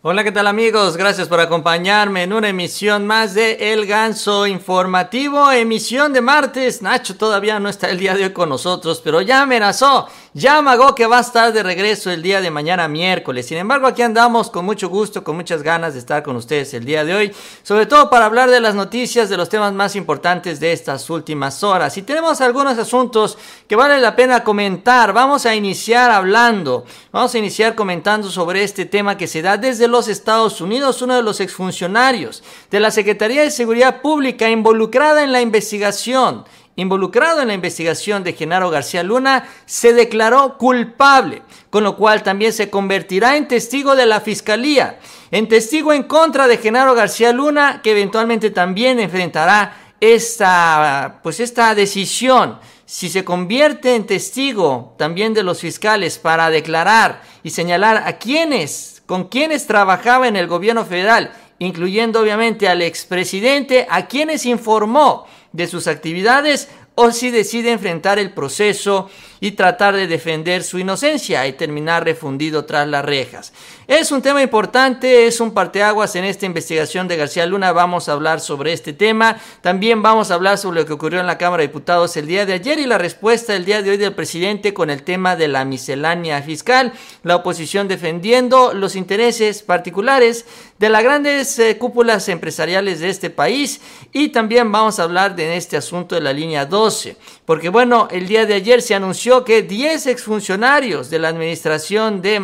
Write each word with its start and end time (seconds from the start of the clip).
Hola, 0.00 0.22
¿qué 0.22 0.30
tal 0.30 0.46
amigos? 0.46 0.96
Gracias 0.96 1.26
por 1.26 1.40
acompañarme 1.40 2.22
en 2.22 2.32
una 2.32 2.50
emisión 2.50 3.04
más 3.04 3.34
de 3.34 3.72
El 3.72 3.84
Ganso 3.84 4.46
Informativo, 4.46 5.50
emisión 5.50 6.12
de 6.12 6.20
martes. 6.20 6.82
Nacho 6.82 7.16
todavía 7.16 7.58
no 7.58 7.68
está 7.68 7.90
el 7.90 7.98
día 7.98 8.14
de 8.14 8.22
hoy 8.22 8.32
con 8.32 8.48
nosotros, 8.48 9.00
pero 9.02 9.22
ya 9.22 9.42
amenazó, 9.42 10.06
ya 10.38 10.58
amagó 10.58 10.94
que 10.94 11.06
va 11.06 11.18
a 11.18 11.22
estar 11.22 11.52
de 11.52 11.64
regreso 11.64 12.12
el 12.12 12.22
día 12.22 12.40
de 12.40 12.50
mañana 12.50 12.86
miércoles. 12.86 13.46
Sin 13.46 13.58
embargo, 13.58 13.88
aquí 13.88 14.02
andamos 14.02 14.50
con 14.50 14.64
mucho 14.64 14.88
gusto, 14.88 15.24
con 15.24 15.34
muchas 15.34 15.64
ganas 15.64 15.94
de 15.94 15.98
estar 15.98 16.22
con 16.22 16.36
ustedes 16.36 16.72
el 16.74 16.84
día 16.84 17.04
de 17.04 17.12
hoy, 17.12 17.32
sobre 17.64 17.86
todo 17.86 18.08
para 18.08 18.26
hablar 18.26 18.48
de 18.48 18.60
las 18.60 18.76
noticias, 18.76 19.28
de 19.28 19.36
los 19.36 19.48
temas 19.48 19.72
más 19.72 19.96
importantes 19.96 20.60
de 20.60 20.72
estas 20.72 21.10
últimas 21.10 21.64
horas. 21.64 21.98
Y 21.98 22.02
tenemos 22.02 22.40
algunos 22.40 22.78
asuntos 22.78 23.36
que 23.66 23.74
vale 23.74 23.98
la 23.98 24.14
pena 24.14 24.44
comentar. 24.44 25.12
Vamos 25.12 25.44
a 25.44 25.56
iniciar 25.56 26.12
hablando, 26.12 26.84
vamos 27.10 27.34
a 27.34 27.38
iniciar 27.38 27.74
comentando 27.74 28.30
sobre 28.30 28.62
este 28.62 28.86
tema 28.86 29.16
que 29.16 29.26
se 29.26 29.42
da 29.42 29.56
desde 29.56 29.88
los 29.88 30.06
Estados 30.06 30.60
Unidos, 30.60 31.02
uno 31.02 31.16
de 31.16 31.22
los 31.22 31.40
exfuncionarios 31.40 32.44
de 32.70 32.78
la 32.78 32.92
Secretaría 32.92 33.42
de 33.42 33.50
Seguridad 33.50 34.00
Pública 34.02 34.48
involucrada 34.48 35.24
en 35.24 35.32
la 35.32 35.40
investigación, 35.40 36.44
involucrado 36.78 37.42
en 37.42 37.48
la 37.48 37.54
investigación 37.54 38.22
de 38.22 38.34
Genaro 38.34 38.70
García 38.70 39.02
Luna, 39.02 39.48
se 39.66 39.92
declaró 39.92 40.56
culpable, 40.58 41.42
con 41.70 41.82
lo 41.82 41.96
cual 41.96 42.22
también 42.22 42.52
se 42.52 42.70
convertirá 42.70 43.36
en 43.36 43.48
testigo 43.48 43.96
de 43.96 44.06
la 44.06 44.20
Fiscalía, 44.20 45.00
en 45.32 45.48
testigo 45.48 45.92
en 45.92 46.04
contra 46.04 46.46
de 46.46 46.56
Genaro 46.56 46.94
García 46.94 47.32
Luna, 47.32 47.80
que 47.82 47.90
eventualmente 47.90 48.50
también 48.50 49.00
enfrentará 49.00 49.92
esta, 50.00 51.18
pues 51.24 51.40
esta 51.40 51.74
decisión. 51.74 52.60
Si 52.86 53.08
se 53.08 53.24
convierte 53.24 53.96
en 53.96 54.06
testigo 54.06 54.94
también 54.96 55.34
de 55.34 55.42
los 55.42 55.60
fiscales 55.60 56.18
para 56.18 56.48
declarar 56.48 57.22
y 57.42 57.50
señalar 57.50 58.04
a 58.06 58.18
quienes 58.18 59.02
con 59.08 59.24
quienes 59.24 59.66
trabajaba 59.66 60.28
en 60.28 60.36
el 60.36 60.46
gobierno 60.46 60.84
federal, 60.84 61.32
incluyendo 61.58 62.20
obviamente 62.20 62.68
al 62.68 62.82
expresidente, 62.82 63.86
a 63.88 64.06
quienes 64.06 64.44
informó 64.44 65.26
de 65.58 65.66
sus 65.66 65.88
actividades, 65.88 66.68
o 67.00 67.12
si 67.12 67.30
decide 67.30 67.70
enfrentar 67.70 68.18
el 68.18 68.32
proceso 68.32 69.08
y 69.38 69.52
tratar 69.52 69.94
de 69.94 70.08
defender 70.08 70.64
su 70.64 70.80
inocencia 70.80 71.46
y 71.46 71.52
terminar 71.52 72.04
refundido 72.04 72.64
tras 72.64 72.88
las 72.88 73.04
rejas. 73.04 73.52
Es 73.86 74.10
un 74.10 74.20
tema 74.20 74.42
importante, 74.42 75.28
es 75.28 75.40
un 75.40 75.54
parteaguas 75.54 76.16
en 76.16 76.24
esta 76.24 76.44
investigación 76.44 77.06
de 77.06 77.16
García 77.16 77.46
Luna. 77.46 77.70
Vamos 77.70 78.08
a 78.08 78.12
hablar 78.12 78.40
sobre 78.40 78.72
este 78.72 78.92
tema. 78.92 79.38
También 79.60 80.02
vamos 80.02 80.30
a 80.30 80.34
hablar 80.34 80.58
sobre 80.58 80.80
lo 80.80 80.86
que 80.86 80.92
ocurrió 80.92 81.20
en 81.20 81.28
la 81.28 81.38
Cámara 81.38 81.60
de 81.60 81.68
Diputados 81.68 82.16
el 82.16 82.26
día 82.26 82.44
de 82.44 82.54
ayer 82.54 82.80
y 82.80 82.86
la 82.86 82.98
respuesta 82.98 83.54
el 83.54 83.64
día 83.64 83.80
de 83.80 83.90
hoy 83.90 83.96
del 83.96 84.14
presidente 84.14 84.74
con 84.74 84.90
el 84.90 85.04
tema 85.04 85.36
de 85.36 85.46
la 85.46 85.64
miscelánea 85.64 86.42
fiscal. 86.42 86.92
La 87.22 87.36
oposición 87.36 87.86
defendiendo 87.86 88.74
los 88.74 88.96
intereses 88.96 89.62
particulares 89.62 90.46
de 90.78 90.88
las 90.88 91.02
grandes 91.02 91.58
eh, 91.58 91.76
cúpulas 91.76 92.28
empresariales 92.28 93.00
de 93.00 93.08
este 93.08 93.30
país. 93.30 93.80
Y 94.12 94.28
también 94.28 94.70
vamos 94.70 94.98
a 94.98 95.04
hablar 95.04 95.34
de 95.34 95.56
este 95.56 95.76
asunto 95.76 96.14
de 96.14 96.20
la 96.20 96.32
línea 96.32 96.66
12. 96.66 97.16
Porque 97.44 97.68
bueno, 97.68 98.08
el 98.10 98.28
día 98.28 98.46
de 98.46 98.54
ayer 98.54 98.80
se 98.82 98.94
anunció 98.94 99.44
que 99.44 99.62
10 99.62 100.06
exfuncionarios 100.06 101.10
de 101.10 101.18
la 101.18 101.28
administración 101.28 102.22
de, 102.22 102.40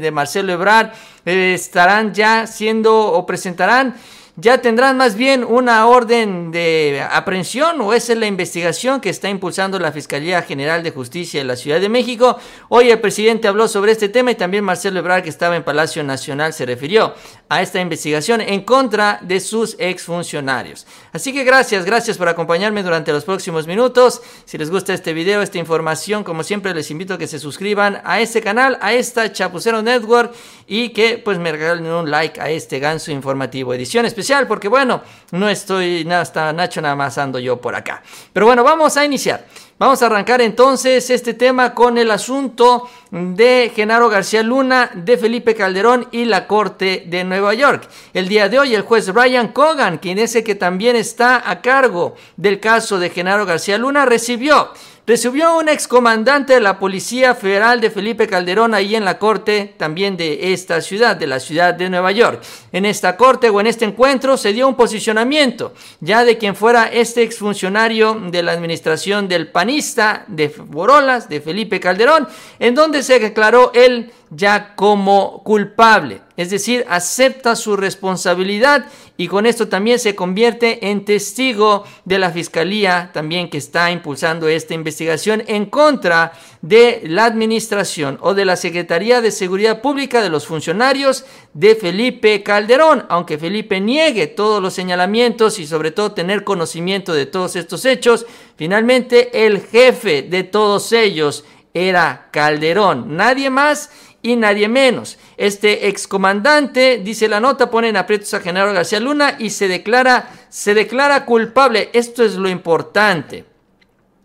de 0.00 0.10
Marcelo 0.10 0.52
Ebrard 0.52 0.92
eh, 1.24 1.54
estarán 1.54 2.12
ya 2.12 2.46
siendo 2.46 3.12
o 3.12 3.24
presentarán 3.26 3.94
ya 4.38 4.60
tendrán 4.60 4.98
más 4.98 5.16
bien 5.16 5.44
una 5.44 5.86
orden 5.86 6.50
de 6.50 7.02
aprehensión 7.10 7.80
o 7.80 7.94
esa 7.94 8.12
es 8.12 8.18
la 8.18 8.26
investigación 8.26 9.00
que 9.00 9.08
está 9.08 9.30
impulsando 9.30 9.78
la 9.78 9.92
Fiscalía 9.92 10.42
General 10.42 10.82
de 10.82 10.90
Justicia 10.90 11.40
de 11.40 11.46
la 11.46 11.56
Ciudad 11.56 11.80
de 11.80 11.88
México. 11.88 12.38
Hoy 12.68 12.90
el 12.90 13.00
presidente 13.00 13.48
habló 13.48 13.66
sobre 13.66 13.92
este 13.92 14.10
tema 14.10 14.30
y 14.30 14.34
también 14.34 14.62
Marcelo 14.62 14.98
Ebrard, 14.98 15.22
que 15.22 15.30
estaba 15.30 15.56
en 15.56 15.64
Palacio 15.64 16.04
Nacional, 16.04 16.52
se 16.52 16.66
refirió 16.66 17.14
a 17.48 17.62
esta 17.62 17.80
investigación 17.80 18.40
en 18.40 18.62
contra 18.62 19.18
de 19.22 19.40
sus 19.40 19.76
exfuncionarios. 19.78 20.86
Así 21.12 21.32
que 21.32 21.44
gracias, 21.44 21.84
gracias 21.84 22.18
por 22.18 22.28
acompañarme 22.28 22.82
durante 22.82 23.12
los 23.12 23.24
próximos 23.24 23.66
minutos. 23.66 24.20
Si 24.44 24.58
les 24.58 24.70
gusta 24.70 24.94
este 24.94 25.12
video, 25.12 25.42
esta 25.42 25.58
información, 25.58 26.24
como 26.24 26.42
siempre 26.42 26.74
les 26.74 26.90
invito 26.90 27.14
a 27.14 27.18
que 27.18 27.26
se 27.26 27.38
suscriban 27.38 28.00
a 28.04 28.20
este 28.20 28.42
canal, 28.42 28.78
a 28.80 28.92
esta 28.92 29.32
Chapucero 29.32 29.82
Network 29.82 30.34
y 30.66 30.88
que 30.90 31.18
pues 31.18 31.38
me 31.38 31.52
regalen 31.52 31.86
un 31.86 32.10
like 32.10 32.40
a 32.40 32.50
este 32.50 32.80
ganso 32.80 33.12
informativo 33.12 33.72
edición 33.74 34.06
especial 34.06 34.46
porque 34.46 34.68
bueno, 34.68 35.02
no 35.30 35.48
estoy, 35.48 36.06
está 36.08 36.52
Nacho 36.52 36.80
nada 36.80 36.96
más 36.96 37.16
ando 37.18 37.38
yo 37.38 37.60
por 37.60 37.74
acá. 37.74 38.02
Pero 38.32 38.46
bueno, 38.46 38.64
vamos 38.64 38.96
a 38.96 39.04
iniciar. 39.04 39.46
Vamos 39.78 40.02
a 40.02 40.06
arrancar 40.06 40.40
entonces 40.40 41.10
este 41.10 41.34
tema 41.34 41.74
con 41.74 41.98
el 41.98 42.10
asunto 42.10 42.88
de 43.10 43.70
Genaro 43.76 44.08
García 44.08 44.42
Luna, 44.42 44.90
de 44.94 45.18
Felipe 45.18 45.54
Calderón 45.54 46.08
y 46.12 46.24
la 46.24 46.46
Corte 46.46 47.04
de 47.06 47.24
Nueva 47.24 47.52
York. 47.52 47.86
El 48.14 48.26
día 48.26 48.48
de 48.48 48.58
hoy 48.58 48.74
el 48.74 48.80
juez 48.80 49.12
Brian 49.12 49.48
Cogan, 49.48 49.98
quien 49.98 50.18
es 50.18 50.34
el 50.34 50.44
que 50.44 50.54
también 50.54 50.96
está 50.96 51.50
a 51.50 51.60
cargo 51.60 52.14
del 52.38 52.58
caso 52.58 52.98
de 52.98 53.10
Genaro 53.10 53.44
García 53.44 53.76
Luna, 53.76 54.06
recibió 54.06 54.70
recibió 55.06 55.56
un 55.56 55.68
excomandante 55.68 56.54
de 56.54 56.60
la 56.60 56.78
Policía 56.80 57.34
Federal 57.34 57.80
de 57.80 57.90
Felipe 57.90 58.26
Calderón 58.26 58.74
ahí 58.74 58.96
en 58.96 59.04
la 59.04 59.18
corte 59.18 59.74
también 59.76 60.16
de 60.16 60.52
esta 60.52 60.80
ciudad, 60.80 61.16
de 61.16 61.28
la 61.28 61.38
ciudad 61.38 61.74
de 61.74 61.88
Nueva 61.88 62.10
York. 62.10 62.42
En 62.72 62.84
esta 62.84 63.16
corte 63.16 63.48
o 63.48 63.60
en 63.60 63.68
este 63.68 63.84
encuentro 63.84 64.36
se 64.36 64.52
dio 64.52 64.66
un 64.66 64.74
posicionamiento 64.74 65.72
ya 66.00 66.24
de 66.24 66.38
quien 66.38 66.56
fuera 66.56 66.86
este 66.86 67.22
exfuncionario 67.22 68.14
de 68.14 68.42
la 68.42 68.52
administración 68.52 69.28
del 69.28 69.48
panista 69.48 70.24
de 70.26 70.48
Borolas, 70.48 71.28
de 71.28 71.40
Felipe 71.40 71.78
Calderón, 71.78 72.26
en 72.58 72.74
donde 72.74 73.04
se 73.04 73.20
declaró 73.20 73.70
él 73.74 74.10
ya 74.30 74.74
como 74.74 75.42
culpable, 75.44 76.20
es 76.36 76.50
decir, 76.50 76.84
acepta 76.88 77.54
su 77.54 77.76
responsabilidad 77.76 78.86
y 79.16 79.28
con 79.28 79.46
esto 79.46 79.68
también 79.68 79.98
se 79.98 80.14
convierte 80.14 80.90
en 80.90 81.04
testigo 81.04 81.84
de 82.04 82.18
la 82.18 82.30
fiscalía 82.30 83.10
también 83.14 83.48
que 83.48 83.58
está 83.58 83.90
impulsando 83.90 84.48
esta 84.48 84.74
investigación 84.74 85.44
en 85.46 85.66
contra 85.66 86.32
de 86.60 87.02
la 87.04 87.24
administración 87.24 88.18
o 88.20 88.34
de 88.34 88.44
la 88.44 88.56
Secretaría 88.56 89.20
de 89.20 89.30
Seguridad 89.30 89.80
Pública 89.80 90.20
de 90.20 90.28
los 90.28 90.46
funcionarios 90.46 91.24
de 91.54 91.76
Felipe 91.76 92.42
Calderón, 92.42 93.06
aunque 93.08 93.38
Felipe 93.38 93.80
niegue 93.80 94.26
todos 94.26 94.60
los 94.60 94.74
señalamientos 94.74 95.58
y 95.58 95.66
sobre 95.66 95.92
todo 95.92 96.12
tener 96.12 96.44
conocimiento 96.44 97.14
de 97.14 97.26
todos 97.26 97.56
estos 97.56 97.84
hechos, 97.84 98.26
finalmente 98.56 99.46
el 99.46 99.60
jefe 99.60 100.22
de 100.22 100.42
todos 100.42 100.92
ellos 100.92 101.44
era 101.72 102.28
Calderón, 102.30 103.16
nadie 103.16 103.50
más 103.50 103.90
y 104.26 104.34
nadie 104.34 104.68
menos. 104.68 105.18
Este 105.36 105.86
excomandante, 105.86 107.00
dice 107.02 107.28
la 107.28 107.38
nota, 107.38 107.70
pone 107.70 107.90
en 107.90 107.96
aprietos 107.96 108.34
a 108.34 108.40
Genaro 108.40 108.72
García 108.72 108.98
Luna 108.98 109.36
y 109.38 109.50
se 109.50 109.68
declara, 109.68 110.28
se 110.48 110.74
declara 110.74 111.24
culpable. 111.24 111.90
Esto 111.92 112.24
es 112.24 112.34
lo 112.34 112.48
importante. 112.48 113.44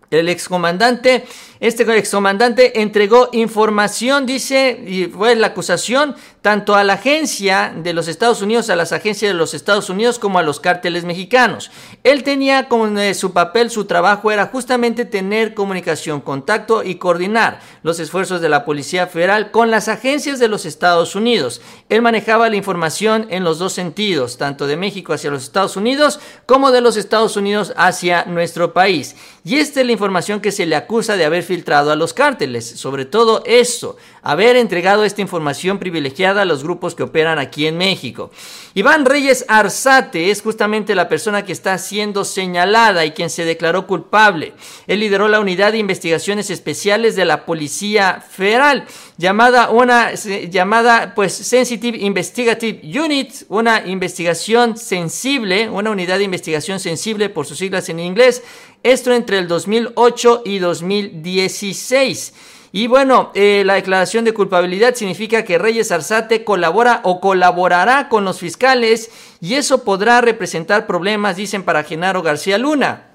El 0.10 0.28
excomandante 0.28 1.24
este 1.62 1.84
excomandante 1.96 2.82
entregó 2.82 3.30
información, 3.34 4.26
dice, 4.26 4.84
y 4.88 5.06
fue 5.06 5.36
la 5.36 5.48
acusación, 5.48 6.16
tanto 6.42 6.74
a 6.74 6.84
la 6.84 6.94
agencia 6.94 7.72
de 7.76 7.94
los 7.94 8.08
Estados 8.08 8.42
Unidos, 8.42 8.70
a 8.70 8.76
las 8.76 8.92
agencias 8.94 9.30
de 9.30 9.38
los 9.38 9.54
Estados 9.54 9.90
Unidos, 9.92 10.18
como 10.18 10.40
a 10.40 10.44
los 10.44 10.60
cárteles 10.60 11.06
mexicanos. 11.06 11.70
Él 12.04 12.24
tenía 12.24 12.68
como 12.68 12.88
eh, 12.98 13.14
su 13.14 13.32
papel, 13.32 13.70
su 13.70 13.86
trabajo 13.86 14.32
era 14.32 14.48
justamente 14.48 15.06
tener 15.06 15.54
comunicación, 15.54 16.20
contacto 16.20 16.84
y 16.84 16.96
coordinar 16.96 17.60
los 17.84 18.00
esfuerzos 18.00 18.42
de 18.42 18.50
la 18.50 18.66
Policía 18.66 19.06
Federal 19.06 19.52
con 19.52 19.70
las 19.70 19.88
agencias 19.88 20.40
de 20.40 20.48
los 20.48 20.66
Estados 20.66 21.16
Unidos. 21.16 21.62
Él 21.90 22.02
manejaba 22.02 22.50
la 22.50 22.56
información 22.56 23.28
en 23.30 23.44
los 23.44 23.60
dos 23.60 23.74
sentidos, 23.74 24.38
tanto 24.38 24.66
de 24.66 24.78
México 24.78 25.14
hacia 25.14 25.30
los 25.30 25.44
Estados 25.44 25.78
Unidos 25.78 26.20
como 26.48 26.72
de 26.72 26.82
los 26.82 26.98
Estados 26.98 27.38
Unidos 27.38 27.72
hacia 27.78 28.26
nuestro 28.26 28.74
país. 28.74 29.16
Y 29.44 29.58
esta 29.58 29.82
es 29.82 29.86
la 29.86 29.92
información 29.92 30.42
que 30.42 30.52
se 30.52 30.66
le 30.66 30.76
acusa 30.76 31.18
de 31.18 31.26
haber 31.26 31.44
filtrado 31.44 31.92
a 31.92 31.96
los 31.96 32.14
cárteles. 32.14 32.68
Sobre 32.68 33.06
todo 33.06 33.44
eso, 33.46 33.98
haber 34.24 34.56
entregado 34.56 35.04
esta 35.04 35.22
información 35.22 35.78
privilegiada 35.80 36.31
a 36.38 36.46
los 36.46 36.64
grupos 36.64 36.96
que 36.96 37.04
operan 37.04 37.40
aquí 37.40 37.68
en 37.68 37.78
México. 37.78 38.32
Iván 38.74 39.06
Reyes 39.06 39.46
Arzate 39.48 40.32
es 40.32 40.42
justamente 40.42 40.96
la 40.96 41.10
persona 41.10 41.44
que 41.44 41.52
está 41.52 41.78
siendo 41.78 42.24
señalada 42.24 43.06
y 43.06 43.12
quien 43.12 43.30
se 43.30 43.46
declaró 43.46 43.88
culpable. 43.88 44.54
Él 44.88 45.02
lideró 45.02 45.28
la 45.28 45.40
unidad 45.40 45.72
de 45.74 45.78
investigaciones 45.78 46.50
especiales 46.50 47.16
de 47.16 47.26
la 47.26 47.46
Policía 47.46 48.24
Federal, 48.28 48.86
llamada 49.18 49.70
una 49.70 50.14
llamada 50.14 51.14
pues 51.16 51.34
Sensitive 51.34 51.98
Investigative 51.98 52.82
Unit, 53.00 53.34
una 53.50 53.86
investigación 53.86 54.78
sensible, 54.78 55.70
una 55.70 55.92
unidad 55.92 56.18
de 56.18 56.24
investigación 56.24 56.80
sensible 56.80 57.30
por 57.30 57.46
sus 57.46 57.58
siglas 57.58 57.90
en 57.90 58.00
inglés. 58.00 58.44
Esto 58.84 59.14
entre 59.14 59.38
el 59.38 59.48
2008 59.48 60.44
y 60.46 60.60
2016. 60.60 62.34
Y 62.74 62.88
bueno, 62.88 63.32
eh, 63.36 63.64
la 63.66 63.74
declaración 63.74 64.24
de 64.24 64.34
culpabilidad 64.34 64.96
significa 64.96 65.44
que 65.44 65.58
Reyes 65.58 65.92
Arzate 65.92 66.46
colabora 66.46 67.02
o 67.04 67.20
colaborará 67.20 68.08
con 68.08 68.24
los 68.24 68.40
fiscales 68.40 69.12
y 69.42 69.56
eso 69.56 69.84
podrá 69.84 70.22
representar 70.22 70.88
problemas, 70.88 71.36
dicen 71.36 71.64
para 71.64 71.84
Genaro 71.84 72.22
García 72.22 72.58
Luna. 72.58 73.11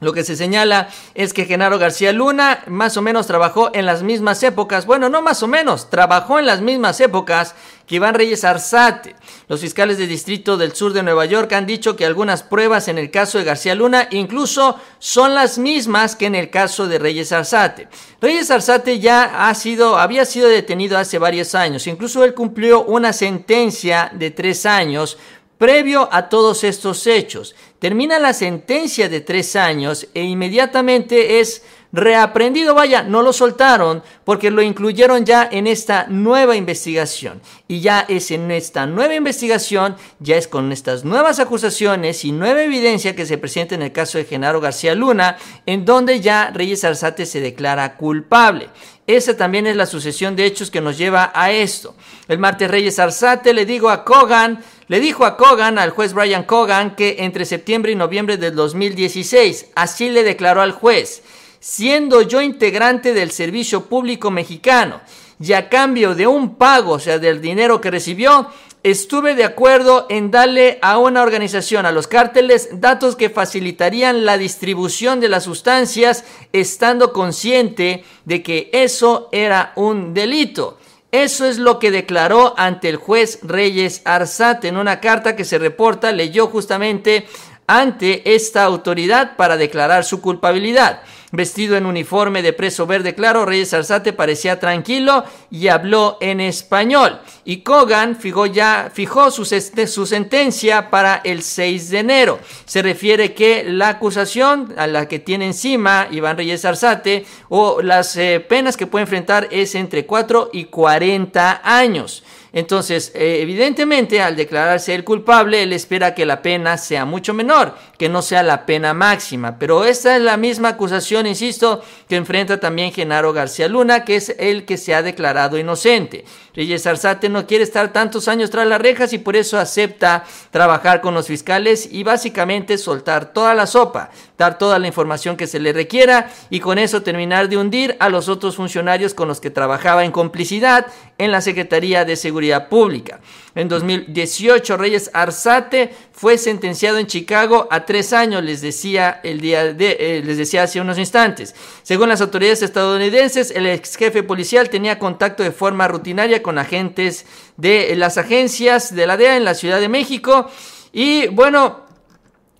Lo 0.00 0.12
que 0.12 0.24
se 0.24 0.36
señala 0.36 0.88
es 1.14 1.32
que 1.32 1.46
Genaro 1.46 1.78
García 1.78 2.12
Luna 2.12 2.62
más 2.66 2.98
o 2.98 3.02
menos 3.02 3.26
trabajó 3.26 3.70
en 3.72 3.86
las 3.86 4.02
mismas 4.02 4.42
épocas, 4.42 4.84
bueno, 4.84 5.08
no 5.08 5.22
más 5.22 5.42
o 5.42 5.48
menos, 5.48 5.88
trabajó 5.88 6.38
en 6.38 6.44
las 6.44 6.60
mismas 6.60 7.00
épocas 7.00 7.54
que 7.86 7.94
Iván 7.94 8.14
Reyes 8.14 8.44
Arzate. 8.44 9.16
Los 9.48 9.60
fiscales 9.60 9.96
de 9.96 10.06
distrito 10.06 10.58
del 10.58 10.74
sur 10.74 10.92
de 10.92 11.02
Nueva 11.02 11.24
York 11.24 11.50
han 11.54 11.64
dicho 11.64 11.96
que 11.96 12.04
algunas 12.04 12.42
pruebas 12.42 12.88
en 12.88 12.98
el 12.98 13.10
caso 13.10 13.38
de 13.38 13.44
García 13.44 13.74
Luna 13.74 14.08
incluso 14.10 14.78
son 14.98 15.34
las 15.34 15.56
mismas 15.56 16.14
que 16.14 16.26
en 16.26 16.34
el 16.34 16.50
caso 16.50 16.86
de 16.88 16.98
Reyes 16.98 17.32
Arzate. 17.32 17.88
Reyes 18.20 18.50
Arzate 18.50 18.98
ya 18.98 19.48
ha 19.48 19.54
sido, 19.54 19.96
había 19.98 20.26
sido 20.26 20.48
detenido 20.48 20.98
hace 20.98 21.18
varios 21.18 21.54
años, 21.54 21.86
incluso 21.86 22.22
él 22.22 22.34
cumplió 22.34 22.84
una 22.84 23.14
sentencia 23.14 24.10
de 24.12 24.30
tres 24.30 24.66
años 24.66 25.16
Previo 25.58 26.08
a 26.12 26.28
todos 26.28 26.64
estos 26.64 27.06
hechos, 27.06 27.54
termina 27.78 28.18
la 28.18 28.34
sentencia 28.34 29.08
de 29.08 29.22
tres 29.22 29.56
años 29.56 30.06
e 30.12 30.22
inmediatamente 30.22 31.40
es 31.40 31.62
reaprendido, 31.92 32.74
vaya, 32.74 33.02
no 33.02 33.22
lo 33.22 33.32
soltaron 33.32 34.02
porque 34.24 34.50
lo 34.50 34.60
incluyeron 34.60 35.24
ya 35.24 35.48
en 35.50 35.66
esta 35.66 36.06
nueva 36.08 36.56
investigación. 36.56 37.40
Y 37.68 37.80
ya 37.80 38.04
es 38.06 38.30
en 38.30 38.50
esta 38.50 38.84
nueva 38.84 39.14
investigación, 39.14 39.96
ya 40.18 40.36
es 40.36 40.46
con 40.46 40.72
estas 40.72 41.04
nuevas 41.04 41.40
acusaciones 41.40 42.24
y 42.26 42.32
nueva 42.32 42.62
evidencia 42.62 43.16
que 43.16 43.24
se 43.24 43.38
presenta 43.38 43.74
en 43.74 43.82
el 43.82 43.92
caso 43.92 44.18
de 44.18 44.24
Genaro 44.24 44.60
García 44.60 44.94
Luna, 44.94 45.38
en 45.64 45.86
donde 45.86 46.20
ya 46.20 46.50
Reyes 46.52 46.84
Arzate 46.84 47.24
se 47.24 47.40
declara 47.40 47.96
culpable. 47.96 48.68
Esa 49.06 49.36
también 49.36 49.66
es 49.68 49.76
la 49.76 49.86
sucesión 49.86 50.34
de 50.34 50.46
hechos 50.46 50.70
que 50.70 50.80
nos 50.80 50.98
lleva 50.98 51.30
a 51.32 51.52
esto. 51.52 51.94
El 52.26 52.38
martes 52.38 52.70
Reyes 52.70 52.98
Arzate 52.98 53.54
le 53.54 53.64
digo 53.64 53.88
a 53.88 54.04
Kogan, 54.04 54.64
le 54.88 54.98
dijo 54.98 55.24
a 55.24 55.36
Kogan, 55.36 55.78
al 55.78 55.90
juez 55.90 56.12
Brian 56.12 56.42
Kogan, 56.42 56.96
que 56.96 57.16
entre 57.20 57.44
septiembre 57.44 57.92
y 57.92 57.94
noviembre 57.94 58.36
del 58.36 58.56
2016, 58.56 59.66
así 59.76 60.10
le 60.10 60.24
declaró 60.24 60.60
al 60.60 60.72
juez, 60.72 61.22
siendo 61.60 62.22
yo 62.22 62.42
integrante 62.42 63.14
del 63.14 63.30
servicio 63.30 63.84
público 63.84 64.32
mexicano 64.32 65.00
y 65.38 65.52
a 65.52 65.68
cambio 65.68 66.14
de 66.14 66.26
un 66.26 66.56
pago, 66.56 66.92
o 66.92 66.98
sea, 66.98 67.18
del 67.18 67.40
dinero 67.40 67.80
que 67.80 67.90
recibió, 67.90 68.50
estuve 68.90 69.34
de 69.34 69.42
acuerdo 69.42 70.06
en 70.08 70.30
darle 70.30 70.78
a 70.80 70.98
una 70.98 71.22
organización, 71.22 71.86
a 71.86 71.90
los 71.90 72.06
cárteles, 72.06 72.68
datos 72.80 73.16
que 73.16 73.30
facilitarían 73.30 74.24
la 74.24 74.38
distribución 74.38 75.18
de 75.18 75.28
las 75.28 75.42
sustancias, 75.42 76.24
estando 76.52 77.12
consciente 77.12 78.04
de 78.26 78.44
que 78.44 78.70
eso 78.72 79.28
era 79.32 79.72
un 79.74 80.14
delito. 80.14 80.78
Eso 81.10 81.46
es 81.46 81.58
lo 81.58 81.80
que 81.80 81.90
declaró 81.90 82.54
ante 82.56 82.88
el 82.88 82.96
juez 82.96 83.40
Reyes 83.42 84.02
Arzate 84.04 84.68
en 84.68 84.76
una 84.76 85.00
carta 85.00 85.34
que 85.34 85.44
se 85.44 85.58
reporta, 85.58 86.12
leyó 86.12 86.46
justamente 86.46 87.26
ante 87.66 88.34
esta 88.34 88.64
autoridad 88.64 89.36
para 89.36 89.56
declarar 89.56 90.04
su 90.04 90.20
culpabilidad. 90.20 91.02
Vestido 91.32 91.76
en 91.76 91.86
uniforme 91.86 92.40
de 92.40 92.52
preso 92.52 92.86
verde 92.86 93.14
claro, 93.14 93.44
Reyes 93.44 93.74
Arzate 93.74 94.12
parecía 94.12 94.60
tranquilo 94.60 95.24
y 95.50 95.68
habló 95.68 96.18
en 96.20 96.40
español. 96.40 97.20
Y 97.44 97.58
Kogan 97.58 98.16
fijó 98.16 98.46
ya 98.46 98.90
fijó 98.94 99.30
su, 99.32 99.44
sentencia 99.44 100.88
para 100.88 101.20
el 101.24 101.42
6 101.42 101.90
de 101.90 101.98
enero. 101.98 102.38
Se 102.64 102.80
refiere 102.80 103.34
que 103.34 103.64
la 103.64 103.88
acusación 103.88 104.74
a 104.78 104.86
la 104.86 105.08
que 105.08 105.18
tiene 105.18 105.46
encima 105.46 106.06
Iván 106.12 106.36
Reyes 106.36 106.64
Arzate 106.64 107.26
o 107.48 107.82
las 107.82 108.16
eh, 108.16 108.38
penas 108.40 108.76
que 108.76 108.86
puede 108.86 109.02
enfrentar 109.02 109.48
es 109.50 109.74
entre 109.74 110.06
4 110.06 110.50
y 110.52 110.66
40 110.66 111.60
años. 111.64 112.22
Entonces, 112.56 113.12
eh, 113.14 113.40
evidentemente, 113.42 114.22
al 114.22 114.34
declararse 114.34 114.94
el 114.94 115.04
culpable, 115.04 115.62
él 115.62 115.74
espera 115.74 116.14
que 116.14 116.24
la 116.24 116.40
pena 116.40 116.78
sea 116.78 117.04
mucho 117.04 117.34
menor, 117.34 117.74
que 117.98 118.08
no 118.08 118.22
sea 118.22 118.42
la 118.42 118.66
pena 118.66 118.94
máxima. 118.94 119.58
Pero 119.58 119.84
esta 119.84 120.16
es 120.16 120.22
la 120.22 120.36
misma 120.36 120.70
acusación, 120.70 121.26
insisto, 121.26 121.82
que 122.08 122.16
enfrenta 122.16 122.60
también 122.60 122.92
Genaro 122.92 123.32
García 123.32 123.68
Luna, 123.68 124.04
que 124.04 124.16
es 124.16 124.34
el 124.38 124.64
que 124.64 124.76
se 124.76 124.94
ha 124.94 125.02
declarado 125.02 125.58
inocente. 125.58 126.24
Reyes 126.54 126.86
Arzate 126.86 127.28
no 127.28 127.46
quiere 127.46 127.64
estar 127.64 127.92
tantos 127.92 128.28
años 128.28 128.50
tras 128.50 128.66
las 128.66 128.80
rejas 128.80 129.12
y 129.12 129.18
por 129.18 129.36
eso 129.36 129.58
acepta 129.58 130.24
trabajar 130.50 131.02
con 131.02 131.12
los 131.12 131.26
fiscales 131.26 131.86
y 131.90 132.02
básicamente 132.02 132.78
soltar 132.78 133.32
toda 133.34 133.54
la 133.54 133.66
sopa, 133.66 134.10
dar 134.38 134.56
toda 134.56 134.78
la 134.78 134.86
información 134.86 135.36
que 135.36 135.46
se 135.46 135.60
le 135.60 135.74
requiera 135.74 136.30
y 136.48 136.60
con 136.60 136.78
eso 136.78 137.02
terminar 137.02 137.50
de 137.50 137.58
hundir 137.58 137.96
a 138.00 138.08
los 138.08 138.30
otros 138.30 138.56
funcionarios 138.56 139.12
con 139.12 139.28
los 139.28 139.40
que 139.40 139.50
trabajaba 139.50 140.04
en 140.04 140.12
complicidad 140.12 140.86
en 141.18 141.30
la 141.30 141.42
Secretaría 141.42 142.04
de 142.04 142.16
Seguridad 142.16 142.68
Pública. 142.68 143.20
En 143.54 143.68
2018, 143.68 144.76
Reyes 144.76 145.10
Arzate 145.14 145.94
fue 146.12 146.38
sentenciado 146.38 146.98
en 146.98 147.06
Chicago 147.06 147.68
a 147.70 147.85
tres 147.86 148.12
años, 148.12 148.44
les 148.44 148.60
decía, 148.60 149.20
el 149.22 149.40
día 149.40 149.72
de, 149.72 149.96
eh, 149.98 150.22
les 150.24 150.36
decía 150.36 150.64
hace 150.64 150.80
unos 150.80 150.98
instantes. 150.98 151.54
Según 151.82 152.08
las 152.08 152.20
autoridades 152.20 152.62
estadounidenses, 152.62 153.50
el 153.50 153.66
ex 153.66 153.96
jefe 153.96 154.22
policial 154.22 154.68
tenía 154.68 154.98
contacto 154.98 155.42
de 155.42 155.52
forma 155.52 155.88
rutinaria 155.88 156.42
con 156.42 156.58
agentes 156.58 157.24
de 157.56 157.94
las 157.96 158.18
agencias 158.18 158.94
de 158.94 159.06
la 159.06 159.16
DEA 159.16 159.36
en 159.36 159.44
la 159.44 159.54
Ciudad 159.54 159.80
de 159.80 159.88
México. 159.88 160.50
Y 160.92 161.28
bueno, 161.28 161.86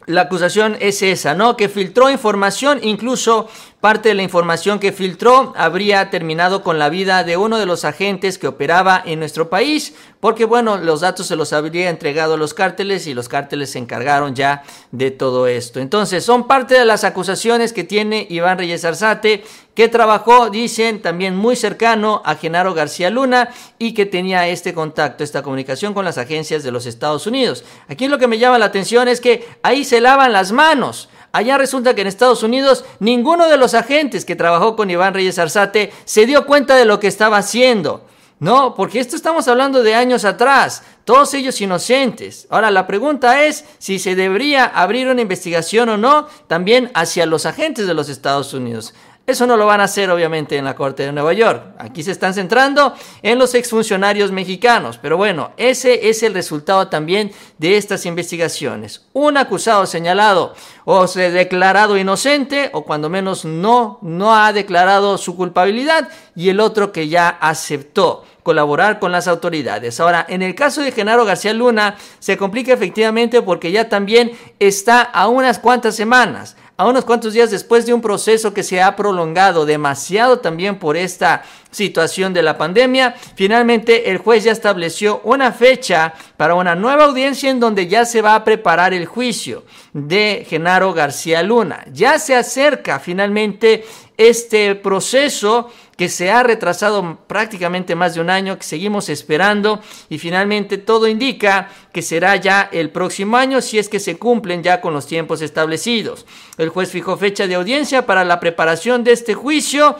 la 0.06 0.22
acusación 0.22 0.76
es 0.80 1.02
esa, 1.02 1.34
¿no? 1.34 1.56
Que 1.56 1.68
filtró 1.68 2.08
información, 2.08 2.78
incluso 2.82 3.48
parte 3.80 4.08
de 4.08 4.14
la 4.14 4.22
información 4.22 4.78
que 4.78 4.92
filtró 4.92 5.52
habría 5.56 6.10
terminado 6.10 6.62
con 6.62 6.78
la 6.78 6.88
vida 6.88 7.24
de 7.24 7.36
uno 7.36 7.58
de 7.58 7.66
los 7.66 7.84
agentes 7.84 8.38
que 8.38 8.48
operaba 8.48 9.02
en 9.04 9.18
nuestro 9.18 9.50
país, 9.50 9.94
porque 10.20 10.44
bueno, 10.44 10.78
los 10.78 11.02
datos 11.02 11.26
se 11.26 11.36
los 11.36 11.52
habría 11.52 11.90
entregado 11.90 12.34
a 12.34 12.36
los 12.38 12.54
cárteles 12.54 13.06
y 13.06 13.14
los 13.14 13.28
cárteles 13.28 13.70
se 13.70 13.78
encargaron 13.78 14.34
ya 14.34 14.62
de 14.92 15.10
todo 15.10 15.46
esto. 15.46 15.78
Entonces, 15.78 16.24
son 16.24 16.46
parte 16.46 16.74
de 16.78 16.84
las 16.84 17.04
acusaciones 17.04 17.72
que 17.72 17.84
tiene 17.84 18.26
Iván 18.30 18.58
Reyes 18.58 18.84
Arzate, 18.84 19.44
que 19.74 19.88
trabajó, 19.88 20.48
dicen, 20.48 21.02
también 21.02 21.36
muy 21.36 21.54
cercano 21.54 22.22
a 22.24 22.34
Genaro 22.36 22.72
García 22.72 23.10
Luna 23.10 23.50
y 23.78 23.92
que 23.92 24.06
tenía 24.06 24.48
este 24.48 24.72
contacto, 24.72 25.22
esta 25.22 25.42
comunicación 25.42 25.92
con 25.92 26.06
las 26.06 26.16
agencias 26.16 26.62
de 26.62 26.72
los 26.72 26.86
Estados 26.86 27.26
Unidos. 27.26 27.62
Aquí 27.88 28.08
lo 28.08 28.18
que 28.18 28.26
me 28.26 28.38
llama 28.38 28.58
la 28.58 28.64
atención 28.64 29.06
es 29.06 29.20
que 29.20 29.46
ahí 29.62 29.84
se 29.84 30.00
lavan 30.00 30.32
las 30.32 30.50
manos. 30.50 31.10
Allá 31.36 31.58
resulta 31.58 31.94
que 31.94 32.00
en 32.00 32.06
Estados 32.06 32.42
Unidos 32.42 32.86
ninguno 32.98 33.46
de 33.46 33.58
los 33.58 33.74
agentes 33.74 34.24
que 34.24 34.36
trabajó 34.36 34.74
con 34.74 34.88
Iván 34.88 35.12
Reyes 35.12 35.38
Arzate 35.38 35.92
se 36.06 36.24
dio 36.24 36.46
cuenta 36.46 36.76
de 36.76 36.86
lo 36.86 36.98
que 36.98 37.08
estaba 37.08 37.36
haciendo. 37.36 38.06
No, 38.38 38.74
porque 38.74 39.00
esto 39.00 39.16
estamos 39.16 39.46
hablando 39.46 39.82
de 39.82 39.94
años 39.94 40.24
atrás, 40.24 40.82
todos 41.04 41.34
ellos 41.34 41.60
inocentes. 41.60 42.46
Ahora 42.48 42.70
la 42.70 42.86
pregunta 42.86 43.44
es 43.44 43.66
si 43.76 43.98
se 43.98 44.14
debería 44.14 44.64
abrir 44.64 45.08
una 45.08 45.20
investigación 45.20 45.90
o 45.90 45.98
no 45.98 46.26
también 46.46 46.90
hacia 46.94 47.26
los 47.26 47.44
agentes 47.44 47.86
de 47.86 47.92
los 47.92 48.08
Estados 48.08 48.54
Unidos. 48.54 48.94
Eso 49.26 49.44
no 49.44 49.56
lo 49.56 49.66
van 49.66 49.80
a 49.80 49.84
hacer 49.84 50.08
obviamente 50.08 50.56
en 50.56 50.64
la 50.64 50.76
Corte 50.76 51.04
de 51.04 51.10
Nueva 51.10 51.32
York. 51.32 51.74
Aquí 51.78 52.04
se 52.04 52.12
están 52.12 52.32
centrando 52.32 52.94
en 53.22 53.40
los 53.40 53.56
exfuncionarios 53.56 54.30
mexicanos. 54.30 54.98
Pero 55.02 55.16
bueno, 55.16 55.50
ese 55.56 56.08
es 56.08 56.22
el 56.22 56.32
resultado 56.32 56.86
también 56.86 57.32
de 57.58 57.76
estas 57.76 58.06
investigaciones. 58.06 59.04
Un 59.12 59.36
acusado 59.36 59.84
señalado 59.86 60.54
o 60.84 61.08
se 61.08 61.32
declarado 61.32 61.98
inocente 61.98 62.70
o 62.72 62.84
cuando 62.84 63.08
menos 63.08 63.44
no, 63.44 63.98
no 64.00 64.36
ha 64.36 64.52
declarado 64.52 65.18
su 65.18 65.34
culpabilidad 65.34 66.08
y 66.36 66.50
el 66.50 66.60
otro 66.60 66.92
que 66.92 67.08
ya 67.08 67.28
aceptó 67.28 68.24
colaborar 68.44 69.00
con 69.00 69.10
las 69.10 69.26
autoridades. 69.26 69.98
Ahora, 69.98 70.24
en 70.28 70.40
el 70.40 70.54
caso 70.54 70.80
de 70.80 70.92
Genaro 70.92 71.24
García 71.24 71.52
Luna, 71.52 71.96
se 72.20 72.36
complica 72.36 72.72
efectivamente 72.72 73.42
porque 73.42 73.72
ya 73.72 73.88
también 73.88 74.38
está 74.60 75.02
a 75.02 75.26
unas 75.26 75.58
cuantas 75.58 75.96
semanas 75.96 76.56
a 76.76 76.86
unos 76.86 77.04
cuantos 77.04 77.32
días 77.32 77.50
después 77.50 77.86
de 77.86 77.94
un 77.94 78.02
proceso 78.02 78.52
que 78.52 78.62
se 78.62 78.82
ha 78.82 78.96
prolongado 78.96 79.64
demasiado 79.64 80.40
también 80.40 80.78
por 80.78 80.96
esta 80.96 81.42
situación 81.70 82.34
de 82.34 82.42
la 82.42 82.58
pandemia, 82.58 83.14
finalmente 83.34 84.10
el 84.10 84.18
juez 84.18 84.44
ya 84.44 84.52
estableció 84.52 85.20
una 85.24 85.52
fecha 85.52 86.14
para 86.36 86.54
una 86.54 86.74
nueva 86.74 87.04
audiencia 87.04 87.50
en 87.50 87.60
donde 87.60 87.86
ya 87.86 88.04
se 88.04 88.22
va 88.22 88.34
a 88.34 88.44
preparar 88.44 88.92
el 88.92 89.06
juicio 89.06 89.64
de 89.92 90.46
Genaro 90.48 90.92
García 90.92 91.42
Luna. 91.42 91.84
Ya 91.92 92.18
se 92.18 92.34
acerca 92.34 92.98
finalmente 92.98 93.84
este 94.16 94.74
proceso 94.74 95.70
que 95.96 96.08
se 96.08 96.30
ha 96.30 96.42
retrasado 96.42 97.18
prácticamente 97.26 97.94
más 97.94 98.14
de 98.14 98.20
un 98.20 98.30
año, 98.30 98.58
que 98.58 98.64
seguimos 98.64 99.08
esperando 99.08 99.80
y 100.08 100.18
finalmente 100.18 100.78
todo 100.78 101.08
indica 101.08 101.70
que 101.92 102.02
será 102.02 102.36
ya 102.36 102.68
el 102.70 102.90
próximo 102.90 103.36
año 103.36 103.62
si 103.62 103.78
es 103.78 103.88
que 103.88 104.00
se 104.00 104.18
cumplen 104.18 104.62
ya 104.62 104.80
con 104.80 104.92
los 104.92 105.06
tiempos 105.06 105.40
establecidos. 105.40 106.26
El 106.58 106.68
juez 106.68 106.90
fijó 106.90 107.16
fecha 107.16 107.46
de 107.46 107.54
audiencia 107.54 108.04
para 108.04 108.24
la 108.24 108.40
preparación 108.40 109.04
de 109.04 109.12
este 109.12 109.34
juicio 109.34 109.96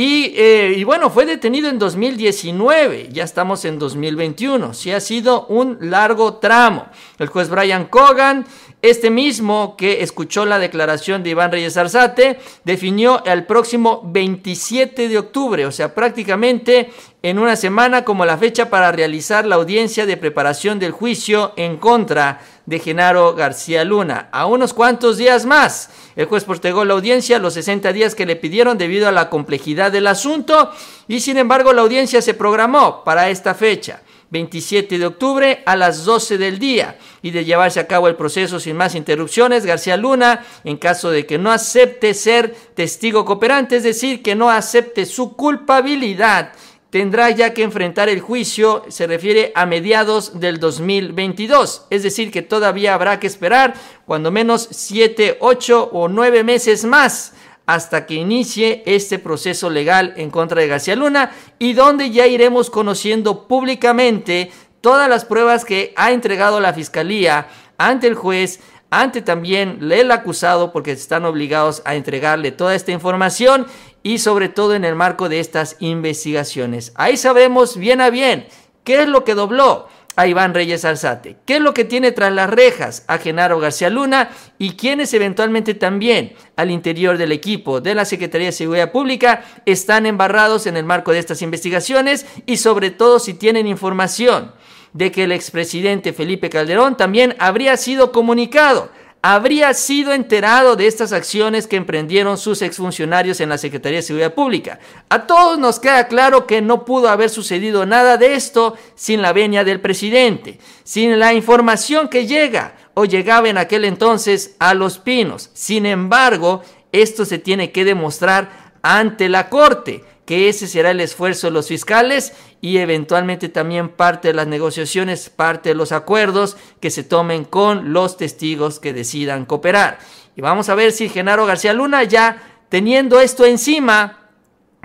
y, 0.00 0.32
eh, 0.36 0.74
y, 0.76 0.84
bueno, 0.84 1.10
fue 1.10 1.26
detenido 1.26 1.68
en 1.68 1.76
2019, 1.76 3.08
ya 3.10 3.24
estamos 3.24 3.64
en 3.64 3.80
2021, 3.80 4.72
sí 4.72 4.92
ha 4.92 5.00
sido 5.00 5.46
un 5.46 5.76
largo 5.90 6.34
tramo. 6.34 6.86
El 7.18 7.26
juez 7.26 7.48
Brian 7.48 7.86
Cogan 7.86 8.46
este 8.80 9.10
mismo 9.10 9.76
que 9.76 10.04
escuchó 10.04 10.46
la 10.46 10.60
declaración 10.60 11.24
de 11.24 11.30
Iván 11.30 11.50
Reyes 11.50 11.76
Arzate 11.76 12.38
definió 12.64 13.24
el 13.24 13.44
próximo 13.44 14.02
27 14.04 15.08
de 15.08 15.18
octubre, 15.18 15.66
o 15.66 15.72
sea, 15.72 15.96
prácticamente 15.96 16.92
en 17.20 17.40
una 17.40 17.56
semana 17.56 18.04
como 18.04 18.24
la 18.24 18.38
fecha 18.38 18.70
para 18.70 18.92
realizar 18.92 19.44
la 19.46 19.56
audiencia 19.56 20.06
de 20.06 20.16
preparación 20.16 20.78
del 20.78 20.92
juicio 20.92 21.54
en 21.56 21.76
contra 21.76 22.40
de 22.68 22.80
Genaro 22.80 23.34
García 23.34 23.82
Luna. 23.82 24.28
A 24.30 24.44
unos 24.44 24.74
cuantos 24.74 25.16
días 25.16 25.46
más, 25.46 25.88
el 26.16 26.26
juez 26.26 26.44
postergó 26.44 26.84
la 26.84 26.92
audiencia 26.92 27.38
los 27.38 27.54
60 27.54 27.94
días 27.94 28.14
que 28.14 28.26
le 28.26 28.36
pidieron 28.36 28.76
debido 28.76 29.08
a 29.08 29.12
la 29.12 29.30
complejidad 29.30 29.90
del 29.90 30.06
asunto 30.06 30.70
y 31.08 31.20
sin 31.20 31.38
embargo 31.38 31.72
la 31.72 31.80
audiencia 31.80 32.20
se 32.20 32.34
programó 32.34 33.02
para 33.04 33.30
esta 33.30 33.54
fecha. 33.54 34.02
27 34.30 34.98
de 34.98 35.06
octubre 35.06 35.62
a 35.64 35.76
las 35.76 36.04
12 36.04 36.36
del 36.36 36.58
día 36.58 36.98
y 37.22 37.30
de 37.30 37.46
llevarse 37.46 37.80
a 37.80 37.86
cabo 37.86 38.08
el 38.08 38.16
proceso 38.16 38.60
sin 38.60 38.76
más 38.76 38.94
interrupciones, 38.94 39.64
García 39.64 39.96
Luna, 39.96 40.44
en 40.64 40.76
caso 40.76 41.10
de 41.10 41.24
que 41.24 41.38
no 41.38 41.50
acepte 41.50 42.12
ser 42.12 42.54
testigo 42.74 43.24
cooperante, 43.24 43.76
es 43.76 43.82
decir, 43.82 44.22
que 44.22 44.34
no 44.34 44.50
acepte 44.50 45.06
su 45.06 45.34
culpabilidad, 45.34 46.52
tendrá 46.90 47.30
ya 47.30 47.52
que 47.52 47.62
enfrentar 47.62 48.08
el 48.08 48.20
juicio, 48.20 48.84
se 48.88 49.06
refiere 49.06 49.52
a 49.54 49.66
mediados 49.66 50.40
del 50.40 50.58
2022, 50.58 51.86
es 51.90 52.02
decir, 52.02 52.30
que 52.30 52.42
todavía 52.42 52.94
habrá 52.94 53.20
que 53.20 53.26
esperar 53.26 53.74
cuando 54.06 54.30
menos 54.30 54.68
7, 54.70 55.38
8 55.40 55.90
o 55.92 56.08
9 56.08 56.44
meses 56.44 56.84
más 56.84 57.34
hasta 57.66 58.06
que 58.06 58.14
inicie 58.14 58.82
este 58.86 59.18
proceso 59.18 59.68
legal 59.68 60.14
en 60.16 60.30
contra 60.30 60.62
de 60.62 60.68
García 60.68 60.96
Luna 60.96 61.32
y 61.58 61.74
donde 61.74 62.10
ya 62.10 62.26
iremos 62.26 62.70
conociendo 62.70 63.46
públicamente 63.46 64.50
todas 64.80 65.06
las 65.10 65.26
pruebas 65.26 65.66
que 65.66 65.92
ha 65.96 66.12
entregado 66.12 66.60
la 66.60 66.72
Fiscalía 66.72 67.48
ante 67.76 68.06
el 68.06 68.14
juez, 68.14 68.60
ante 68.88 69.20
también 69.20 69.80
el 69.82 70.10
acusado, 70.10 70.72
porque 70.72 70.92
están 70.92 71.26
obligados 71.26 71.82
a 71.84 71.94
entregarle 71.94 72.52
toda 72.52 72.74
esta 72.74 72.92
información 72.92 73.66
y 74.08 74.16
sobre 74.16 74.48
todo 74.48 74.74
en 74.74 74.86
el 74.86 74.94
marco 74.94 75.28
de 75.28 75.38
estas 75.38 75.76
investigaciones. 75.80 76.92
Ahí 76.94 77.18
sabemos 77.18 77.76
bien 77.76 78.00
a 78.00 78.08
bien 78.08 78.46
qué 78.82 79.02
es 79.02 79.06
lo 79.08 79.22
que 79.22 79.34
dobló 79.34 79.86
a 80.16 80.26
Iván 80.26 80.54
Reyes 80.54 80.86
Alzate. 80.86 81.36
¿Qué 81.44 81.56
es 81.56 81.60
lo 81.60 81.74
que 81.74 81.84
tiene 81.84 82.10
tras 82.12 82.32
las 82.32 82.48
rejas 82.48 83.04
a 83.06 83.18
Genaro 83.18 83.60
García 83.60 83.90
Luna 83.90 84.30
y 84.56 84.76
quienes 84.76 85.12
eventualmente 85.12 85.74
también 85.74 86.32
al 86.56 86.70
interior 86.70 87.18
del 87.18 87.32
equipo 87.32 87.82
de 87.82 87.94
la 87.94 88.06
Secretaría 88.06 88.46
de 88.46 88.52
Seguridad 88.52 88.92
Pública 88.92 89.44
están 89.66 90.06
embarrados 90.06 90.66
en 90.66 90.78
el 90.78 90.84
marco 90.86 91.12
de 91.12 91.18
estas 91.18 91.42
investigaciones 91.42 92.24
y 92.46 92.56
sobre 92.56 92.90
todo 92.90 93.18
si 93.18 93.34
tienen 93.34 93.66
información 93.66 94.52
de 94.94 95.12
que 95.12 95.24
el 95.24 95.32
expresidente 95.32 96.14
Felipe 96.14 96.48
Calderón 96.48 96.96
también 96.96 97.36
habría 97.38 97.76
sido 97.76 98.10
comunicado 98.10 98.90
habría 99.22 99.74
sido 99.74 100.12
enterado 100.12 100.76
de 100.76 100.86
estas 100.86 101.12
acciones 101.12 101.66
que 101.66 101.76
emprendieron 101.76 102.38
sus 102.38 102.62
exfuncionarios 102.62 103.40
en 103.40 103.48
la 103.48 103.58
Secretaría 103.58 103.98
de 103.98 104.02
Seguridad 104.02 104.34
Pública. 104.34 104.78
A 105.08 105.26
todos 105.26 105.58
nos 105.58 105.80
queda 105.80 106.06
claro 106.06 106.46
que 106.46 106.62
no 106.62 106.84
pudo 106.84 107.08
haber 107.08 107.30
sucedido 107.30 107.84
nada 107.84 108.16
de 108.16 108.34
esto 108.34 108.76
sin 108.94 109.20
la 109.20 109.32
venia 109.32 109.64
del 109.64 109.80
presidente, 109.80 110.58
sin 110.84 111.18
la 111.18 111.34
información 111.34 112.08
que 112.08 112.26
llega 112.26 112.74
o 112.94 113.04
llegaba 113.04 113.48
en 113.48 113.58
aquel 113.58 113.84
entonces 113.84 114.54
a 114.58 114.74
los 114.74 114.98
pinos. 114.98 115.50
Sin 115.52 115.86
embargo, 115.86 116.62
esto 116.92 117.24
se 117.24 117.38
tiene 117.38 117.72
que 117.72 117.84
demostrar 117.84 118.72
ante 118.82 119.28
la 119.28 119.48
Corte 119.48 120.04
que 120.28 120.50
ese 120.50 120.66
será 120.66 120.90
el 120.90 121.00
esfuerzo 121.00 121.46
de 121.46 121.54
los 121.54 121.68
fiscales 121.68 122.34
y 122.60 122.76
eventualmente 122.76 123.48
también 123.48 123.88
parte 123.88 124.28
de 124.28 124.34
las 124.34 124.46
negociaciones, 124.46 125.30
parte 125.30 125.70
de 125.70 125.74
los 125.74 125.90
acuerdos 125.90 126.58
que 126.80 126.90
se 126.90 127.02
tomen 127.02 127.46
con 127.46 127.94
los 127.94 128.18
testigos 128.18 128.78
que 128.78 128.92
decidan 128.92 129.46
cooperar. 129.46 130.00
Y 130.36 130.42
vamos 130.42 130.68
a 130.68 130.74
ver 130.74 130.92
si 130.92 131.08
Genaro 131.08 131.46
García 131.46 131.72
Luna 131.72 132.04
ya 132.04 132.42
teniendo 132.68 133.20
esto 133.20 133.46
encima, 133.46 134.17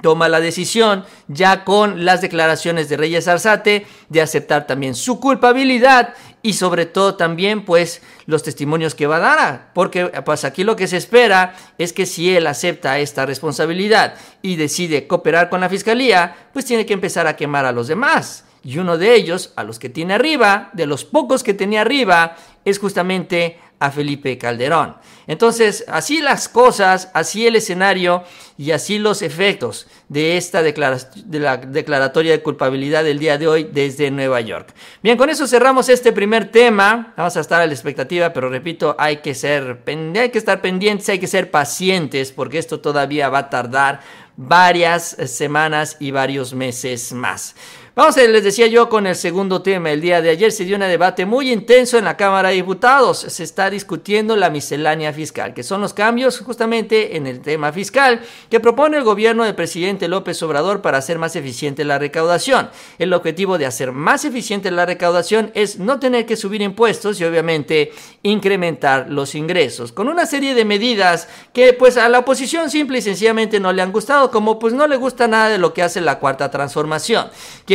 toma 0.03 0.27
la 0.27 0.41
decisión, 0.41 1.05
ya 1.29 1.63
con 1.63 2.03
las 2.03 2.19
declaraciones 2.19 2.89
de 2.89 2.97
Reyes 2.97 3.29
Arzate, 3.29 3.87
de 4.09 4.21
aceptar 4.21 4.67
también 4.67 4.95
su 4.95 5.21
culpabilidad 5.21 6.13
y 6.41 6.53
sobre 6.53 6.85
todo 6.85 7.15
también 7.15 7.63
pues 7.63 8.01
los 8.25 8.43
testimonios 8.43 8.95
que 8.95 9.07
va 9.07 9.15
a 9.15 9.19
dar, 9.37 9.71
porque 9.73 10.07
pues 10.25 10.43
aquí 10.43 10.65
lo 10.65 10.75
que 10.75 10.87
se 10.87 10.97
espera 10.97 11.55
es 11.77 11.93
que 11.93 12.05
si 12.05 12.35
él 12.35 12.47
acepta 12.47 12.99
esta 12.99 13.25
responsabilidad 13.25 14.15
y 14.41 14.57
decide 14.57 15.07
cooperar 15.07 15.49
con 15.49 15.61
la 15.61 15.69
fiscalía, 15.69 16.35
pues 16.51 16.65
tiene 16.65 16.85
que 16.85 16.93
empezar 16.93 17.25
a 17.25 17.37
quemar 17.37 17.65
a 17.65 17.71
los 17.71 17.87
demás. 17.87 18.43
Y 18.61 18.79
uno 18.79 18.97
de 18.97 19.15
ellos, 19.15 19.53
a 19.55 19.63
los 19.63 19.79
que 19.79 19.89
tiene 19.89 20.15
arriba, 20.15 20.69
de 20.73 20.85
los 20.85 21.05
pocos 21.05 21.43
que 21.43 21.53
tenía 21.53 21.81
arriba, 21.81 22.35
es 22.65 22.77
justamente 22.77 23.57
a 23.83 23.91
Felipe 23.91 24.37
Calderón. 24.37 24.95
Entonces, 25.27 25.83
así 25.89 26.21
las 26.21 26.47
cosas, 26.47 27.09
así 27.13 27.45
el 27.45 27.57
escenario 27.57 28.23
y 28.57 28.71
así 28.71 28.97
los 28.97 29.21
efectos 29.21 29.87
de 30.07 30.37
esta 30.37 30.63
de 30.63 31.39
la 31.39 31.57
declaratoria 31.57 32.31
de 32.31 32.41
culpabilidad 32.41 33.03
del 33.03 33.19
día 33.19 33.37
de 33.37 33.47
hoy 33.47 33.63
desde 33.65 34.09
Nueva 34.09 34.39
York. 34.39 34.73
Bien, 35.01 35.17
con 35.17 35.29
eso 35.29 35.47
cerramos 35.47 35.89
este 35.89 36.13
primer 36.13 36.49
tema. 36.49 37.13
Vamos 37.17 37.35
a 37.35 37.41
estar 37.41 37.61
a 37.61 37.65
la 37.65 37.73
expectativa, 37.73 38.31
pero 38.31 38.49
repito, 38.49 38.95
hay 38.97 39.17
que 39.17 39.35
ser 39.35 39.83
hay 39.85 40.29
que 40.29 40.37
estar 40.37 40.61
pendientes, 40.61 41.09
hay 41.09 41.19
que 41.19 41.27
ser 41.27 41.51
pacientes 41.51 42.31
porque 42.31 42.57
esto 42.57 42.79
todavía 42.79 43.27
va 43.27 43.39
a 43.39 43.49
tardar 43.49 43.99
varias 44.37 45.17
semanas 45.25 45.97
y 45.99 46.11
varios 46.11 46.53
meses 46.53 47.11
más. 47.11 47.55
Vamos, 47.95 48.17
a, 48.17 48.23
les 48.23 48.43
decía 48.43 48.65
yo, 48.65 48.89
con 48.89 49.05
el 49.05 49.15
segundo 49.15 49.61
tema. 49.61 49.91
El 49.91 50.01
día 50.01 50.19
de 50.19 50.31
ayer 50.31 50.51
se 50.51 50.65
dio 50.65 50.77
un 50.77 50.81
debate 50.81 51.27
muy 51.27 51.51
intenso 51.51 51.99
en 51.99 52.05
la 52.05 52.17
Cámara 52.17 52.49
de 52.49 52.55
Diputados. 52.55 53.19
Se 53.19 53.43
está 53.43 53.69
discutiendo 53.69 54.35
la 54.35 54.49
miscelánea 54.49 55.13
fiscal, 55.13 55.53
que 55.53 55.61
son 55.61 55.81
los 55.81 55.93
cambios 55.93 56.39
justamente 56.39 57.17
en 57.17 57.27
el 57.27 57.39
tema 57.41 57.71
fiscal 57.71 58.21
que 58.49 58.59
propone 58.59 58.97
el 58.97 59.03
gobierno 59.03 59.43
del 59.43 59.53
presidente 59.53 60.07
López 60.07 60.41
Obrador 60.41 60.81
para 60.81 60.97
hacer 60.97 61.19
más 61.19 61.35
eficiente 61.35 61.85
la 61.85 61.99
recaudación. 61.99 62.71
El 62.97 63.13
objetivo 63.13 63.59
de 63.59 63.67
hacer 63.67 63.91
más 63.91 64.25
eficiente 64.25 64.71
la 64.71 64.87
recaudación 64.87 65.51
es 65.53 65.77
no 65.77 65.99
tener 65.99 66.25
que 66.25 66.35
subir 66.35 66.63
impuestos 66.63 67.21
y 67.21 67.25
obviamente 67.25 67.91
incrementar 68.23 69.07
los 69.11 69.35
ingresos, 69.35 69.91
con 69.91 70.07
una 70.07 70.25
serie 70.25 70.55
de 70.55 70.65
medidas 70.65 71.27
que 71.53 71.73
pues 71.73 71.97
a 71.97 72.09
la 72.09 72.19
oposición 72.19 72.71
simple 72.71 72.97
y 72.97 73.01
sencillamente 73.03 73.59
no 73.59 73.71
le 73.71 73.83
han 73.83 73.91
gustado, 73.91 74.31
como 74.31 74.57
pues 74.57 74.73
no 74.73 74.87
le 74.87 74.95
gusta 74.95 75.27
nada 75.27 75.49
de 75.49 75.59
lo 75.59 75.75
que 75.75 75.83
hace 75.83 76.01
la 76.01 76.17
cuarta 76.17 76.49
transformación 76.49 77.27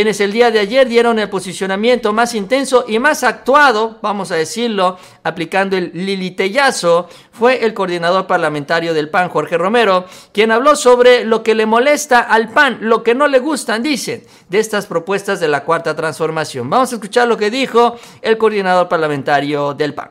el 0.09 0.33
día 0.33 0.51
de 0.51 0.59
ayer 0.59 0.89
dieron 0.89 1.19
el 1.19 1.29
posicionamiento 1.29 2.13
más 2.13 2.35
intenso 2.35 2.85
y 2.89 2.99
más 2.99 3.23
actuado, 3.23 3.99
vamos 4.01 4.31
a 4.31 4.37
decirlo, 4.37 4.99
aplicando 5.23 5.77
el 5.77 5.91
lilitellazo, 5.93 7.09
fue 7.31 7.65
el 7.65 7.75
coordinador 7.75 8.27
parlamentario 8.27 8.95
del 8.95 9.11
PAN, 9.11 9.29
Jorge 9.29 9.59
Romero, 9.59 10.07
quien 10.33 10.51
habló 10.51 10.75
sobre 10.77 11.25
lo 11.25 11.43
que 11.43 11.55
le 11.55 11.67
molesta 11.67 12.21
al 12.21 12.49
PAN, 12.49 12.79
lo 12.81 13.03
que 13.03 13.15
no 13.15 13.29
le 13.29 13.39
gustan, 13.39 13.83
dicen, 13.83 14.25
de 14.49 14.59
estas 14.59 14.87
propuestas 14.87 15.41
de 15.41 15.49
la 15.49 15.65
cuarta 15.65 15.95
transformación. 15.95 16.71
Vamos 16.71 16.91
a 16.93 16.95
escuchar 16.97 17.29
lo 17.29 17.37
que 17.37 17.51
dijo 17.51 17.97
el 18.23 18.39
coordinador 18.39 18.89
parlamentario 18.89 19.75
del 19.75 19.95
PAN. 19.95 20.09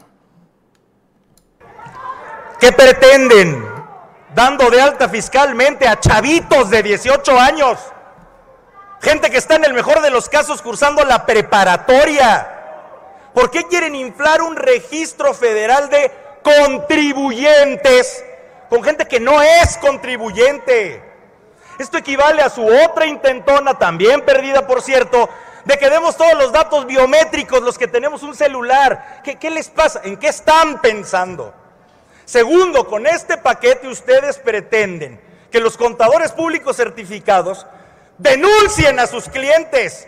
¿Qué 2.59 2.71
pretenden? 2.71 3.65
Dando 4.35 4.69
de 4.69 4.79
alta 4.79 5.09
fiscalmente 5.09 5.87
a 5.87 5.99
chavitos 5.99 6.69
de 6.69 6.83
18 6.83 7.39
años 7.39 7.77
Gente 9.01 9.29
que 9.29 9.37
está 9.37 9.55
en 9.55 9.65
el 9.65 9.73
mejor 9.73 10.01
de 10.01 10.09
los 10.09 10.27
casos 10.27 10.61
cursando 10.61 11.03
la 11.05 11.25
preparatoria. 11.25 12.53
¿Por 13.33 13.51
qué 13.51 13.63
quieren 13.65 13.95
inflar 13.95 14.41
un 14.41 14.55
registro 14.55 15.33
federal 15.33 15.89
de 15.89 16.11
contribuyentes 16.43 18.23
con 18.69 18.83
gente 18.83 19.07
que 19.07 19.19
no 19.19 19.41
es 19.41 19.77
contribuyente? 19.77 21.03
Esto 21.77 21.97
equivale 21.97 22.41
a 22.41 22.49
su 22.49 22.65
otra 22.65 23.05
intentona, 23.05 23.77
también 23.77 24.21
perdida 24.21 24.65
por 24.65 24.81
cierto, 24.81 25.29
de 25.65 25.77
que 25.77 25.89
demos 25.89 26.17
todos 26.17 26.33
los 26.33 26.51
datos 26.51 26.87
biométricos, 26.87 27.61
los 27.61 27.77
que 27.77 27.87
tenemos 27.87 28.23
un 28.23 28.33
celular. 28.33 29.21
¿Qué, 29.23 29.51
les 29.51 29.69
pasa? 29.69 30.01
¿En 30.03 30.17
qué 30.17 30.29
están 30.29 30.81
pensando? 30.81 31.53
Segundo, 32.25 32.87
con 32.87 33.05
este 33.05 33.37
paquete 33.37 33.87
ustedes 33.87 34.39
pretenden 34.39 35.21
que 35.51 35.59
los 35.59 35.77
contadores 35.77 36.31
públicos 36.31 36.75
certificados 36.75 37.67
Denuncien 38.17 38.99
a 38.99 39.07
sus 39.07 39.29
clientes. 39.29 40.07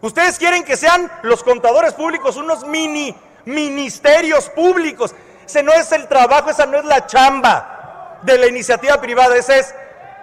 Ustedes 0.00 0.38
quieren 0.38 0.64
que 0.64 0.76
sean 0.76 1.10
los 1.22 1.42
contadores 1.42 1.94
públicos 1.94 2.36
unos 2.36 2.66
mini 2.66 3.16
ministerios 3.46 4.50
públicos. 4.50 5.14
Ese 5.46 5.62
no 5.62 5.72
es 5.72 5.90
el 5.92 6.06
trabajo, 6.08 6.50
esa 6.50 6.66
no 6.66 6.78
es 6.78 6.84
la 6.84 7.06
chamba 7.06 8.18
de 8.22 8.36
la 8.36 8.46
iniciativa 8.46 9.00
privada, 9.00 9.36
esa 9.36 9.56
es 9.56 9.74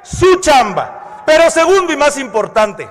su 0.03 0.39
chamba. 0.41 1.23
Pero 1.25 1.49
segundo 1.49 1.93
y 1.93 1.97
más 1.97 2.17
importante, 2.17 2.87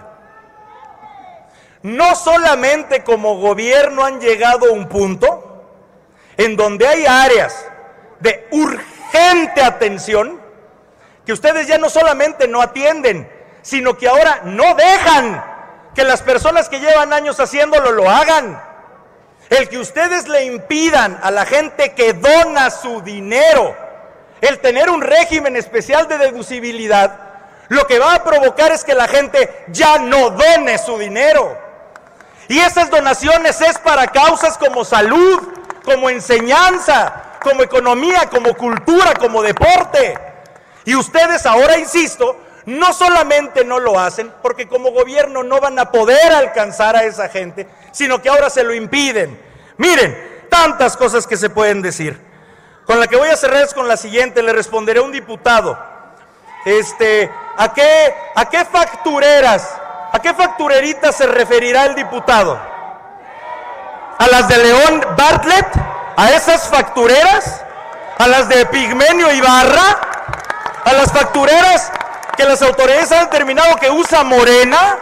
no 1.83 2.15
solamente 2.17 3.05
como 3.05 3.37
gobierno 3.37 4.05
han 4.05 4.21
llegado 4.21 4.69
a 4.69 4.73
un 4.73 4.89
punto 4.89 5.65
en 6.37 6.57
donde 6.57 6.87
hay 6.87 7.05
áreas 7.07 7.67
de 8.21 8.49
urgente 8.53 9.63
atención 9.63 10.41
que 11.27 11.33
ustedes 11.33 11.67
ya 11.67 11.79
no 11.79 11.91
solamente 11.91 12.49
no 12.49 12.63
atienden, 12.63 13.31
sino 13.63 13.97
que 13.97 14.09
ahora 14.09 14.43
no 14.45 14.75
dejan 14.75 15.45
que 15.95 16.05
las 16.05 16.23
personas 16.23 16.69
que 16.69 16.81
llevan 16.81 17.13
años 17.13 17.41
haciéndolo 17.41 17.93
lo 17.93 18.09
hagan. 18.09 18.61
El 19.51 19.69
que 19.69 19.79
ustedes 19.79 20.29
le 20.29 20.45
impidan 20.45 21.19
a 21.23 21.31
la 21.31 21.45
gente 21.45 21.93
que 21.93 22.13
dona 22.13 22.71
su 22.71 23.03
dinero 23.03 23.77
el 24.43 24.59
tener 24.59 24.91
un 24.91 25.01
régimen 25.01 25.57
especial 25.57 26.09
de 26.09 26.19
deducibilidad, 26.19 27.17
lo 27.69 27.87
que 27.87 28.01
va 28.01 28.17
a 28.17 28.25
provocar 28.25 28.73
es 28.73 28.83
que 28.83 28.93
la 28.93 29.07
gente 29.07 29.65
ya 29.69 29.99
no 29.99 30.31
done 30.31 30.77
su 30.79 30.99
dinero. 30.99 31.57
Y 32.49 32.59
esas 32.59 32.91
donaciones 32.91 33.61
es 33.61 33.79
para 33.79 34.09
causas 34.09 34.59
como 34.59 34.85
salud, 34.85 35.41
como 35.85 36.11
enseñanza, 36.11 37.39
como 37.41 37.63
economía, 37.63 38.29
como 38.31 38.55
cultura, 38.55 39.15
como 39.15 39.43
deporte. 39.43 40.19
Y 40.85 40.97
ustedes 40.97 41.47
ahora, 41.47 41.79
insisto, 41.79 42.37
no 42.67 42.93
solamente 42.93 43.65
no 43.65 43.79
lo 43.79 43.99
hacen, 43.99 44.33
porque 44.43 44.69
como 44.69 44.93
gobierno 44.93 45.43
no 45.43 45.61
van 45.61 45.79
a 45.79 45.91
poder 45.91 46.33
alcanzar 46.33 46.97
a 46.97 47.05
esa 47.05 47.29
gente, 47.29 47.67
sino 47.91 48.23
que 48.23 48.29
ahora 48.29 48.51
se 48.51 48.63
lo 48.63 48.75
impiden. 48.75 49.41
Miren, 49.79 50.47
tantas 50.49 50.97
cosas 50.97 51.27
que 51.27 51.37
se 51.37 51.51
pueden 51.51 51.83
decir. 51.83 52.21
Con 52.87 53.01
la 53.01 53.07
que 53.07 53.17
voy 53.17 53.29
a 53.29 53.37
cerrar 53.37 53.63
es 53.63 53.75
con 53.75 53.89
la 53.89 53.97
siguiente, 53.97 54.43
le 54.43 54.53
responderé 54.53 55.01
a 55.01 55.03
un 55.03 55.13
diputado. 55.13 55.79
Este, 56.65 57.31
¿a 57.57 57.73
qué, 57.73 58.15
a 58.35 58.49
qué 58.49 58.65
factureras, 58.65 59.69
a 60.13 60.19
qué 60.21 60.33
factureritas 60.35 61.17
se 61.17 61.27
referirá 61.27 61.87
el 61.87 61.95
diputado? 61.95 62.61
¿A 64.19 64.29
las 64.31 64.47
de 64.47 64.59
León 64.59 65.05
Bartlett? 65.17 65.67
¿A 66.17 66.31
esas 66.31 66.69
factureras? 66.69 67.65
¿A 68.19 68.29
las 68.29 68.49
de 68.49 68.67
Pigmenio 68.67 69.33
Ibarra? 69.33 69.99
¿A 70.85 70.93
las 70.93 71.13
factureras 71.13 71.91
que 72.37 72.45
las 72.45 72.63
autoridades 72.63 73.13
han 73.13 73.25
determinado 73.25 73.77
que 73.77 73.91
usa 73.91 74.25
Morena? 74.25 74.99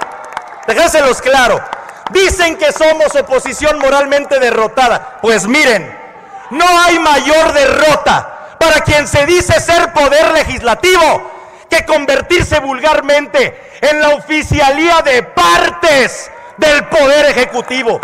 Déjenselos 0.67 1.21
claro. 1.21 1.63
Dicen 2.11 2.57
que 2.57 2.73
somos 2.73 3.15
oposición 3.15 3.79
moralmente 3.79 4.39
derrotada. 4.39 5.19
Pues 5.23 5.47
miren, 5.47 5.97
no 6.51 6.65
hay 6.67 6.99
mayor 6.99 7.53
derrota 7.53 8.57
para 8.59 8.81
quien 8.81 9.07
se 9.07 9.27
dice 9.27 9.61
ser 9.61 9.93
poder 9.93 10.33
legislativo 10.33 11.31
que 11.69 11.85
convertirse 11.87 12.59
vulgarmente 12.59 13.61
en 13.81 14.01
la 14.01 14.11
oficialía 14.11 15.03
de 15.03 15.23
partes 15.23 16.31
del 16.57 16.85
poder 16.87 17.27
ejecutivo. 17.27 18.01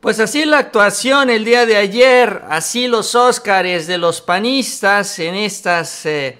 Pues 0.00 0.20
así 0.20 0.44
la 0.44 0.58
actuación 0.58 1.30
el 1.30 1.44
día 1.44 1.66
de 1.66 1.76
ayer, 1.76 2.42
así 2.48 2.86
los 2.86 3.14
Óscares 3.14 3.86
de 3.86 3.98
los 3.98 4.20
panistas 4.20 5.18
en 5.18 5.34
estas... 5.34 6.06
Eh, 6.06 6.38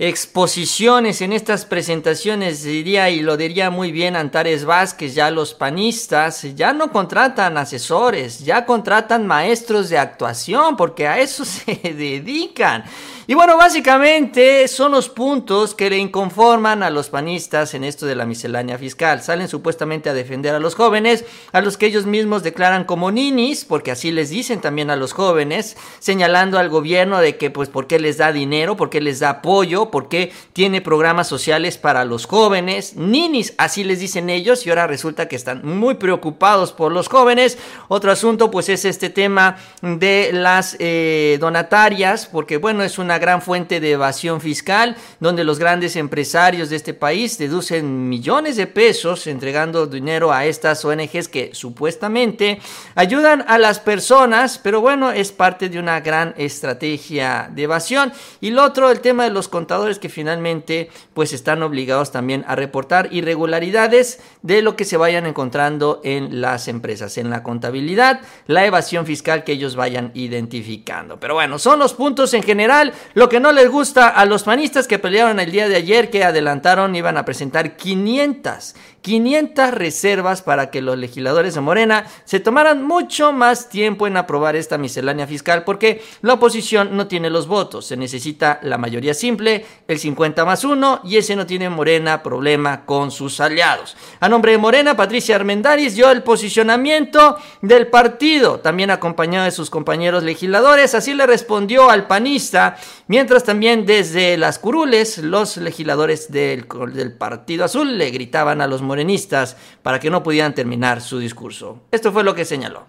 exposiciones, 0.00 1.20
en 1.20 1.34
estas 1.34 1.66
presentaciones, 1.66 2.62
diría 2.62 3.10
y 3.10 3.20
lo 3.20 3.36
diría 3.36 3.68
muy 3.68 3.92
bien 3.92 4.16
Antares 4.16 4.64
Vázquez, 4.64 5.14
ya 5.14 5.30
los 5.30 5.52
panistas 5.52 6.46
ya 6.54 6.72
no 6.72 6.90
contratan 6.90 7.58
asesores, 7.58 8.38
ya 8.38 8.64
contratan 8.64 9.26
maestros 9.26 9.90
de 9.90 9.98
actuación, 9.98 10.78
porque 10.78 11.06
a 11.06 11.18
eso 11.18 11.44
se 11.44 11.74
dedican. 11.74 12.84
Y 13.30 13.34
bueno, 13.34 13.56
básicamente 13.56 14.66
son 14.66 14.90
los 14.90 15.08
puntos 15.08 15.76
que 15.76 15.88
le 15.88 15.98
inconforman 15.98 16.82
a 16.82 16.90
los 16.90 17.10
panistas 17.10 17.74
en 17.74 17.84
esto 17.84 18.04
de 18.04 18.16
la 18.16 18.26
miscelánea 18.26 18.76
fiscal. 18.76 19.22
Salen 19.22 19.46
supuestamente 19.46 20.10
a 20.10 20.14
defender 20.14 20.52
a 20.52 20.58
los 20.58 20.74
jóvenes, 20.74 21.24
a 21.52 21.60
los 21.60 21.76
que 21.76 21.86
ellos 21.86 22.06
mismos 22.06 22.42
declaran 22.42 22.82
como 22.82 23.12
ninis, 23.12 23.64
porque 23.64 23.92
así 23.92 24.10
les 24.10 24.30
dicen 24.30 24.60
también 24.60 24.90
a 24.90 24.96
los 24.96 25.12
jóvenes, 25.12 25.76
señalando 26.00 26.58
al 26.58 26.70
gobierno 26.70 27.20
de 27.20 27.36
que 27.36 27.50
pues 27.50 27.68
por 27.68 27.86
qué 27.86 28.00
les 28.00 28.18
da 28.18 28.32
dinero, 28.32 28.76
por 28.76 28.90
qué 28.90 29.00
les 29.00 29.20
da 29.20 29.30
apoyo, 29.30 29.89
por 29.90 30.08
qué 30.08 30.32
tiene 30.52 30.80
programas 30.80 31.28
sociales 31.28 31.78
para 31.78 32.04
los 32.04 32.26
jóvenes, 32.26 32.96
ninis, 32.96 33.54
así 33.58 33.84
les 33.84 34.00
dicen 34.00 34.30
ellos, 34.30 34.66
y 34.66 34.70
ahora 34.70 34.86
resulta 34.86 35.28
que 35.28 35.36
están 35.36 35.62
muy 35.64 35.94
preocupados 35.94 36.72
por 36.72 36.92
los 36.92 37.08
jóvenes. 37.08 37.58
Otro 37.88 38.12
asunto 38.12 38.50
pues 38.50 38.68
es 38.68 38.84
este 38.84 39.10
tema 39.10 39.56
de 39.82 40.30
las 40.32 40.76
eh, 40.78 41.38
donatarias, 41.40 42.26
porque 42.26 42.56
bueno, 42.56 42.82
es 42.82 42.98
una 42.98 43.18
gran 43.18 43.42
fuente 43.42 43.80
de 43.80 43.92
evasión 43.92 44.40
fiscal, 44.40 44.96
donde 45.18 45.44
los 45.44 45.58
grandes 45.58 45.96
empresarios 45.96 46.70
de 46.70 46.76
este 46.76 46.94
país 46.94 47.38
deducen 47.38 48.08
millones 48.08 48.56
de 48.56 48.66
pesos 48.66 49.26
entregando 49.26 49.86
dinero 49.86 50.32
a 50.32 50.44
estas 50.46 50.84
ONGs 50.84 51.28
que 51.28 51.50
supuestamente 51.52 52.60
ayudan 52.94 53.44
a 53.48 53.58
las 53.58 53.80
personas, 53.80 54.58
pero 54.58 54.80
bueno, 54.80 55.10
es 55.10 55.32
parte 55.32 55.68
de 55.68 55.78
una 55.78 56.00
gran 56.00 56.34
estrategia 56.36 57.50
de 57.52 57.62
evasión. 57.64 58.12
Y 58.40 58.50
lo 58.50 58.64
otro, 58.64 58.90
el 58.90 59.00
tema 59.00 59.24
de 59.24 59.30
los 59.30 59.48
contadores 59.48 59.79
que 59.98 60.08
finalmente 60.08 60.90
pues 61.14 61.32
están 61.32 61.62
obligados 61.62 62.12
también 62.12 62.44
a 62.46 62.54
reportar 62.54 63.08
irregularidades 63.12 64.20
de 64.42 64.62
lo 64.62 64.76
que 64.76 64.84
se 64.84 64.96
vayan 64.96 65.26
encontrando 65.26 66.00
en 66.04 66.40
las 66.40 66.68
empresas, 66.68 67.18
en 67.18 67.30
la 67.30 67.42
contabilidad, 67.42 68.20
la 68.46 68.66
evasión 68.66 69.06
fiscal 69.06 69.44
que 69.44 69.52
ellos 69.52 69.76
vayan 69.76 70.10
identificando. 70.14 71.18
Pero 71.18 71.34
bueno, 71.34 71.58
son 71.58 71.78
los 71.78 71.94
puntos 71.94 72.34
en 72.34 72.42
general. 72.42 72.92
Lo 73.14 73.28
que 73.28 73.40
no 73.40 73.52
les 73.52 73.68
gusta 73.68 74.08
a 74.08 74.24
los 74.26 74.42
panistas 74.42 74.86
que 74.86 74.98
pelearon 74.98 75.40
el 75.40 75.50
día 75.50 75.68
de 75.68 75.76
ayer, 75.76 76.10
que 76.10 76.24
adelantaron, 76.24 76.94
iban 76.94 77.16
a 77.16 77.24
presentar 77.24 77.76
500, 77.76 78.74
500 79.02 79.72
reservas 79.72 80.42
para 80.42 80.70
que 80.70 80.82
los 80.82 80.98
legisladores 80.98 81.54
de 81.54 81.60
Morena 81.60 82.06
se 82.24 82.40
tomaran 82.40 82.82
mucho 82.82 83.32
más 83.32 83.68
tiempo 83.68 84.06
en 84.06 84.16
aprobar 84.16 84.56
esta 84.56 84.78
miscelánea 84.78 85.26
fiscal, 85.26 85.64
porque 85.64 86.02
la 86.22 86.34
oposición 86.34 86.96
no 86.96 87.06
tiene 87.06 87.30
los 87.30 87.46
votos. 87.46 87.86
Se 87.86 87.96
necesita 87.96 88.60
la 88.62 88.78
mayoría 88.78 89.14
simple, 89.14 89.64
el 89.88 89.98
50 89.98 90.44
más 90.44 90.64
1, 90.64 91.00
y 91.04 91.16
ese 91.16 91.36
no 91.36 91.46
tiene 91.46 91.70
Morena 91.70 92.22
problema 92.22 92.84
con 92.84 93.10
sus 93.10 93.40
aliados. 93.40 93.96
A 94.20 94.28
nombre 94.28 94.52
de 94.52 94.58
Morena, 94.58 94.96
Patricia 94.96 95.36
Armendáriz 95.36 95.94
dio 95.94 96.10
el 96.10 96.22
posicionamiento 96.22 97.36
del 97.62 97.86
partido, 97.86 98.60
también 98.60 98.90
acompañado 98.90 99.44
de 99.44 99.50
sus 99.50 99.70
compañeros 99.70 100.22
legisladores. 100.22 100.94
Así 100.94 101.14
le 101.14 101.26
respondió 101.26 101.90
al 101.90 102.06
panista 102.06 102.76
Mientras 103.10 103.42
también 103.42 103.86
desde 103.86 104.36
las 104.36 104.60
curules 104.60 105.18
los 105.18 105.56
legisladores 105.56 106.30
del, 106.30 106.66
del, 106.92 107.12
Partido 107.12 107.64
Azul 107.64 107.98
le 107.98 108.10
gritaban 108.10 108.60
a 108.60 108.68
los 108.68 108.82
morenistas 108.90 109.56
para 109.84 110.00
que 110.00 110.10
no 110.10 110.20
pudieran 110.24 110.52
terminar 110.52 111.00
su 111.00 111.20
discurso. 111.20 111.78
Esto 111.92 112.10
fue 112.10 112.24
lo 112.24 112.34
que 112.34 112.44
señaló. 112.44 112.86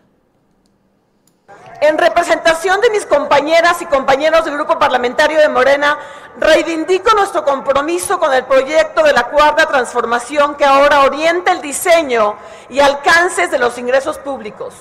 En 1.79 1.97
representación 1.97 2.81
de 2.81 2.89
mis 2.89 3.05
compañeras 3.05 3.81
y 3.83 3.85
compañeros 3.85 4.45
del 4.45 4.55
Grupo 4.55 4.79
Parlamentario 4.79 5.39
de 5.39 5.47
Morena, 5.47 5.97
reivindico 6.39 7.13
nuestro 7.15 7.43
compromiso 7.43 8.19
con 8.19 8.33
el 8.33 8.45
proyecto 8.45 9.03
de 9.03 9.13
la 9.13 9.25
Cuarta 9.25 9.67
Transformación 9.67 10.55
que 10.55 10.65
ahora 10.65 11.01
orienta 11.01 11.51
el 11.51 11.61
diseño 11.61 12.35
y 12.69 12.79
alcances 12.79 13.51
de 13.51 13.59
los 13.59 13.77
ingresos 13.77 14.17
públicos. 14.17 14.73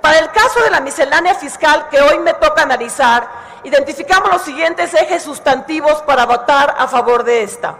Para 0.00 0.18
el 0.20 0.30
caso 0.30 0.60
de 0.62 0.70
la 0.70 0.80
miscelánea 0.80 1.34
fiscal 1.34 1.88
que 1.88 2.00
hoy 2.00 2.18
me 2.20 2.34
toca 2.34 2.62
analizar, 2.62 3.28
identificamos 3.64 4.30
los 4.30 4.42
siguientes 4.42 4.94
ejes 4.94 5.22
sustantivos 5.22 6.02
para 6.02 6.26
votar 6.26 6.76
a 6.78 6.86
favor 6.86 7.24
de 7.24 7.42
esta. 7.42 7.76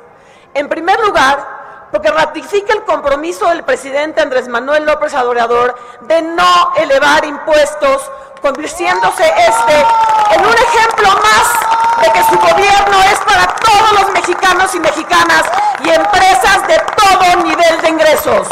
En 0.54 0.68
primer 0.68 0.98
lugar, 1.00 1.59
porque 1.90 2.10
ratifica 2.10 2.72
el 2.72 2.84
compromiso 2.84 3.48
del 3.48 3.64
presidente 3.64 4.20
Andrés 4.20 4.48
Manuel 4.48 4.84
López 4.84 5.14
Obrador 5.14 5.74
de 6.02 6.22
no 6.22 6.72
elevar 6.76 7.24
impuestos, 7.24 8.10
convirtiéndose 8.40 9.24
este 9.24 9.86
en 10.34 10.40
un 10.40 10.54
ejemplo 10.54 11.08
más 11.08 12.02
de 12.02 12.12
que 12.12 12.24
su 12.24 12.38
gobierno 12.38 13.02
es 13.12 13.18
para 13.20 13.46
todos 13.56 14.00
los 14.00 14.12
mexicanos 14.12 14.74
y 14.74 14.80
mexicanas 14.80 15.44
y 15.84 15.90
empresas 15.90 16.66
de 16.68 16.78
todo 16.96 17.42
nivel 17.44 17.80
de 17.82 17.88
ingresos. 17.88 18.48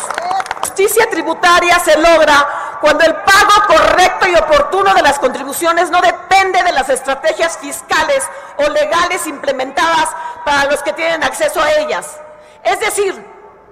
Justicia 0.61 1.09
tributaria 1.11 1.79
se 1.79 1.97
logra 1.99 2.79
cuando 2.81 3.05
el 3.05 3.15
pago 3.15 3.67
correcto 3.67 4.27
y 4.29 4.37
oportuno 4.37 4.95
de 4.95 5.03
las 5.03 5.19
contribuciones 5.19 5.91
no 5.91 6.01
depende 6.01 6.63
de 6.63 6.73
las 6.73 6.89
estrategias 6.89 7.59
fiscales 7.59 8.25
o 8.57 8.69
legales 8.69 9.27
implementadas 9.27 10.11
para 10.45 10.71
los 10.71 10.83
que 10.83 10.93
tienen 10.93 11.23
acceso 11.25 11.61
a 11.61 11.73
ellas. 11.73 12.19
Es 12.63 12.81
decir, 12.81 13.25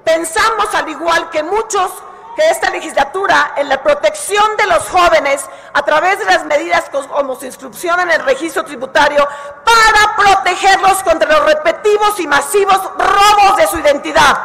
pensamos 0.05 0.75
al 0.75 0.89
igual 0.89 1.31
que 1.31 1.43
muchos 1.43 1.91
que 2.37 2.51
esta 2.51 2.69
legislatura 2.71 3.55
en 3.57 3.69
la 3.69 3.83
protección 3.83 4.57
de 4.59 4.67
los 4.67 4.87
jóvenes 4.91 5.45
a 5.73 5.83
través 5.83 6.19
de 6.19 6.27
las 6.27 6.45
medidas 6.45 6.85
como 6.91 7.35
su 7.35 7.47
inscripción 7.47 7.99
en 8.01 8.11
el 8.11 8.25
registro 8.25 8.63
tributario 8.65 9.27
para 9.65 10.17
protegerlos 10.17 11.03
contra 11.03 11.33
los 11.33 11.47
repetitivos 11.47 12.21
y 12.21 12.27
masivos 12.27 12.79
robos 12.99 13.57
de 13.57 13.67
su 13.67 13.79
identidad. 13.79 14.39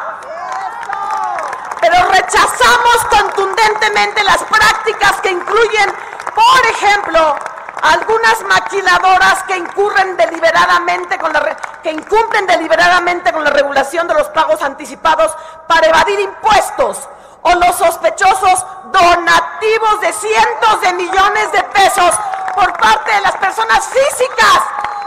Pero 1.82 1.96
rechazamos 2.12 3.06
contundentemente 3.10 4.24
las 4.24 4.42
prácticas 4.44 5.20
que 5.22 5.32
incluyen, 5.32 5.94
por 6.34 6.66
ejemplo, 6.72 7.36
algunas 7.82 8.42
maquiladoras 8.44 9.44
que 9.44 9.58
incurren 9.58 10.16
deliberadamente 10.16 11.18
con 11.18 11.34
la 11.34 11.58
que 11.82 11.92
incumplen 11.92 12.46
deliberadamente 12.46 13.34
con 13.34 13.44
la 13.44 13.50
regulación 13.50 14.08
de 14.08 14.14
los 14.14 14.28
pagos 14.30 14.62
anticipados 14.62 15.36
para 15.68 15.88
evadir 15.88 16.20
impuestos 16.20 17.10
o 17.42 17.56
los 17.56 17.76
sospechosos 17.76 18.66
donativos 18.92 20.02
de 20.02 20.14
cientos 20.14 20.82
de 20.82 20.94
millones 20.94 21.52
de 21.52 21.64
pesos 21.64 22.12
por 22.54 22.72
parte 22.78 23.12
de 23.14 23.22
las 23.22 23.36
personas 23.38 23.88
físicas 23.88 24.62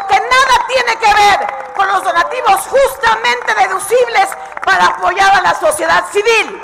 que 0.09 0.19
nada 0.19 0.67
tiene 0.67 0.97
que 0.97 1.15
ver 1.15 1.73
con 1.77 1.87
los 1.89 2.03
donativos 2.03 2.61
justamente 2.67 3.55
deducibles 3.55 4.29
para 4.65 4.87
apoyar 4.87 5.33
a 5.35 5.43
la 5.43 5.55
sociedad 5.55 6.05
civil 6.11 6.61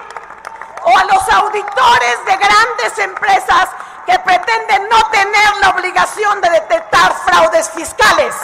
o 0.82 0.98
a 0.98 1.04
los 1.04 1.28
auditores 1.28 2.24
de 2.24 2.36
grandes 2.36 2.98
empresas 2.98 3.68
que 4.10 4.18
pretenden 4.18 4.88
no 4.90 4.98
tener 5.12 5.50
la 5.60 5.70
obligación 5.70 6.40
de 6.40 6.50
detectar 6.50 7.14
fraudes 7.24 7.70
fiscales. 7.70 8.34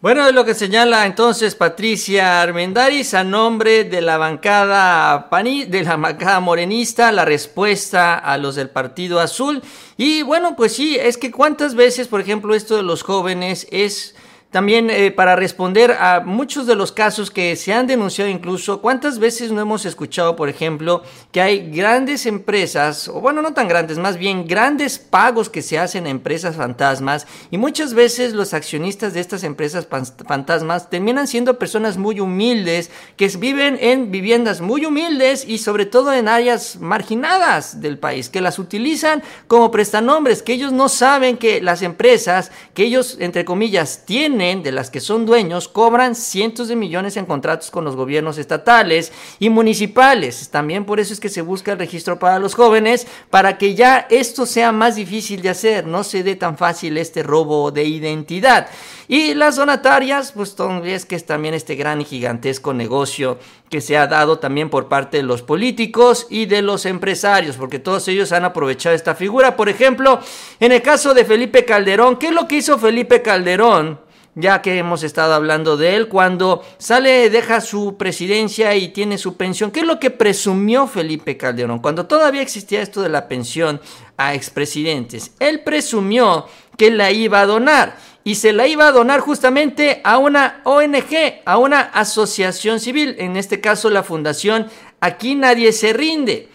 Bueno, 0.00 0.26
es 0.26 0.34
lo 0.34 0.44
que 0.44 0.54
señala 0.54 1.06
entonces 1.06 1.54
Patricia 1.54 2.42
Armendaris 2.42 3.14
a 3.14 3.24
nombre 3.24 3.84
de 3.84 4.00
la 4.00 4.18
bancada 4.18 5.28
de 5.68 5.82
la 5.84 5.96
bancada 5.96 6.40
morenista, 6.40 7.12
la 7.12 7.24
respuesta 7.24 8.16
a 8.16 8.36
los 8.38 8.56
del 8.56 8.70
Partido 8.70 9.20
Azul. 9.20 9.62
Y 9.96 10.22
bueno, 10.22 10.56
pues 10.56 10.74
sí, 10.74 10.96
es 11.00 11.16
que 11.16 11.30
cuántas 11.30 11.74
veces, 11.74 12.08
por 12.08 12.20
ejemplo, 12.20 12.54
esto 12.54 12.76
de 12.76 12.82
los 12.82 13.02
jóvenes 13.02 13.66
es 13.70 14.14
también 14.56 14.88
eh, 14.88 15.10
para 15.10 15.36
responder 15.36 15.92
a 16.00 16.20
muchos 16.20 16.66
de 16.66 16.76
los 16.76 16.90
casos 16.90 17.30
que 17.30 17.56
se 17.56 17.74
han 17.74 17.86
denunciado 17.86 18.30
incluso, 18.30 18.80
¿cuántas 18.80 19.18
veces 19.18 19.52
no 19.52 19.60
hemos 19.60 19.84
escuchado, 19.84 20.34
por 20.34 20.48
ejemplo, 20.48 21.02
que 21.30 21.42
hay 21.42 21.70
grandes 21.70 22.24
empresas, 22.24 23.06
o 23.06 23.20
bueno, 23.20 23.42
no 23.42 23.52
tan 23.52 23.68
grandes, 23.68 23.98
más 23.98 24.16
bien 24.16 24.46
grandes 24.46 24.98
pagos 24.98 25.50
que 25.50 25.60
se 25.60 25.78
hacen 25.78 26.06
a 26.06 26.08
empresas 26.08 26.56
fantasmas 26.56 27.26
y 27.50 27.58
muchas 27.58 27.92
veces 27.92 28.32
los 28.32 28.54
accionistas 28.54 29.12
de 29.12 29.20
estas 29.20 29.44
empresas 29.44 29.86
fantasmas 30.26 30.88
terminan 30.88 31.26
siendo 31.26 31.58
personas 31.58 31.98
muy 31.98 32.18
humildes 32.18 32.90
que 33.18 33.28
viven 33.36 33.76
en 33.78 34.10
viviendas 34.10 34.62
muy 34.62 34.86
humildes 34.86 35.44
y 35.46 35.58
sobre 35.58 35.84
todo 35.84 36.14
en 36.14 36.28
áreas 36.28 36.76
marginadas 36.80 37.82
del 37.82 37.98
país, 37.98 38.30
que 38.30 38.40
las 38.40 38.58
utilizan 38.58 39.22
como 39.48 39.70
prestanombres, 39.70 40.42
que 40.42 40.54
ellos 40.54 40.72
no 40.72 40.88
saben 40.88 41.36
que 41.36 41.60
las 41.60 41.82
empresas 41.82 42.50
que 42.72 42.84
ellos, 42.84 43.18
entre 43.20 43.44
comillas, 43.44 44.06
tienen, 44.06 44.45
de 44.46 44.70
las 44.70 44.90
que 44.90 45.00
son 45.00 45.26
dueños, 45.26 45.66
cobran 45.66 46.14
cientos 46.14 46.68
de 46.68 46.76
millones 46.76 47.16
en 47.16 47.26
contratos 47.26 47.72
con 47.72 47.84
los 47.84 47.96
gobiernos 47.96 48.38
estatales 48.38 49.12
y 49.40 49.50
municipales. 49.50 50.48
También 50.50 50.84
por 50.84 51.00
eso 51.00 51.12
es 51.12 51.18
que 51.18 51.28
se 51.28 51.42
busca 51.42 51.72
el 51.72 51.78
registro 51.78 52.20
para 52.20 52.38
los 52.38 52.54
jóvenes, 52.54 53.08
para 53.28 53.58
que 53.58 53.74
ya 53.74 54.06
esto 54.08 54.46
sea 54.46 54.70
más 54.70 54.94
difícil 54.94 55.42
de 55.42 55.50
hacer, 55.50 55.86
no 55.86 56.04
se 56.04 56.22
dé 56.22 56.36
tan 56.36 56.56
fácil 56.56 56.96
este 56.96 57.24
robo 57.24 57.72
de 57.72 57.84
identidad. 57.84 58.68
Y 59.08 59.34
las 59.34 59.56
donatarias, 59.56 60.32
pues 60.32 60.54
es 60.84 61.06
que 61.06 61.16
es 61.16 61.26
también 61.26 61.54
este 61.54 61.74
gran 61.74 62.00
y 62.00 62.04
gigantesco 62.04 62.72
negocio 62.72 63.38
que 63.68 63.80
se 63.80 63.96
ha 63.96 64.06
dado 64.06 64.38
también 64.38 64.70
por 64.70 64.88
parte 64.88 65.18
de 65.18 65.22
los 65.22 65.42
políticos 65.42 66.26
y 66.30 66.46
de 66.46 66.62
los 66.62 66.86
empresarios, 66.86 67.56
porque 67.56 67.78
todos 67.78 68.06
ellos 68.08 68.32
han 68.32 68.44
aprovechado 68.44 68.94
esta 68.94 69.14
figura. 69.14 69.56
Por 69.56 69.68
ejemplo, 69.68 70.20
en 70.60 70.72
el 70.72 70.82
caso 70.82 71.14
de 71.14 71.24
Felipe 71.24 71.64
Calderón, 71.64 72.16
¿qué 72.16 72.28
es 72.28 72.32
lo 72.32 72.46
que 72.46 72.56
hizo 72.56 72.78
Felipe 72.78 73.22
Calderón? 73.22 74.05
Ya 74.36 74.60
que 74.60 74.78
hemos 74.78 75.02
estado 75.02 75.32
hablando 75.34 75.78
de 75.78 75.96
él, 75.96 76.08
cuando 76.08 76.62
sale, 76.76 77.30
deja 77.30 77.62
su 77.62 77.96
presidencia 77.96 78.76
y 78.76 78.88
tiene 78.88 79.16
su 79.16 79.36
pensión. 79.36 79.70
¿Qué 79.70 79.80
es 79.80 79.86
lo 79.86 79.98
que 79.98 80.10
presumió 80.10 80.86
Felipe 80.86 81.38
Calderón? 81.38 81.80
Cuando 81.80 82.06
todavía 82.06 82.42
existía 82.42 82.82
esto 82.82 83.02
de 83.02 83.08
la 83.08 83.28
pensión 83.28 83.80
a 84.18 84.34
expresidentes, 84.34 85.32
él 85.40 85.60
presumió 85.60 86.46
que 86.76 86.90
la 86.90 87.10
iba 87.10 87.40
a 87.40 87.46
donar 87.46 87.96
y 88.24 88.34
se 88.34 88.52
la 88.52 88.66
iba 88.66 88.86
a 88.88 88.92
donar 88.92 89.20
justamente 89.20 90.02
a 90.04 90.18
una 90.18 90.60
ONG, 90.64 91.40
a 91.46 91.56
una 91.56 91.80
asociación 91.80 92.78
civil, 92.78 93.16
en 93.18 93.38
este 93.38 93.62
caso 93.62 93.88
la 93.88 94.02
fundación 94.02 94.66
Aquí 95.00 95.34
Nadie 95.34 95.72
se 95.72 95.92
rinde. 95.92 96.48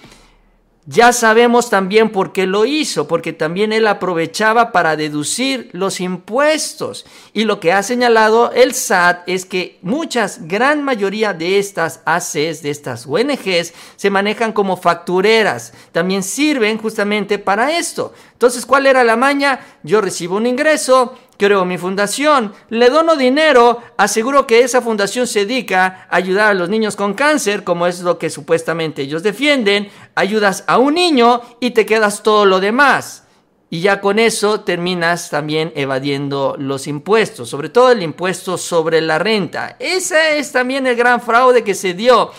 Ya 0.88 1.14
sabemos 1.14 1.70
también 1.70 2.10
por 2.10 2.34
qué 2.34 2.48
lo 2.48 2.66
hizo, 2.66 3.08
porque 3.08 3.34
también 3.34 3.72
él 3.72 3.86
aprovechaba 3.86 4.72
para 4.72 4.96
deducir 4.96 5.70
los 5.74 6.00
impuestos. 6.00 7.06
Y 7.34 7.44
lo 7.44 7.60
que 7.60 7.72
ha 7.72 7.84
señalado 7.84 8.52
el 8.52 8.74
SAT 8.74 9.22
es 9.28 9.46
que 9.46 9.78
muchas, 9.84 10.48
gran 10.48 10.84
mayoría 10.84 11.34
de 11.34 11.60
estas 11.60 12.02
ACs, 12.06 12.64
de 12.64 12.72
estas 12.72 13.06
ONGs, 13.06 13.74
se 13.96 14.10
manejan 14.10 14.54
como 14.54 14.76
factureras. 14.76 15.72
También 15.92 16.24
sirven 16.24 16.80
justamente 16.80 17.38
para 17.38 17.78
esto. 17.78 18.14
Entonces, 18.34 18.66
¿cuál 18.66 18.88
era 18.88 19.04
la 19.04 19.16
maña? 19.16 19.60
Yo 19.84 20.02
recibo 20.02 20.38
un 20.38 20.48
ingreso, 20.48 21.16
creo 21.42 21.66
mi 21.66 21.80
fundación, 21.80 22.54
le 22.70 22.92
dono 22.92 23.16
dinero, 23.16 23.82
aseguro 23.98 24.46
que 24.46 24.62
esa 24.62 24.80
fundación 24.80 25.26
se 25.26 25.40
dedica 25.48 26.06
a 26.08 26.18
ayudar 26.18 26.52
a 26.52 26.54
los 26.54 26.70
niños 26.70 26.96
con 26.96 27.16
cáncer, 27.16 27.64
como 27.64 27.88
es 27.88 28.02
lo 28.02 28.20
que 28.20 28.30
supuestamente 28.30 29.02
ellos 29.02 29.24
defienden, 29.24 29.90
ayudas 30.14 30.64
a 30.68 30.78
un 30.78 30.94
niño 30.94 31.42
y 31.60 31.72
te 31.72 31.88
quedas 31.88 32.22
todo 32.22 32.46
lo 32.46 32.60
demás. 32.60 33.24
Y 33.72 33.82
ya 33.82 34.02
con 34.02 34.20
eso 34.20 34.60
terminas 34.60 35.32
también 35.32 35.74
evadiendo 35.76 36.56
los 36.60 36.86
impuestos, 36.86 37.50
sobre 37.50 37.70
todo 37.70 37.92
el 37.92 38.04
impuesto 38.04 38.56
sobre 38.60 39.02
la 39.02 39.18
renta. 39.18 39.78
Ese 39.80 40.38
es 40.38 40.52
también 40.52 40.86
el 40.86 40.96
gran 40.96 41.22
fraude 41.22 41.64
que 41.64 41.74
se 41.74 41.96
dio. 41.96 42.30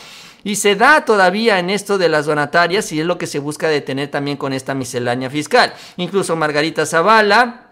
Y 0.45 0.57
se 0.57 0.77
da 0.77 1.05
todavía 1.05 1.59
en 1.59 1.71
esto 1.71 1.99
de 1.99 2.09
las 2.09 2.27
donatarias 2.27 2.93
y 2.93 3.01
es 3.01 3.07
lo 3.07 3.19
que 3.19 3.27
se 3.27 3.41
busca 3.41 3.69
detener 3.69 4.13
también 4.13 4.37
con 4.37 4.53
esta 4.53 4.75
miscelánea 4.75 5.29
fiscal. 5.29 5.73
Incluso 5.97 6.37
Margarita 6.37 6.87
Zavala, 6.87 7.72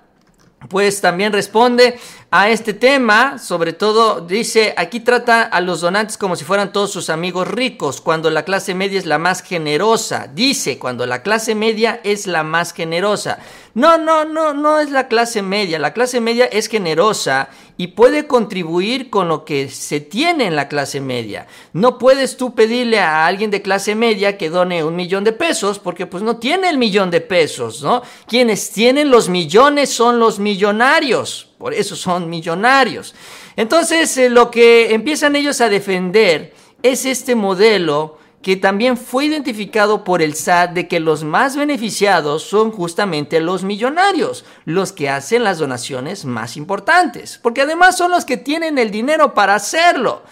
pues 0.68 1.00
también 1.00 1.32
responde 1.32 1.98
a 2.32 2.48
este 2.48 2.74
tema, 2.74 3.38
sobre 3.38 3.72
todo 3.72 4.20
dice, 4.20 4.72
aquí 4.76 5.00
trata 5.00 5.42
a 5.42 5.60
los 5.60 5.80
donantes 5.80 6.16
como 6.16 6.36
si 6.36 6.44
fueran 6.44 6.72
todos 6.72 6.92
sus 6.92 7.10
amigos 7.10 7.48
ricos, 7.48 8.00
cuando 8.00 8.30
la 8.30 8.44
clase 8.44 8.72
media 8.72 9.00
es 9.00 9.06
la 9.06 9.18
más 9.18 9.42
generosa, 9.42 10.30
dice, 10.32 10.78
cuando 10.78 11.06
la 11.06 11.22
clase 11.22 11.56
media 11.56 12.00
es 12.04 12.28
la 12.28 12.44
más 12.44 12.72
generosa. 12.72 13.40
No, 13.74 13.98
no, 13.98 14.24
no, 14.24 14.54
no 14.54 14.78
es 14.78 14.92
la 14.92 15.08
clase 15.08 15.42
media, 15.42 15.80
la 15.80 15.92
clase 15.92 16.20
media 16.20 16.44
es 16.44 16.68
generosa 16.68 17.48
y 17.76 17.88
puede 17.88 18.28
contribuir 18.28 19.10
con 19.10 19.26
lo 19.26 19.44
que 19.44 19.68
se 19.68 19.98
tiene 19.98 20.46
en 20.46 20.54
la 20.54 20.68
clase 20.68 21.00
media. 21.00 21.48
No 21.72 21.98
puedes 21.98 22.36
tú 22.36 22.54
pedirle 22.54 23.00
a 23.00 23.26
alguien 23.26 23.50
de 23.50 23.62
clase 23.62 23.96
media 23.96 24.38
que 24.38 24.50
done 24.50 24.84
un 24.84 24.94
millón 24.94 25.24
de 25.24 25.32
pesos 25.32 25.80
porque 25.80 26.06
pues 26.06 26.22
no 26.22 26.36
tiene 26.36 26.68
el 26.68 26.78
millón 26.78 27.10
de 27.10 27.22
pesos, 27.22 27.82
¿no? 27.82 28.02
Quienes 28.28 28.70
tienen 28.70 29.10
los 29.10 29.28
millones 29.28 29.90
son 29.90 30.20
los 30.20 30.38
millonarios 30.38 31.49
por 31.60 31.74
eso 31.74 31.94
son 31.94 32.30
millonarios. 32.30 33.14
Entonces, 33.54 34.16
eh, 34.16 34.30
lo 34.30 34.50
que 34.50 34.94
empiezan 34.94 35.36
ellos 35.36 35.60
a 35.60 35.68
defender 35.68 36.54
es 36.82 37.04
este 37.04 37.34
modelo 37.34 38.16
que 38.40 38.56
también 38.56 38.96
fue 38.96 39.26
identificado 39.26 40.02
por 40.02 40.22
el 40.22 40.34
SAT 40.34 40.70
de 40.70 40.88
que 40.88 41.00
los 41.00 41.22
más 41.22 41.56
beneficiados 41.56 42.44
son 42.44 42.70
justamente 42.70 43.40
los 43.40 43.62
millonarios, 43.62 44.46
los 44.64 44.92
que 44.92 45.10
hacen 45.10 45.44
las 45.44 45.58
donaciones 45.58 46.24
más 46.24 46.56
importantes, 46.56 47.38
porque 47.42 47.60
además 47.60 47.98
son 47.98 48.10
los 48.10 48.24
que 48.24 48.38
tienen 48.38 48.78
el 48.78 48.90
dinero 48.90 49.34
para 49.34 49.54
hacerlo 49.54 50.22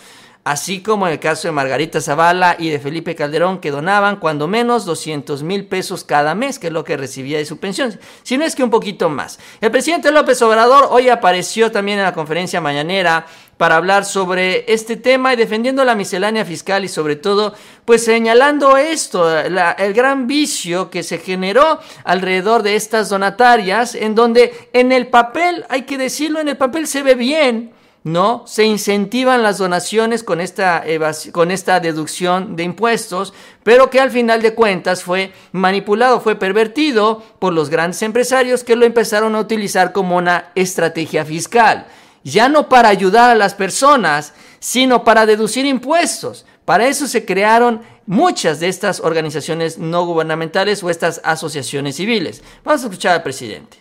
así 0.44 0.83
como 0.83 1.07
en 1.07 1.12
el 1.12 1.20
caso 1.20 1.48
de 1.48 1.53
Margarita 1.53 2.01
Zavala 2.01 2.57
y 2.59 2.70
de 2.70 2.79
Felipe 2.79 3.14
Calderón, 3.14 3.59
que 3.59 3.70
donaban 3.70 4.16
cuando 4.16 4.48
menos 4.48 4.85
200 4.87 5.42
mil 5.42 5.66
pesos 5.66 6.05
cada 6.05 6.35
mes, 6.35 6.59
que 6.59 6.68
es 6.68 6.72
lo 6.72 6.85
que 6.85 6.96
recibía 6.96 7.38
de 7.38 7.44
su 7.44 7.59
pensión, 7.59 7.98
si 8.22 8.38
no 8.38 8.44
es 8.44 8.55
que 8.55 8.64
un 8.64 8.70
poquito 8.70 9.09
más. 9.11 9.38
El 9.61 9.70
presidente 9.70 10.11
López 10.11 10.40
Obrador 10.42 10.88
hoy 10.90 11.09
apareció 11.09 11.70
también 11.70 11.98
en 11.98 12.05
la 12.05 12.14
conferencia 12.14 12.61
mañanera 12.61 13.27
para 13.59 13.77
hablar 13.77 14.05
sobre 14.05 14.72
este 14.72 14.96
tema 14.96 15.35
y 15.35 15.37
defendiendo 15.37 15.85
la 15.85 15.96
miscelánea 15.96 16.44
fiscal 16.44 16.85
y 16.85 16.88
sobre 16.88 17.16
todo 17.16 17.55
pues 17.85 18.05
señalando 18.05 18.77
esto, 18.77 19.38
el 19.38 19.92
gran 19.92 20.27
vicio 20.29 20.90
que 20.90 21.03
se 21.03 21.18
generó 21.18 21.81
alrededor 22.05 22.62
de 22.62 22.77
estas 22.77 23.09
donatarias 23.09 23.94
en 23.94 24.14
donde 24.14 24.68
en 24.72 24.92
el 24.92 25.09
papel, 25.09 25.66
hay 25.68 25.83
que 25.83 25.98
decirlo, 25.98 26.40
en 26.40 26.48
el 26.48 26.57
papel 26.57 26.87
se 26.87 27.03
ve 27.03 27.16
bien, 27.16 27.72
¿no? 28.09 28.44
Se 28.47 28.64
incentivan 28.64 29.42
las 29.42 29.59
donaciones 29.59 30.25
con 30.25 30.40
esta, 30.40 30.83
con 31.31 31.51
esta 31.51 31.79
deducción 31.79 32.57
de 32.57 32.62
impuestos, 32.64 33.35
pero 33.62 33.90
que 33.90 34.01
al 34.01 34.11
final 34.11 34.40
de 34.40 34.55
cuentas 34.55 35.03
fue 35.03 35.33
manipulado, 35.53 36.21
fue 36.21 36.37
pervertido 36.37 37.23
por 37.38 37.53
los 37.53 37.68
grandes 37.68 38.03
empresarios 38.03 38.64
que 38.64 38.77
lo 38.77 38.87
empezaron 38.87 39.35
a 39.35 39.40
utilizar 39.40 39.92
como 39.92 40.16
una 40.16 40.47
estrategia 40.55 41.25
fiscal. 41.25 41.87
Ya 42.25 42.49
no 42.49 42.68
para 42.68 42.88
ayudar 42.88 43.31
a 43.31 43.35
las 43.35 43.55
personas, 43.55 44.33
sino 44.59 45.05
para 45.05 45.27
deducir 45.27 45.66
impuestos. 45.66 46.47
Para 46.64 46.87
eso 46.87 47.07
se 47.07 47.25
crearon 47.25 47.83
muchas 48.07 48.59
de 48.59 48.68
estas 48.68 49.01
organizaciones 49.01 49.79
no 49.79 50.07
gubernamentales 50.07 50.83
o 50.83 50.90
estas 50.90 51.21
asociaciones 51.25 51.97
civiles. 51.97 52.42
Vamos 52.64 52.83
a 52.83 52.87
escuchar 52.87 53.12
al 53.12 53.23
presidente. 53.23 53.79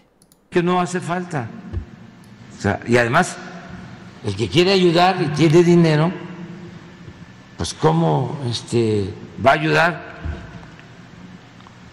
Que 0.49 0.61
no 0.61 0.79
hace 0.79 0.99
falta. 0.99 1.47
y 2.87 2.97
además 2.97 3.37
el 4.25 4.35
que 4.35 4.47
quiere 4.47 4.71
ayudar 4.71 5.17
y 5.21 5.27
tiene 5.35 5.63
dinero, 5.63 6.11
pues 7.57 7.73
cómo 7.73 8.39
este, 8.49 9.13
va 9.45 9.51
a 9.51 9.53
ayudar 9.53 10.17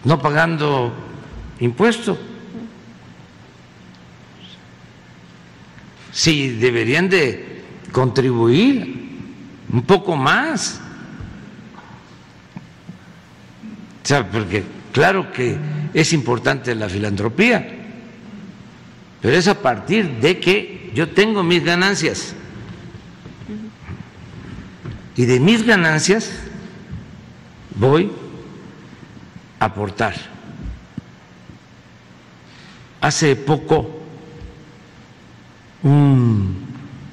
no 0.03 0.21
pagando 0.21 0.93
impuestos. 1.59 2.17
Sí, 6.11 6.49
deberían 6.49 7.09
de 7.09 7.63
contribuir 7.91 9.05
un 9.73 9.81
poco 9.81 10.15
más. 10.15 10.79
O 14.03 14.07
sea, 14.07 14.29
porque 14.29 14.63
claro 14.93 15.31
que 15.33 15.57
es 15.93 16.13
importante 16.13 16.75
la 16.75 16.87
filantropía, 16.87 17.67
pero 19.21 19.35
es 19.35 19.47
a 19.47 19.59
partir 19.59 20.19
de 20.19 20.39
que 20.39 20.84
yo 20.95 21.09
tengo 21.09 21.43
mis 21.43 21.63
ganancias. 21.63 22.33
Y 25.17 25.25
de 25.25 25.41
mis 25.41 25.65
ganancias 25.65 26.31
voy 27.75 28.11
a 29.59 29.65
aportar. 29.65 30.15
Hace 33.01 33.35
poco 33.35 33.99
un 35.83 36.65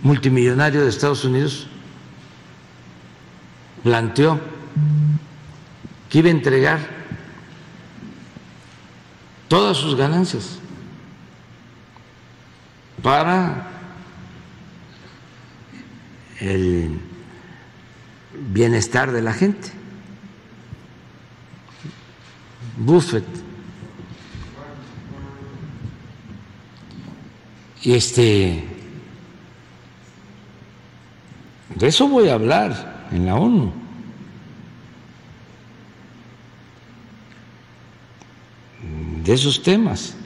multimillonario 0.02 0.82
de 0.82 0.88
Estados 0.88 1.24
Unidos 1.24 1.66
planteó 3.82 4.40
que 6.08 6.18
iba 6.18 6.28
a 6.28 6.30
entregar 6.30 6.78
todas 9.48 9.76
sus 9.76 9.96
ganancias 9.96 10.60
para 13.02 13.71
el 16.42 16.98
bienestar 18.52 19.12
de 19.12 19.22
la 19.22 19.32
gente. 19.32 19.70
Buffett. 22.76 23.24
Y 27.82 27.94
este 27.94 28.64
de 31.74 31.88
eso 31.88 32.06
voy 32.08 32.28
a 32.28 32.34
hablar 32.34 33.08
en 33.10 33.26
la 33.26 33.34
ONU. 33.34 33.72
De 39.24 39.32
esos 39.32 39.62
temas. 39.62 40.16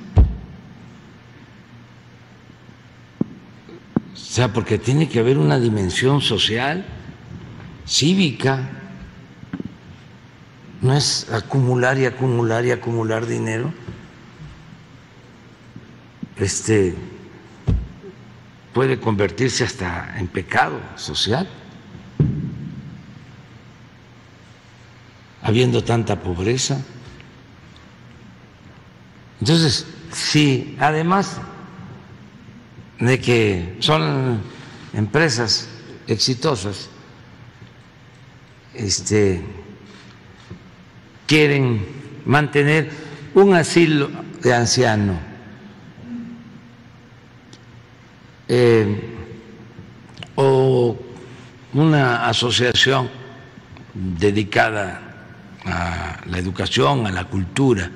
Sea, 4.36 4.52
porque 4.52 4.76
tiene 4.76 5.08
que 5.08 5.18
haber 5.18 5.38
una 5.38 5.58
dimensión 5.58 6.20
social, 6.20 6.84
cívica. 7.86 8.68
No 10.82 10.92
es 10.92 11.32
acumular 11.32 11.96
y 11.96 12.04
acumular 12.04 12.66
y 12.66 12.70
acumular 12.70 13.24
dinero. 13.24 13.72
Este 16.36 16.94
puede 18.74 19.00
convertirse 19.00 19.64
hasta 19.64 20.18
en 20.18 20.26
pecado 20.28 20.80
social, 20.96 21.48
habiendo 25.40 25.82
tanta 25.82 26.20
pobreza. 26.20 26.84
Entonces, 29.40 29.86
sí, 30.12 30.76
además 30.78 31.40
de 33.00 33.20
que 33.20 33.76
son 33.80 34.40
empresas 34.94 35.68
exitosas, 36.06 36.88
este, 38.74 39.42
quieren 41.26 41.86
mantener 42.24 42.90
un 43.34 43.54
asilo 43.54 44.10
de 44.42 44.54
ancianos 44.54 45.16
Eh, 48.48 49.12
o 50.36 50.96
una 51.72 52.28
asociación 52.28 53.10
dedicada 53.92 55.00
a 55.64 56.20
la 56.26 56.38
educación, 56.38 57.06
a 57.06 57.10
la 57.10 57.24
cultura, 57.24 57.90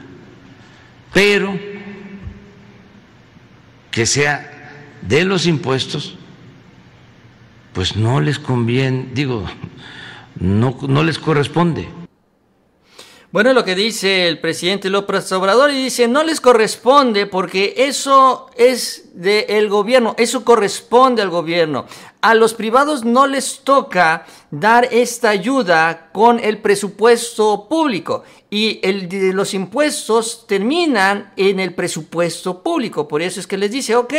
pero 1.13 1.57
que 3.93 4.07
sea 4.07 4.60
de 5.03 5.25
los 5.25 5.47
impuestos, 5.47 6.17
pues 7.73 7.97
no 7.97 8.21
les 8.21 8.39
conviene, 8.39 9.09
digo, 9.15 9.45
no, 10.39 10.77
no 10.89 11.05
les 11.05 11.19
corresponde. 11.19 11.89
Bueno, 13.33 13.53
lo 13.53 13.65
que 13.65 13.77
dice 13.77 14.27
el 14.27 14.41
presidente 14.41 14.91
López 14.91 15.31
Obrador 15.31 15.71
y 15.71 15.85
dice, 15.85 16.09
no 16.09 16.25
les 16.25 16.41
corresponde 16.41 17.27
porque 17.27 17.75
eso 17.77 18.51
es 18.57 19.11
del 19.15 19.69
gobierno, 19.69 20.17
eso 20.19 20.45
corresponde 20.45 21.23
al 21.23 21.31
gobierno. 21.31 21.87
A 22.23 22.35
los 22.35 22.55
privados 22.55 23.05
no 23.05 23.29
les 23.29 23.61
toca 23.61 24.27
dar 24.51 24.89
esta 24.91 25.31
ayuda 25.31 26.11
con 26.13 26.41
el 26.41 26.59
presupuesto 26.59 27.69
público 27.69 28.25
y 28.51 28.81
el 28.83 29.09
de 29.09 29.33
los 29.33 29.55
impuestos 29.55 30.45
terminan 30.49 31.33
en 31.37 31.61
el 31.61 31.73
presupuesto 31.73 32.65
público. 32.65 33.07
Por 33.07 33.23
eso 33.23 33.39
es 33.39 33.47
que 33.47 33.59
les 33.59 33.71
dice, 33.71 33.95
ok, 33.95 34.13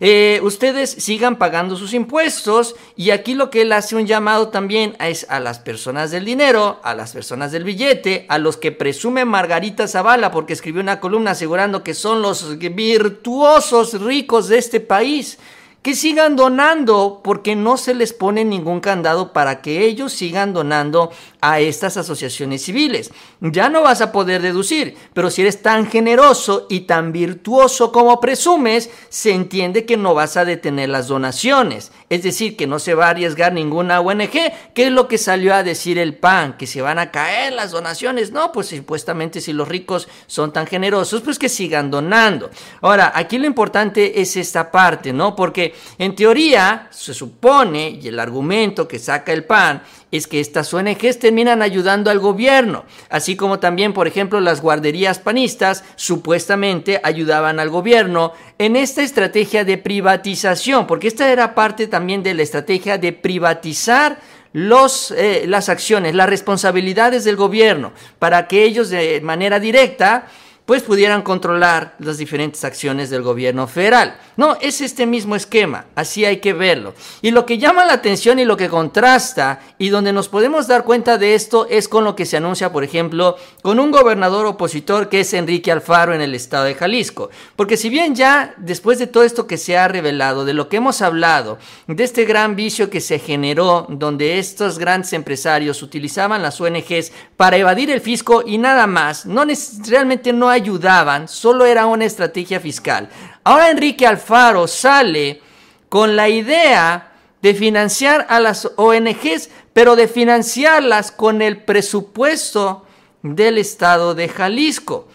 eh, 0.00 0.40
ustedes 0.42 0.90
sigan 0.90 1.36
pagando 1.36 1.76
sus 1.76 1.94
impuestos 1.94 2.76
y 2.96 3.10
aquí 3.10 3.34
lo 3.34 3.50
que 3.50 3.62
él 3.62 3.72
hace 3.72 3.96
un 3.96 4.06
llamado 4.06 4.48
también 4.48 4.96
es 5.00 5.26
a 5.30 5.40
las 5.40 5.58
personas 5.58 6.10
del 6.10 6.24
dinero, 6.24 6.80
a 6.82 6.94
las 6.94 7.12
personas 7.12 7.52
del 7.52 7.64
billete, 7.64 8.26
a 8.28 8.38
los 8.38 8.56
que 8.56 8.72
presume 8.72 9.24
Margarita 9.24 9.88
Zavala 9.88 10.30
porque 10.30 10.52
escribió 10.52 10.82
una 10.82 11.00
columna 11.00 11.32
asegurando 11.32 11.82
que 11.82 11.94
son 11.94 12.22
los 12.22 12.58
virtuosos 12.58 14.00
ricos 14.00 14.48
de 14.48 14.58
este 14.58 14.80
país 14.80 15.38
que 15.86 15.94
sigan 15.94 16.34
donando 16.34 17.20
porque 17.22 17.54
no 17.54 17.76
se 17.76 17.94
les 17.94 18.12
pone 18.12 18.44
ningún 18.44 18.80
candado 18.80 19.32
para 19.32 19.62
que 19.62 19.84
ellos 19.84 20.12
sigan 20.12 20.52
donando 20.52 21.12
a 21.40 21.60
estas 21.60 21.96
asociaciones 21.96 22.64
civiles. 22.64 23.12
Ya 23.40 23.68
no 23.68 23.82
vas 23.82 24.00
a 24.00 24.10
poder 24.10 24.42
deducir, 24.42 24.96
pero 25.14 25.30
si 25.30 25.42
eres 25.42 25.62
tan 25.62 25.86
generoso 25.86 26.66
y 26.68 26.80
tan 26.80 27.12
virtuoso 27.12 27.92
como 27.92 28.18
presumes, 28.18 28.90
se 29.10 29.30
entiende 29.30 29.86
que 29.86 29.96
no 29.96 30.12
vas 30.12 30.36
a 30.36 30.44
detener 30.44 30.88
las 30.88 31.06
donaciones. 31.06 31.92
Es 32.10 32.24
decir, 32.24 32.56
que 32.56 32.66
no 32.66 32.80
se 32.80 32.94
va 32.94 33.06
a 33.06 33.10
arriesgar 33.10 33.52
ninguna 33.52 34.00
ONG, 34.00 34.32
que 34.74 34.86
es 34.86 34.90
lo 34.90 35.06
que 35.06 35.18
salió 35.18 35.54
a 35.54 35.62
decir 35.62 36.00
el 36.00 36.16
PAN, 36.16 36.56
que 36.56 36.66
se 36.66 36.82
van 36.82 36.98
a 36.98 37.12
caer 37.12 37.52
las 37.52 37.70
donaciones. 37.70 38.32
No, 38.32 38.50
pues 38.50 38.66
supuestamente 38.66 39.40
si 39.40 39.52
los 39.52 39.68
ricos 39.68 40.08
son 40.26 40.52
tan 40.52 40.66
generosos, 40.66 41.20
pues 41.20 41.38
que 41.38 41.48
sigan 41.48 41.92
donando. 41.92 42.50
Ahora, 42.80 43.12
aquí 43.14 43.38
lo 43.38 43.46
importante 43.46 44.20
es 44.20 44.36
esta 44.36 44.72
parte, 44.72 45.12
¿no? 45.12 45.36
Porque 45.36 45.75
en 45.98 46.14
teoría, 46.14 46.88
se 46.90 47.14
supone, 47.14 47.98
y 48.02 48.08
el 48.08 48.18
argumento 48.18 48.86
que 48.86 48.98
saca 48.98 49.32
el 49.32 49.44
PAN, 49.44 49.82
es 50.10 50.26
que 50.26 50.40
estas 50.40 50.72
ONGs 50.72 51.18
terminan 51.18 51.62
ayudando 51.62 52.10
al 52.10 52.18
gobierno, 52.18 52.84
así 53.10 53.36
como 53.36 53.58
también, 53.58 53.92
por 53.92 54.06
ejemplo, 54.06 54.40
las 54.40 54.60
guarderías 54.60 55.18
panistas 55.18 55.84
supuestamente 55.96 57.00
ayudaban 57.02 57.60
al 57.60 57.70
gobierno 57.70 58.32
en 58.58 58.76
esta 58.76 59.02
estrategia 59.02 59.64
de 59.64 59.78
privatización, 59.78 60.86
porque 60.86 61.08
esta 61.08 61.30
era 61.30 61.54
parte 61.54 61.86
también 61.86 62.22
de 62.22 62.34
la 62.34 62.42
estrategia 62.42 62.98
de 62.98 63.12
privatizar 63.12 64.18
los, 64.52 65.10
eh, 65.10 65.44
las 65.46 65.68
acciones, 65.68 66.14
las 66.14 66.30
responsabilidades 66.30 67.24
del 67.24 67.36
gobierno, 67.36 67.92
para 68.18 68.48
que 68.48 68.64
ellos 68.64 68.88
de 68.88 69.20
manera 69.20 69.60
directa 69.60 70.26
pues 70.64 70.82
pudieran 70.82 71.22
controlar 71.22 71.94
las 72.00 72.18
diferentes 72.18 72.64
acciones 72.64 73.08
del 73.08 73.22
gobierno 73.22 73.68
federal. 73.68 74.18
No, 74.36 74.56
es 74.60 74.82
este 74.82 75.06
mismo 75.06 75.34
esquema, 75.34 75.86
así 75.94 76.26
hay 76.26 76.38
que 76.38 76.52
verlo. 76.52 76.94
Y 77.22 77.30
lo 77.30 77.46
que 77.46 77.56
llama 77.56 77.86
la 77.86 77.94
atención 77.94 78.38
y 78.38 78.44
lo 78.44 78.58
que 78.58 78.68
contrasta 78.68 79.60
y 79.78 79.88
donde 79.88 80.12
nos 80.12 80.28
podemos 80.28 80.66
dar 80.66 80.84
cuenta 80.84 81.16
de 81.16 81.34
esto 81.34 81.66
es 81.70 81.88
con 81.88 82.04
lo 82.04 82.14
que 82.14 82.26
se 82.26 82.36
anuncia, 82.36 82.70
por 82.70 82.84
ejemplo, 82.84 83.36
con 83.62 83.80
un 83.80 83.90
gobernador 83.90 84.44
opositor 84.44 85.08
que 85.08 85.20
es 85.20 85.32
Enrique 85.32 85.72
Alfaro 85.72 86.14
en 86.14 86.20
el 86.20 86.34
estado 86.34 86.64
de 86.64 86.74
Jalisco. 86.74 87.30
Porque 87.56 87.78
si 87.78 87.88
bien 87.88 88.14
ya 88.14 88.54
después 88.58 88.98
de 88.98 89.06
todo 89.06 89.22
esto 89.22 89.46
que 89.46 89.56
se 89.56 89.78
ha 89.78 89.88
revelado, 89.88 90.44
de 90.44 90.52
lo 90.52 90.68
que 90.68 90.76
hemos 90.76 91.00
hablado, 91.00 91.58
de 91.86 92.04
este 92.04 92.26
gran 92.26 92.56
vicio 92.56 92.90
que 92.90 93.00
se 93.00 93.18
generó 93.18 93.86
donde 93.88 94.38
estos 94.38 94.78
grandes 94.78 95.14
empresarios 95.14 95.82
utilizaban 95.82 96.42
las 96.42 96.60
ONGs 96.60 97.10
para 97.38 97.56
evadir 97.56 97.90
el 97.90 98.02
fisco 98.02 98.42
y 98.44 98.58
nada 98.58 98.86
más, 98.86 99.24
no 99.24 99.44
realmente 99.86 100.32
no 100.34 100.50
ayudaban, 100.50 101.26
solo 101.26 101.64
era 101.64 101.86
una 101.86 102.04
estrategia 102.04 102.60
fiscal. 102.60 103.08
Ahora 103.46 103.70
Enrique 103.70 104.08
Alfaro 104.08 104.66
sale 104.66 105.40
con 105.88 106.16
la 106.16 106.28
idea 106.28 107.12
de 107.40 107.54
financiar 107.54 108.26
a 108.28 108.40
las 108.40 108.72
ONGs, 108.74 109.50
pero 109.72 109.94
de 109.94 110.08
financiarlas 110.08 111.12
con 111.12 111.40
el 111.40 111.58
presupuesto 111.58 112.84
del 113.22 113.58
estado 113.58 114.16
de 114.16 114.28
Jalisco. 114.28 115.06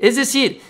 Es 0.00 0.16
decir, 0.16 0.60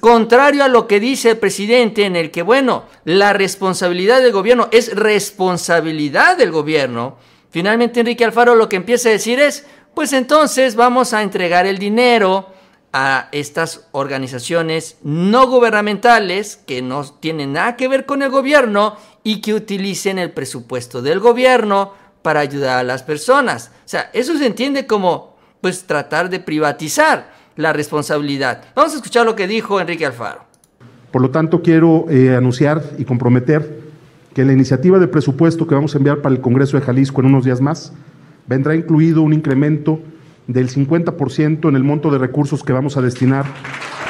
contrario 0.00 0.64
a 0.64 0.68
lo 0.68 0.86
que 0.86 1.00
dice 1.00 1.30
el 1.30 1.38
presidente 1.38 2.04
en 2.04 2.14
el 2.14 2.30
que, 2.30 2.42
bueno, 2.42 2.84
la 3.04 3.32
responsabilidad 3.32 4.20
del 4.20 4.32
gobierno 4.32 4.68
es 4.70 4.94
responsabilidad 4.94 6.36
del 6.36 6.50
gobierno, 6.50 7.16
finalmente 7.48 8.00
Enrique 8.00 8.26
Alfaro 8.26 8.54
lo 8.54 8.68
que 8.68 8.76
empieza 8.76 9.08
a 9.08 9.12
decir 9.12 9.40
es, 9.40 9.64
pues 9.94 10.12
entonces 10.12 10.76
vamos 10.76 11.14
a 11.14 11.22
entregar 11.22 11.64
el 11.64 11.78
dinero 11.78 12.50
a 12.98 13.28
estas 13.30 13.88
organizaciones 13.92 14.96
no 15.02 15.46
gubernamentales 15.48 16.56
que 16.56 16.80
no 16.80 17.04
tienen 17.04 17.52
nada 17.52 17.76
que 17.76 17.88
ver 17.88 18.06
con 18.06 18.22
el 18.22 18.30
gobierno 18.30 18.96
y 19.22 19.42
que 19.42 19.52
utilicen 19.52 20.18
el 20.18 20.30
presupuesto 20.30 21.02
del 21.02 21.20
gobierno 21.20 21.92
para 22.22 22.40
ayudar 22.40 22.78
a 22.78 22.82
las 22.84 23.02
personas. 23.02 23.70
O 23.84 23.88
sea, 23.88 24.08
eso 24.14 24.38
se 24.38 24.46
entiende 24.46 24.86
como 24.86 25.36
pues 25.60 25.84
tratar 25.84 26.30
de 26.30 26.40
privatizar 26.40 27.34
la 27.54 27.74
responsabilidad. 27.74 28.64
Vamos 28.74 28.94
a 28.94 28.96
escuchar 28.96 29.26
lo 29.26 29.36
que 29.36 29.46
dijo 29.46 29.78
Enrique 29.78 30.06
Alfaro. 30.06 30.46
Por 31.12 31.20
lo 31.20 31.30
tanto, 31.30 31.60
quiero 31.60 32.06
eh, 32.08 32.34
anunciar 32.34 32.82
y 32.96 33.04
comprometer 33.04 33.78
que 34.32 34.42
la 34.42 34.54
iniciativa 34.54 34.98
de 34.98 35.08
presupuesto 35.08 35.66
que 35.66 35.74
vamos 35.74 35.94
a 35.94 35.98
enviar 35.98 36.22
para 36.22 36.34
el 36.34 36.40
Congreso 36.40 36.78
de 36.78 36.82
Jalisco 36.82 37.20
en 37.20 37.26
unos 37.26 37.44
días 37.44 37.60
más, 37.60 37.92
vendrá 38.46 38.74
incluido 38.74 39.20
un 39.20 39.34
incremento 39.34 40.00
del 40.46 40.68
50% 40.68 41.68
en 41.68 41.76
el 41.76 41.84
monto 41.84 42.10
de 42.10 42.18
recursos 42.18 42.62
que 42.62 42.72
vamos 42.72 42.96
a 42.96 43.02
destinar 43.02 43.44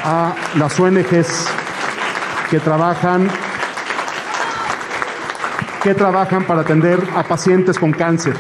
a 0.04 0.34
las 0.58 0.78
ONGs 0.78 1.48
que 2.50 2.60
trabajan 2.60 3.28
que 5.82 5.94
trabajan 5.94 6.44
para 6.44 6.62
atender 6.62 6.98
a 7.14 7.22
pacientes 7.22 7.78
con 7.78 7.92
cáncer. 7.92 8.34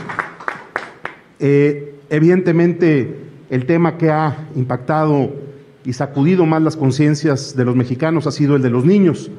Eh, 1.38 1.94
evidentemente, 2.10 3.20
el 3.50 3.66
tema 3.66 3.96
que 3.96 4.10
ha 4.10 4.48
impactado 4.56 5.32
y 5.84 5.92
sacudido 5.92 6.44
más 6.44 6.60
las 6.62 6.76
conciencias 6.76 7.54
de 7.54 7.64
los 7.64 7.76
mexicanos 7.76 8.26
ha 8.26 8.32
sido 8.32 8.56
el 8.56 8.62
de 8.62 8.70
los 8.70 8.84
niños, 8.84 9.30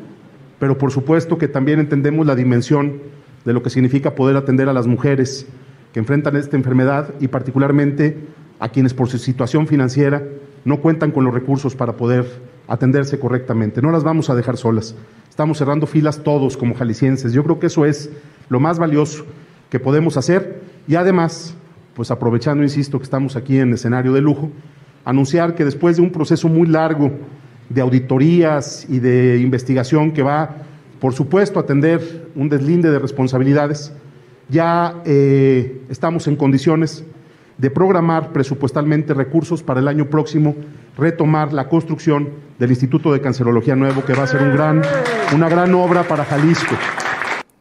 pero 0.58 0.78
por 0.78 0.92
supuesto 0.92 1.38
que 1.38 1.50
también 1.50 1.82
entendemos 1.82 2.26
la 2.26 2.36
dimensión 2.36 3.02
de 3.44 3.52
lo 3.52 3.62
que 3.62 3.70
significa 3.70 4.16
poder 4.16 4.38
atender 4.38 4.70
a 4.70 4.74
las 4.74 4.88
mujeres 4.88 5.46
que 5.92 6.00
enfrentan 6.00 6.38
esta 6.38 6.56
enfermedad 6.56 7.14
y 7.20 7.28
particularmente 7.28 8.18
a 8.60 8.70
quienes 8.70 8.94
por 8.94 9.10
su 9.10 9.18
situación 9.18 9.68
financiera 9.68 10.24
no 10.66 10.82
cuentan 10.82 11.12
con 11.12 11.24
los 11.24 11.34
recursos 11.34 11.76
para 11.76 11.94
poder 11.94 12.26
atenderse 12.68 13.20
correctamente. 13.20 13.82
No 13.82 13.92
las 13.92 14.04
vamos 14.04 14.30
a 14.30 14.36
dejar 14.36 14.58
solas. 14.58 14.96
Estamos 15.30 15.58
cerrando 15.58 15.88
filas 15.88 16.24
todos 16.24 16.58
como 16.58 16.76
jaliscienses. 16.76 17.32
Yo 17.34 17.44
creo 17.44 17.60
que 17.60 17.68
eso 17.68 17.86
es 17.86 18.10
lo 18.50 18.60
más 18.60 18.80
valioso 18.80 19.26
que 19.70 19.80
podemos 19.80 20.18
hacer 20.18 20.62
y 20.88 20.96
además, 20.96 21.56
pues 21.94 22.12
aprovechando, 22.12 22.64
insisto, 22.64 22.98
que 22.98 23.04
estamos 23.04 23.36
aquí 23.36 23.60
en 23.60 23.74
escenario 23.74 24.14
de 24.14 24.22
lujo, 24.22 24.52
anunciar 25.06 25.56
que 25.56 25.64
después 25.64 25.98
de 25.98 26.02
un 26.02 26.12
proceso 26.12 26.50
muy 26.50 26.68
largo 26.68 27.12
de 27.70 27.82
auditorías 27.82 28.86
y 28.90 29.00
de 29.00 29.40
investigación 29.40 30.12
que 30.12 30.24
va, 30.24 30.58
por 31.00 31.14
supuesto, 31.14 31.60
a 31.60 31.64
atender 31.64 32.30
un 32.36 32.50
deslinde 32.50 32.90
de 32.90 33.00
responsabilidades, 33.00 33.94
ya 34.50 35.02
eh, 35.06 35.82
estamos 35.90 36.28
en 36.28 36.36
condiciones 36.36 37.06
de 37.58 37.72
programar 37.72 38.32
presupuestalmente 38.32 39.14
recursos 39.14 39.64
para 39.64 39.80
el 39.80 39.88
año 39.88 40.10
próximo, 40.10 40.56
retomar 40.98 41.54
la 41.54 41.68
construcción 41.68 42.30
del 42.60 42.70
Instituto 42.70 43.12
de 43.14 43.22
Cancerología 43.22 43.76
Nuevo, 43.76 44.04
que 44.04 44.14
va 44.14 44.24
a 44.24 44.28
ser 44.28 44.42
un 44.42 44.54
gran, 44.54 44.82
una 45.34 45.50
gran 45.50 45.74
obra 45.74 46.04
para 46.04 46.26
Jalisco. 46.26 46.76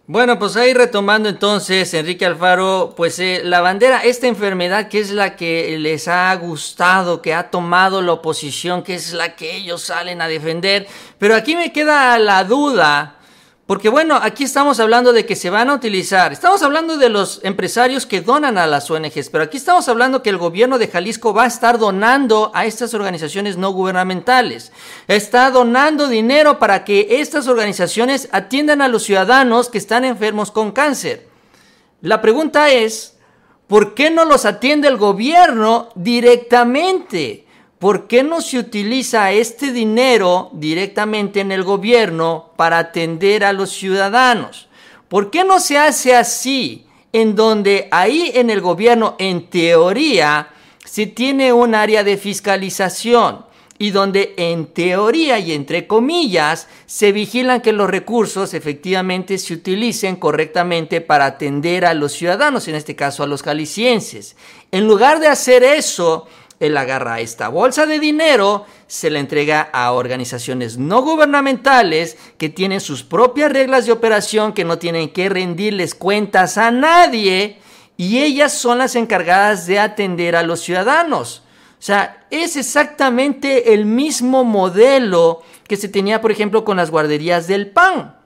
Bueno, 0.09 0.39
pues 0.39 0.57
ahí 0.57 0.73
retomando 0.73 1.29
entonces, 1.29 1.93
Enrique 1.93 2.25
Alfaro, 2.25 2.95
pues 2.97 3.19
eh, 3.19 3.41
la 3.43 3.61
bandera, 3.61 4.05
esta 4.05 4.29
enfermedad 4.29 4.87
que 4.87 5.01
es 5.01 5.11
la 5.11 5.35
que 5.35 5.77
les 5.81 6.07
ha 6.07 6.33
gustado, 6.37 7.21
que 7.21 7.35
ha 7.35 7.51
tomado 7.51 8.01
la 8.03 8.13
oposición, 8.13 8.85
que 8.85 8.95
es 8.95 9.13
la 9.13 9.35
que 9.35 9.57
ellos 9.57 9.83
salen 9.83 10.23
a 10.23 10.29
defender, 10.29 10.87
pero 11.19 11.35
aquí 11.35 11.57
me 11.57 11.73
queda 11.73 12.21
la 12.21 12.45
duda, 12.45 13.15
porque 13.66 13.88
bueno, 13.88 14.14
aquí 14.22 14.44
estamos 14.44 14.79
hablando 14.79 15.12
de 15.12 15.26
que 15.26 15.35
se 15.35 15.50
van 15.50 15.70
a 15.70 15.74
utilizar, 15.74 16.33
estamos 16.33 16.62
hablando 16.62 16.96
de 16.98 17.09
los 17.09 17.40
empresarios 17.42 18.07
que 18.07 18.20
donan 18.20 18.59
a 18.59 18.66
las 18.68 18.88
ONGs, 18.88 19.29
pero 19.31 19.42
aquí 19.42 19.57
estamos 19.57 19.88
hablando 19.88 20.22
que 20.22 20.31
el 20.31 20.38
gobierno 20.38 20.79
de 20.79 20.87
Jalisco 20.87 21.35
va 21.35 21.44
a 21.44 21.48
estar 21.48 21.76
donando 21.76 22.52
a 22.55 22.64
estas 22.64 22.94
organizaciones 22.94 23.57
no 23.57 23.70
gubernamentales. 23.72 24.70
Está 25.09 25.50
donando 25.50 26.07
dinero 26.07 26.61
para 26.61 26.85
que 26.85 27.18
estas 27.20 27.48
organizaciones 27.48 28.29
atiendan 28.31 28.83
a 28.83 28.88
los 28.88 29.02
ciudadanos 29.02 29.68
que 29.68 29.79
están 29.79 30.05
enfermos 30.05 30.52
con 30.52 30.70
cáncer. 30.70 31.26
La 32.02 32.22
pregunta 32.22 32.70
es, 32.70 33.16
¿por 33.66 33.94
qué 33.94 34.12
no 34.12 34.24
los 34.24 34.44
atiende 34.44 34.87
el 34.87 34.96
gobierno 34.96 35.88
directamente? 35.96 37.46
¿Por 37.79 38.07
qué 38.07 38.23
no 38.23 38.41
se 38.41 38.59
utiliza 38.59 39.33
este 39.33 39.73
dinero 39.73 40.51
directamente 40.53 41.41
en 41.41 41.53
el 41.53 41.62
gobierno 41.62 42.51
para 42.57 42.79
atender 42.79 43.45
a 43.45 43.53
los 43.53 43.71
ciudadanos? 43.71 44.69
¿Por 45.09 45.31
qué 45.31 45.45
no 45.45 45.61
se 45.61 45.79
hace 45.79 46.15
así, 46.15 46.87
en 47.12 47.37
donde 47.37 47.89
ahí 47.91 48.33
en 48.35 48.51
el 48.51 48.61
gobierno, 48.61 49.15
en 49.19 49.49
teoría, 49.49 50.49
se 50.85 51.07
tiene 51.07 51.53
un 51.53 51.75
área 51.75 52.03
de 52.05 52.17
fiscalización? 52.17 53.47
y 53.79 53.91
donde 53.91 54.35
en 54.37 54.67
teoría 54.67 55.39
y 55.39 55.53
entre 55.53 55.87
comillas 55.87 56.69
se 56.87 57.12
vigilan 57.12 57.61
que 57.61 57.73
los 57.73 57.91
recursos 57.91 58.55
efectivamente 58.55 59.39
se 59.39 59.55
utilicen 59.55 60.17
correctamente 60.17 61.01
para 61.01 61.27
atender 61.27 61.85
a 61.85 61.95
los 61.95 62.12
ciudadanos, 62.12 62.69
en 62.69 62.75
este 62.75 62.97
caso 62.97 63.23
a 63.23 63.27
los 63.27 63.43
jaliscienses. 63.43 64.37
En 64.73 64.87
lugar 64.87 65.21
de 65.21 65.29
hacer 65.29 65.62
eso, 65.62 66.27
él 66.61 66.77
agarra 66.77 67.21
esta 67.21 67.49
bolsa 67.49 67.87
de 67.87 68.01
dinero, 68.01 68.66
se 68.87 69.11
la 69.11 69.19
entrega 69.19 69.61
a 69.73 69.92
organizaciones 69.92 70.79
no 70.79 71.03
gubernamentales 71.03 72.16
que 72.38 72.49
tienen 72.49 72.81
sus 72.81 73.03
propias 73.03 73.53
reglas 73.53 73.87
de 73.87 73.92
operación, 73.92 74.53
que 74.53 74.64
no 74.64 74.79
tienen 74.79 75.11
que 75.11 75.29
rendirles 75.29 75.95
cuentas 75.95 76.59
a 76.59 76.71
nadie, 76.71 77.59
y 77.97 78.19
ellas 78.19 78.53
son 78.53 78.79
las 78.79 78.97
encargadas 78.97 79.66
de 79.66 79.79
atender 79.79 80.37
a 80.37 80.42
los 80.42 80.61
ciudadanos. 80.61 81.42
O 81.79 81.83
sea, 81.87 82.27
es 82.31 82.57
exactamente 82.57 83.75
el 83.75 83.85
mismo 83.85 84.45
modelo 84.45 85.42
que 85.69 85.77
se 85.77 85.88
tenía, 85.88 86.21
por 86.21 86.33
ejemplo, 86.33 86.64
con 86.64 86.77
las 86.77 86.90
guarderías 86.90 87.47
del 87.47 87.69
pan 87.69 88.16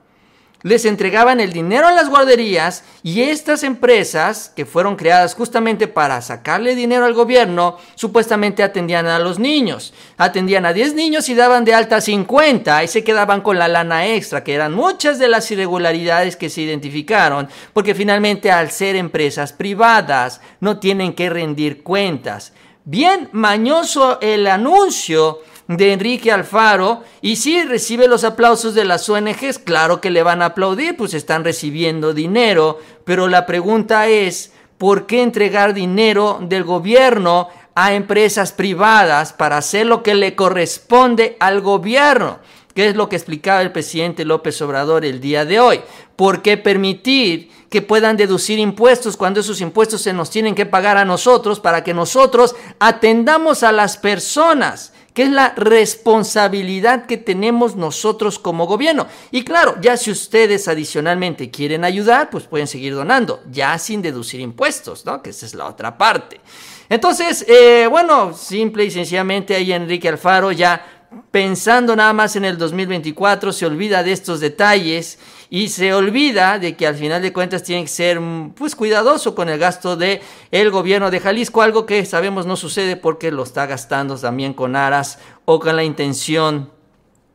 les 0.63 0.85
entregaban 0.85 1.39
el 1.39 1.53
dinero 1.53 1.87
a 1.87 1.91
las 1.91 2.09
guarderías 2.09 2.83
y 3.03 3.21
estas 3.21 3.63
empresas, 3.63 4.51
que 4.55 4.65
fueron 4.65 4.95
creadas 4.95 5.33
justamente 5.33 5.87
para 5.87 6.21
sacarle 6.21 6.75
dinero 6.75 7.05
al 7.05 7.13
gobierno, 7.13 7.77
supuestamente 7.95 8.63
atendían 8.63 9.07
a 9.07 9.19
los 9.19 9.39
niños. 9.39 9.93
Atendían 10.17 10.65
a 10.65 10.73
10 10.73 10.93
niños 10.93 11.29
y 11.29 11.35
daban 11.35 11.65
de 11.65 11.73
alta 11.73 11.99
50 11.99 12.83
y 12.83 12.87
se 12.87 13.03
quedaban 13.03 13.41
con 13.41 13.57
la 13.57 13.67
lana 13.67 14.07
extra, 14.07 14.43
que 14.43 14.53
eran 14.53 14.73
muchas 14.73 15.17
de 15.19 15.27
las 15.27 15.49
irregularidades 15.49 16.35
que 16.35 16.49
se 16.49 16.61
identificaron, 16.61 17.49
porque 17.73 17.95
finalmente 17.95 18.51
al 18.51 18.71
ser 18.71 18.95
empresas 18.95 19.53
privadas 19.53 20.41
no 20.59 20.79
tienen 20.79 21.13
que 21.13 21.29
rendir 21.29 21.81
cuentas. 21.83 22.53
Bien 22.83 23.29
mañoso 23.31 24.19
el 24.21 24.47
anuncio 24.47 25.39
de 25.77 25.93
Enrique 25.93 26.31
Alfaro 26.31 27.03
y 27.21 27.37
si 27.37 27.63
recibe 27.63 28.07
los 28.07 28.23
aplausos 28.23 28.75
de 28.75 28.85
las 28.85 29.07
ONGs, 29.07 29.59
claro 29.59 30.01
que 30.01 30.09
le 30.09 30.23
van 30.23 30.41
a 30.41 30.47
aplaudir, 30.47 30.97
pues 30.97 31.13
están 31.13 31.43
recibiendo 31.43 32.13
dinero, 32.13 32.79
pero 33.05 33.27
la 33.27 33.45
pregunta 33.45 34.07
es, 34.07 34.51
¿por 34.77 35.05
qué 35.05 35.21
entregar 35.21 35.73
dinero 35.73 36.39
del 36.41 36.63
gobierno 36.63 37.47
a 37.73 37.93
empresas 37.93 38.51
privadas 38.51 39.31
para 39.33 39.57
hacer 39.57 39.85
lo 39.85 40.03
que 40.03 40.13
le 40.15 40.35
corresponde 40.35 41.37
al 41.39 41.61
gobierno? 41.61 42.39
¿Qué 42.73 42.87
es 42.87 42.95
lo 42.95 43.09
que 43.09 43.17
explicaba 43.17 43.61
el 43.61 43.71
presidente 43.71 44.23
López 44.23 44.61
Obrador 44.61 45.03
el 45.03 45.19
día 45.19 45.43
de 45.43 45.59
hoy? 45.59 45.81
¿Por 46.15 46.41
qué 46.41 46.55
permitir 46.57 47.49
que 47.69 47.81
puedan 47.81 48.15
deducir 48.15 48.59
impuestos 48.59 49.17
cuando 49.17 49.41
esos 49.41 49.59
impuestos 49.59 50.01
se 50.01 50.13
nos 50.13 50.29
tienen 50.29 50.55
que 50.55 50.65
pagar 50.65 50.97
a 50.97 51.05
nosotros 51.05 51.59
para 51.59 51.83
que 51.83 51.93
nosotros 51.93 52.55
atendamos 52.79 53.63
a 53.63 53.73
las 53.73 53.97
personas? 53.97 54.93
Que 55.13 55.23
es 55.23 55.29
la 55.29 55.53
responsabilidad 55.55 57.05
que 57.05 57.17
tenemos 57.17 57.75
nosotros 57.75 58.39
como 58.39 58.65
gobierno. 58.65 59.07
Y 59.31 59.43
claro, 59.43 59.75
ya 59.81 59.97
si 59.97 60.11
ustedes 60.11 60.67
adicionalmente 60.67 61.51
quieren 61.51 61.83
ayudar, 61.83 62.29
pues 62.29 62.45
pueden 62.45 62.67
seguir 62.67 62.95
donando, 62.95 63.41
ya 63.51 63.77
sin 63.77 64.01
deducir 64.01 64.39
impuestos, 64.39 65.05
¿no? 65.05 65.21
Que 65.21 65.31
esa 65.31 65.45
es 65.45 65.53
la 65.53 65.67
otra 65.67 65.97
parte. 65.97 66.39
Entonces, 66.89 67.45
eh, 67.47 67.87
bueno, 67.89 68.33
simple 68.33 68.85
y 68.85 68.91
sencillamente 68.91 69.55
ahí 69.55 69.71
Enrique 69.71 70.09
Alfaro 70.09 70.51
ya 70.51 70.85
pensando 71.29 71.95
nada 71.95 72.13
más 72.13 72.35
en 72.35 72.45
el 72.45 72.57
2024 72.57 73.51
se 73.51 73.65
olvida 73.65 74.03
de 74.03 74.13
estos 74.13 74.39
detalles 74.39 75.19
y 75.53 75.67
se 75.67 75.93
olvida 75.93 76.59
de 76.59 76.77
que 76.77 76.87
al 76.87 76.95
final 76.95 77.21
de 77.21 77.33
cuentas 77.33 77.61
tiene 77.61 77.83
que 77.83 77.89
ser 77.89 78.21
pues 78.55 78.73
cuidadoso 78.73 79.35
con 79.35 79.49
el 79.49 79.59
gasto 79.59 79.97
de 79.97 80.21
el 80.49 80.71
gobierno 80.71 81.11
de 81.11 81.19
Jalisco, 81.19 81.61
algo 81.61 81.85
que 81.85 82.05
sabemos 82.05 82.45
no 82.45 82.55
sucede 82.55 82.95
porque 82.95 83.31
lo 83.31 83.43
está 83.43 83.65
gastando 83.65 84.17
también 84.17 84.53
con 84.53 84.77
aras 84.77 85.19
o 85.43 85.59
con 85.59 85.75
la 85.75 85.83
intención 85.83 86.71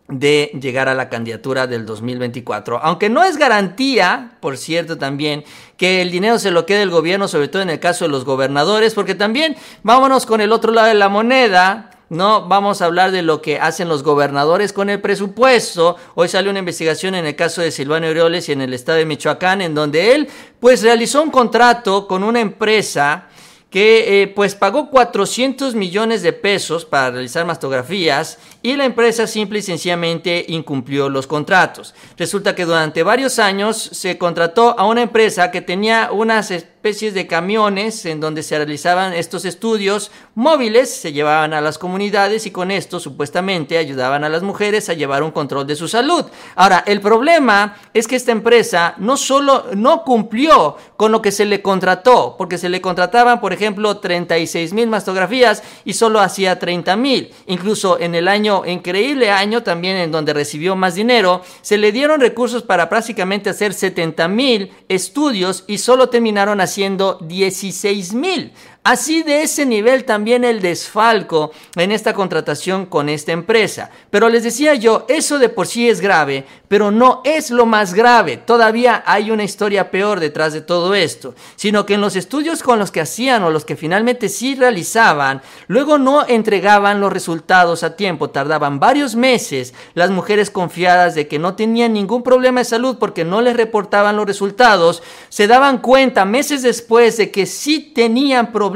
de 0.09 0.51
llegar 0.59 0.89
a 0.89 0.95
la 0.95 1.11
candidatura 1.11 1.67
del 1.67 1.85
2024. 1.85 2.79
Aunque 2.83 3.11
no 3.11 3.23
es 3.23 3.37
garantía, 3.37 4.39
por 4.41 4.57
cierto, 4.57 4.97
también 4.97 5.45
que 5.77 6.01
el 6.01 6.11
dinero 6.11 6.39
se 6.39 6.51
lo 6.51 6.65
quede 6.65 6.83
el 6.83 6.91
gobierno, 6.91 7.29
sobre 7.29 7.49
todo 7.49 7.61
en 7.61 7.71
el 7.71 7.81
caso 7.81 8.07
de 8.07 8.11
los 8.11 8.25
gobernadores, 8.25 8.95
porque 8.95 9.15
también 9.15 9.57
vámonos 9.83 10.25
con 10.25 10.41
el 10.41 10.53
otro 10.53 10.73
lado 10.73 10.89
de 10.89 10.95
la 10.95 11.11
moneda. 11.11 11.91
No 12.09 12.47
vamos 12.47 12.81
a 12.81 12.85
hablar 12.85 13.11
de 13.11 13.23
lo 13.23 13.43
que 13.43 13.59
hacen 13.59 13.89
los 13.89 14.05
gobernadores 14.05 14.73
con 14.73 14.91
el 14.91 15.01
presupuesto. 15.01 15.97
Hoy 16.15 16.29
salió 16.29 16.51
una 16.53 16.61
investigación 16.61 17.17
en 17.17 17.27
el 17.27 17.35
caso 17.35 17.63
de 17.63 17.73
Silvano 17.73 18.07
Aureoles 18.07 18.49
y 18.49 18.53
en 18.53 18.61
el 18.61 18.75
estado 18.75 18.99
de 18.99 19.07
Michoacán, 19.07 19.61
en 19.61 19.75
donde 19.75 20.15
él 20.15 20.29
pues 20.61 20.85
realizó 20.85 21.21
un 21.21 21.33
contrato 21.33 22.07
con 22.07 22.23
una 22.23 22.39
empresa 22.39 23.27
que 23.71 24.23
eh, 24.23 24.29
pues 24.29 24.55
pagó 24.55 24.89
400 24.89 25.75
millones 25.75 26.23
de 26.23 26.33
pesos 26.33 26.85
para 26.85 27.11
realizar 27.11 27.45
mastografías 27.45 28.39
y 28.67 28.75
la 28.75 28.85
empresa 28.85 29.29
simple 29.29 29.61
y 29.61 29.63
sencillamente 29.63 30.45
incumplió 30.49 31.09
los 31.09 31.29
contratos. 31.29 31.95
Resulta 32.17 32.57
que 32.57 32.65
durante 32.65 33.05
varios 33.05 33.39
años 33.39 33.77
se 33.77 34.19
contrató 34.19 34.77
a 34.77 34.89
una 34.89 35.03
empresa 35.03 35.53
que 35.53 35.61
tenía 35.61 36.11
unas 36.11 36.51
especies 36.51 37.15
de 37.15 37.27
camiones 37.27 38.05
en 38.07 38.21
donde 38.21 38.45
se 38.45 38.57
realizaban 38.57 39.13
estos 39.13 39.45
estudios 39.45 40.13
móviles, 40.37 40.89
se 40.89 41.13
llevaban 41.13 41.53
a 41.53 41.61
las 41.61 41.79
comunidades 41.79 42.47
y 42.47 42.53
con 42.53 42.71
esto 42.71 43.01
supuestamente 43.01 43.77
ayudaban 43.77 44.23
a 44.23 44.29
las 44.29 44.45
mujeres 44.45 44.89
a 44.89 44.95
llevar 44.95 45.25
un 45.25 45.33
control 45.33 45.67
de 45.67 45.75
su 45.75 45.89
salud. 45.89 46.25
Ahora, 46.55 46.85
el 46.87 47.01
problema 47.01 47.77
es 47.93 48.07
que 48.07 48.15
esta 48.15 48.31
empresa 48.31 48.95
no 48.99 49.17
solo 49.17 49.67
no 49.75 50.05
cumplió 50.05 50.77
con 50.97 51.11
lo 51.11 51.23
que 51.23 51.33
se 51.33 51.45
le 51.45 51.61
contrató, 51.61 52.37
porque 52.39 52.57
se 52.57 52.69
le 52.69 52.81
contrataban, 52.81 53.41
por 53.41 53.53
ejemplo, 53.53 53.99
36 53.99 54.73
mil 54.73 54.89
mastografías 54.89 55.65
y 55.85 55.95
solo 55.95 56.21
hacía 56.21 56.61
30 56.61 56.95
mil. 56.97 57.33
Incluso 57.47 57.99
en 57.99 58.15
el 58.15 58.29
año, 58.29 58.56
increíble 58.65 59.31
año 59.31 59.63
también 59.63 59.97
en 59.97 60.13
donde 60.13 60.33
recibió 60.33 60.77
más 60.77 60.95
dinero, 60.95 61.43
se 61.61 61.77
le 61.77 61.93
dieron 61.93 62.21
recursos 62.21 62.63
para 62.63 62.89
prácticamente 62.89 63.51
hacer 63.51 63.75
70 63.75 64.29
mil 64.29 64.71
estudios 64.89 65.65
y 65.67 65.79
solo 65.79 66.09
terminaron 66.09 66.61
haciendo 66.61 67.19
16 67.23 68.15
mil. 68.15 68.53
Así 68.89 69.25
de 69.25 69.43
ese 69.43 69.67
nivel 69.67 70.05
también 70.05 70.45
el 70.45 70.63
desfalco 70.63 71.51
en 71.75 71.91
esta 71.91 72.15
contratación 72.15 72.87
con 72.87 73.09
esta 73.09 73.33
empresa. 73.33 73.91
Pero 74.11 74.29
les 74.29 74.45
decía 74.45 74.77
yo, 74.77 75.07
eso 75.09 75.41
de 75.41 75.49
por 75.49 75.67
sí 75.67 75.89
es 75.89 76.01
grave, 76.01 76.45
pero 76.69 76.93
no 76.93 77.21
es 77.25 77.51
lo 77.51 77.67
más 77.67 77.95
grave. 77.95 78.37
Todavía 78.37 79.03
hay 79.05 79.33
una 79.33 79.43
historia 79.43 79.91
peor 79.91 80.21
detrás 80.21 80.53
de 80.53 80.61
todo 80.61 80.95
esto, 80.95 81.35
sino 81.57 81.85
que 81.85 81.95
en 81.95 82.01
los 82.01 82.15
estudios 82.15 82.63
con 82.63 82.79
los 82.79 82.93
que 82.93 83.01
hacían 83.01 83.43
o 83.43 83.51
los 83.51 83.65
que 83.65 83.75
finalmente 83.75 84.29
sí 84.29 84.55
realizaban, 84.55 85.43
luego 85.67 85.99
no 85.99 86.25
entregaban 86.25 87.01
los 87.01 87.13
resultados 87.13 87.83
a 87.83 87.97
tiempo, 87.97 88.31
tardaban 88.31 88.79
varios 88.79 89.17
meses 89.17 89.75
las 89.95 90.13
mujeres 90.13 90.49
confiadas 90.49 91.17
de 91.17 91.27
que 91.27 91.41
no 91.41 91.57
tenían 91.57 91.93
ningún 91.93 92.23
problema 92.23 92.61
de 92.61 92.67
salud 92.67 92.99
porque 93.01 93.25
no 93.25 93.43
les 93.43 93.57
reportaban 93.57 94.15
los 94.15 94.27
resultados, 94.27 95.03
se 95.29 95.49
daban 95.49 95.79
cuenta 95.79 96.25
meses 96.25 96.63
después 96.63 97.17
de 97.17 97.33
que 97.33 97.47
sí 97.47 97.81
tenían 97.81 98.53
problemas 98.53 98.76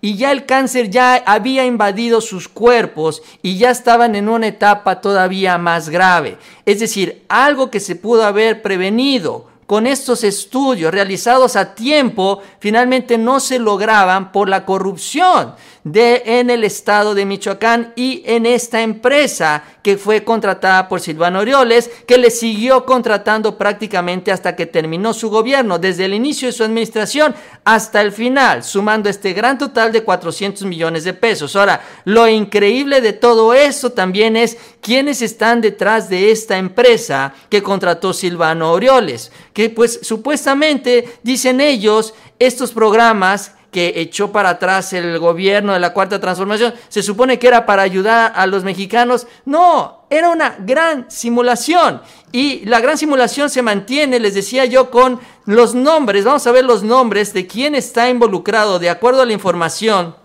y 0.00 0.16
ya 0.16 0.32
el 0.32 0.46
cáncer 0.46 0.90
ya 0.90 1.14
había 1.26 1.64
invadido 1.64 2.20
sus 2.20 2.48
cuerpos 2.48 3.22
y 3.42 3.58
ya 3.58 3.70
estaban 3.70 4.14
en 4.14 4.28
una 4.28 4.48
etapa 4.48 5.00
todavía 5.00 5.58
más 5.58 5.88
grave. 5.88 6.38
Es 6.66 6.80
decir, 6.80 7.24
algo 7.28 7.70
que 7.70 7.80
se 7.80 7.96
pudo 7.96 8.24
haber 8.24 8.62
prevenido 8.62 9.46
con 9.66 9.86
estos 9.86 10.24
estudios 10.24 10.92
realizados 10.92 11.56
a 11.56 11.74
tiempo, 11.74 12.42
finalmente 12.58 13.16
no 13.16 13.40
se 13.40 13.58
lograban 13.58 14.32
por 14.32 14.48
la 14.48 14.66
corrupción 14.66 15.54
de, 15.84 16.22
en 16.24 16.50
el 16.50 16.62
estado 16.62 17.14
de 17.14 17.26
Michoacán 17.26 17.92
y 17.96 18.22
en 18.24 18.46
esta 18.46 18.82
empresa 18.82 19.64
que 19.82 19.96
fue 19.96 20.22
contratada 20.22 20.88
por 20.88 21.00
Silvano 21.00 21.40
Orioles, 21.40 21.90
que 22.06 22.18
le 22.18 22.30
siguió 22.30 22.86
contratando 22.86 23.58
prácticamente 23.58 24.30
hasta 24.30 24.54
que 24.54 24.66
terminó 24.66 25.12
su 25.12 25.28
gobierno, 25.28 25.78
desde 25.78 26.04
el 26.04 26.14
inicio 26.14 26.46
de 26.46 26.52
su 26.52 26.62
administración 26.62 27.34
hasta 27.64 28.00
el 28.00 28.12
final, 28.12 28.62
sumando 28.62 29.10
este 29.10 29.32
gran 29.32 29.58
total 29.58 29.90
de 29.90 30.04
400 30.04 30.64
millones 30.64 31.02
de 31.02 31.14
pesos. 31.14 31.56
Ahora, 31.56 31.80
lo 32.04 32.28
increíble 32.28 33.00
de 33.00 33.12
todo 33.12 33.52
eso 33.52 33.90
también 33.90 34.36
es 34.36 34.56
quiénes 34.80 35.20
están 35.20 35.60
detrás 35.60 36.08
de 36.08 36.30
esta 36.30 36.58
empresa 36.58 37.34
que 37.48 37.62
contrató 37.62 38.12
Silvano 38.12 38.70
Orioles, 38.72 39.32
que 39.52 39.68
pues 39.68 39.98
supuestamente, 40.02 41.18
dicen 41.24 41.60
ellos, 41.60 42.14
estos 42.38 42.72
programas 42.72 43.52
que 43.72 43.94
echó 43.96 44.30
para 44.30 44.50
atrás 44.50 44.92
el 44.92 45.18
gobierno 45.18 45.72
de 45.72 45.80
la 45.80 45.94
Cuarta 45.94 46.20
Transformación, 46.20 46.74
se 46.88 47.02
supone 47.02 47.38
que 47.38 47.48
era 47.48 47.64
para 47.64 47.82
ayudar 47.82 48.30
a 48.36 48.46
los 48.46 48.64
mexicanos. 48.64 49.26
No, 49.46 50.04
era 50.10 50.28
una 50.28 50.56
gran 50.60 51.10
simulación. 51.10 52.02
Y 52.32 52.66
la 52.66 52.80
gran 52.80 52.98
simulación 52.98 53.48
se 53.48 53.62
mantiene, 53.62 54.20
les 54.20 54.34
decía 54.34 54.66
yo, 54.66 54.90
con 54.90 55.20
los 55.46 55.74
nombres. 55.74 56.24
Vamos 56.26 56.46
a 56.46 56.52
ver 56.52 56.66
los 56.66 56.82
nombres 56.82 57.32
de 57.32 57.46
quién 57.46 57.74
está 57.74 58.10
involucrado 58.10 58.78
de 58.78 58.90
acuerdo 58.90 59.22
a 59.22 59.26
la 59.26 59.32
información. 59.32 60.16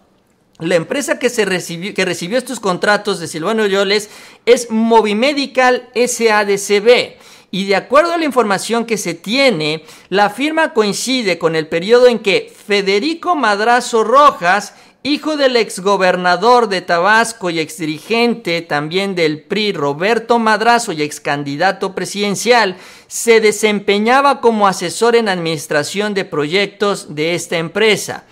La 0.59 0.75
empresa 0.75 1.17
que, 1.17 1.29
se 1.29 1.45
recibió, 1.45 1.93
que 1.93 2.03
recibió 2.03 2.37
estos 2.37 2.59
contratos 2.59 3.19
de 3.21 3.27
Silvano 3.27 3.63
Orioles 3.63 4.09
es 4.45 4.69
Movimedical 4.69 5.87
SADCB 5.95 7.15
y 7.51 7.65
de 7.65 7.75
acuerdo 7.75 8.13
a 8.13 8.17
la 8.17 8.25
información 8.25 8.85
que 8.85 8.97
se 8.97 9.13
tiene, 9.13 9.83
la 10.09 10.29
firma 10.29 10.73
coincide 10.73 11.37
con 11.37 11.55
el 11.55 11.67
periodo 11.67 12.07
en 12.07 12.19
que 12.19 12.53
Federico 12.67 13.33
Madrazo 13.33 14.03
Rojas, 14.03 14.73
hijo 15.01 15.37
del 15.37 15.55
exgobernador 15.55 16.67
de 16.67 16.81
Tabasco 16.81 17.49
y 17.49 17.59
exdirigente 17.59 18.61
también 18.61 19.15
del 19.15 19.41
PRI 19.41 19.71
Roberto 19.71 20.37
Madrazo 20.37 20.91
y 20.91 21.01
excandidato 21.01 21.95
presidencial, 21.95 22.75
se 23.07 23.39
desempeñaba 23.39 24.41
como 24.41 24.67
asesor 24.67 25.15
en 25.15 25.29
administración 25.29 26.13
de 26.13 26.25
proyectos 26.25 27.15
de 27.15 27.35
esta 27.35 27.57
empresa. 27.57 28.25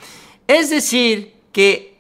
Es 0.47 0.69
decir, 0.69 1.35
que 1.53 1.97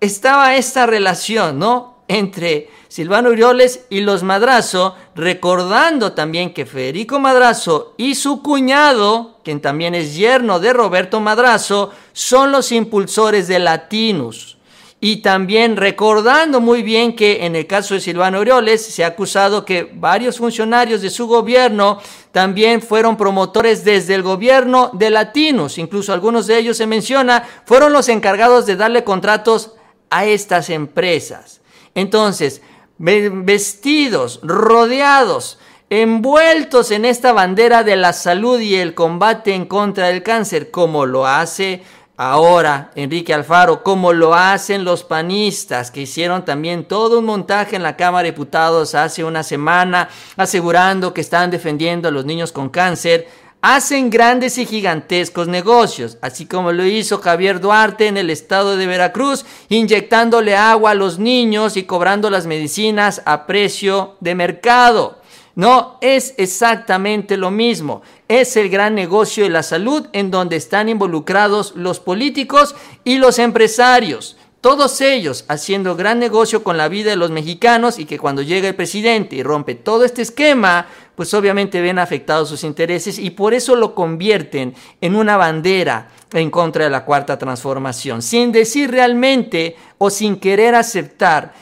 estaba 0.00 0.56
esta 0.56 0.86
relación, 0.86 1.58
¿no? 1.58 1.93
Entre 2.06 2.68
Silvano 2.88 3.30
Urioles 3.30 3.86
y 3.88 4.00
los 4.00 4.22
Madrazo, 4.22 4.94
recordando 5.14 6.12
también 6.12 6.52
que 6.52 6.66
Federico 6.66 7.18
Madrazo 7.18 7.94
y 7.96 8.14
su 8.14 8.42
cuñado, 8.42 9.40
quien 9.42 9.60
también 9.60 9.94
es 9.94 10.14
yerno 10.14 10.60
de 10.60 10.74
Roberto 10.74 11.18
Madrazo, 11.20 11.92
son 12.12 12.52
los 12.52 12.72
impulsores 12.72 13.48
de 13.48 13.58
Latinus. 13.58 14.58
Y 15.00 15.16
también 15.16 15.76
recordando 15.76 16.60
muy 16.60 16.82
bien 16.82 17.14
que 17.14 17.44
en 17.44 17.56
el 17.56 17.66
caso 17.66 17.94
de 17.94 18.00
Silvano 18.00 18.40
Urioles 18.40 18.84
se 18.84 19.04
ha 19.04 19.08
acusado 19.08 19.64
que 19.64 19.90
varios 19.94 20.38
funcionarios 20.38 21.02
de 21.02 21.10
su 21.10 21.26
gobierno 21.26 22.00
también 22.32 22.80
fueron 22.80 23.16
promotores 23.16 23.84
desde 23.84 24.14
el 24.14 24.22
gobierno 24.22 24.90
de 24.94 25.10
Latinus. 25.10 25.78
Incluso 25.78 26.12
algunos 26.12 26.46
de 26.46 26.58
ellos 26.58 26.76
se 26.78 26.86
menciona, 26.86 27.44
fueron 27.66 27.92
los 27.92 28.08
encargados 28.08 28.66
de 28.66 28.76
darle 28.76 29.04
contratos 29.04 29.72
a 30.08 30.24
estas 30.24 30.70
empresas. 30.70 31.60
Entonces, 31.94 32.62
vestidos, 32.98 34.40
rodeados, 34.42 35.58
envueltos 35.90 36.90
en 36.90 37.04
esta 37.04 37.32
bandera 37.32 37.84
de 37.84 37.96
la 37.96 38.12
salud 38.12 38.58
y 38.60 38.76
el 38.76 38.94
combate 38.94 39.54
en 39.54 39.66
contra 39.66 40.08
del 40.08 40.22
cáncer, 40.22 40.70
como 40.70 41.06
lo 41.06 41.26
hace 41.26 41.82
ahora 42.16 42.90
Enrique 42.94 43.34
Alfaro, 43.34 43.82
como 43.82 44.12
lo 44.12 44.34
hacen 44.34 44.84
los 44.84 45.02
panistas, 45.02 45.90
que 45.90 46.02
hicieron 46.02 46.44
también 46.44 46.84
todo 46.84 47.18
un 47.18 47.24
montaje 47.24 47.76
en 47.76 47.82
la 47.82 47.96
Cámara 47.96 48.24
de 48.24 48.32
Diputados 48.32 48.94
hace 48.94 49.24
una 49.24 49.42
semana, 49.42 50.08
asegurando 50.36 51.12
que 51.12 51.20
están 51.20 51.50
defendiendo 51.50 52.08
a 52.08 52.12
los 52.12 52.24
niños 52.24 52.52
con 52.52 52.68
cáncer 52.68 53.28
hacen 53.66 54.10
grandes 54.10 54.58
y 54.58 54.66
gigantescos 54.66 55.48
negocios, 55.48 56.18
así 56.20 56.44
como 56.44 56.70
lo 56.70 56.84
hizo 56.84 57.22
Javier 57.22 57.60
Duarte 57.60 58.08
en 58.08 58.18
el 58.18 58.28
estado 58.28 58.76
de 58.76 58.86
Veracruz, 58.86 59.46
inyectándole 59.70 60.54
agua 60.54 60.90
a 60.90 60.94
los 60.94 61.18
niños 61.18 61.78
y 61.78 61.84
cobrando 61.84 62.28
las 62.28 62.46
medicinas 62.46 63.22
a 63.24 63.46
precio 63.46 64.16
de 64.20 64.34
mercado. 64.34 65.18
No, 65.54 65.96
es 66.02 66.34
exactamente 66.36 67.38
lo 67.38 67.50
mismo. 67.50 68.02
Es 68.28 68.54
el 68.58 68.68
gran 68.68 68.94
negocio 68.94 69.44
de 69.44 69.50
la 69.50 69.62
salud 69.62 70.08
en 70.12 70.30
donde 70.30 70.56
están 70.56 70.90
involucrados 70.90 71.72
los 71.74 72.00
políticos 72.00 72.74
y 73.02 73.16
los 73.16 73.38
empresarios. 73.38 74.36
Todos 74.64 75.02
ellos 75.02 75.44
haciendo 75.48 75.94
gran 75.94 76.18
negocio 76.18 76.64
con 76.64 76.78
la 76.78 76.88
vida 76.88 77.10
de 77.10 77.16
los 77.16 77.30
mexicanos 77.30 77.98
y 77.98 78.06
que 78.06 78.18
cuando 78.18 78.40
llega 78.40 78.66
el 78.66 78.74
presidente 78.74 79.36
y 79.36 79.42
rompe 79.42 79.74
todo 79.74 80.06
este 80.06 80.22
esquema, 80.22 80.86
pues 81.14 81.34
obviamente 81.34 81.82
ven 81.82 81.98
afectados 81.98 82.48
sus 82.48 82.64
intereses 82.64 83.18
y 83.18 83.28
por 83.28 83.52
eso 83.52 83.76
lo 83.76 83.94
convierten 83.94 84.74
en 85.02 85.16
una 85.16 85.36
bandera 85.36 86.08
en 86.32 86.50
contra 86.50 86.84
de 86.84 86.90
la 86.90 87.04
cuarta 87.04 87.36
transformación, 87.36 88.22
sin 88.22 88.52
decir 88.52 88.90
realmente 88.90 89.76
o 89.98 90.08
sin 90.08 90.36
querer 90.36 90.74
aceptar 90.74 91.52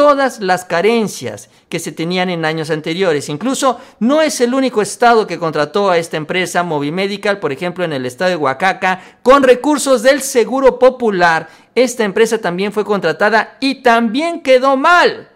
todas 0.00 0.40
las 0.40 0.64
carencias 0.64 1.50
que 1.68 1.78
se 1.78 1.92
tenían 1.92 2.30
en 2.30 2.46
años 2.46 2.70
anteriores. 2.70 3.28
Incluso 3.28 3.78
no 3.98 4.22
es 4.22 4.40
el 4.40 4.54
único 4.54 4.80
estado 4.80 5.26
que 5.26 5.38
contrató 5.38 5.90
a 5.90 5.98
esta 5.98 6.16
empresa 6.16 6.62
Movimedical, 6.62 7.38
por 7.38 7.52
ejemplo 7.52 7.84
en 7.84 7.92
el 7.92 8.06
estado 8.06 8.30
de 8.30 8.36
Oaxaca, 8.36 9.02
con 9.22 9.42
recursos 9.42 10.02
del 10.02 10.22
Seguro 10.22 10.78
Popular. 10.78 11.50
Esta 11.74 12.04
empresa 12.04 12.38
también 12.38 12.72
fue 12.72 12.82
contratada 12.82 13.58
y 13.60 13.82
también 13.82 14.40
quedó 14.40 14.74
mal. 14.78 15.28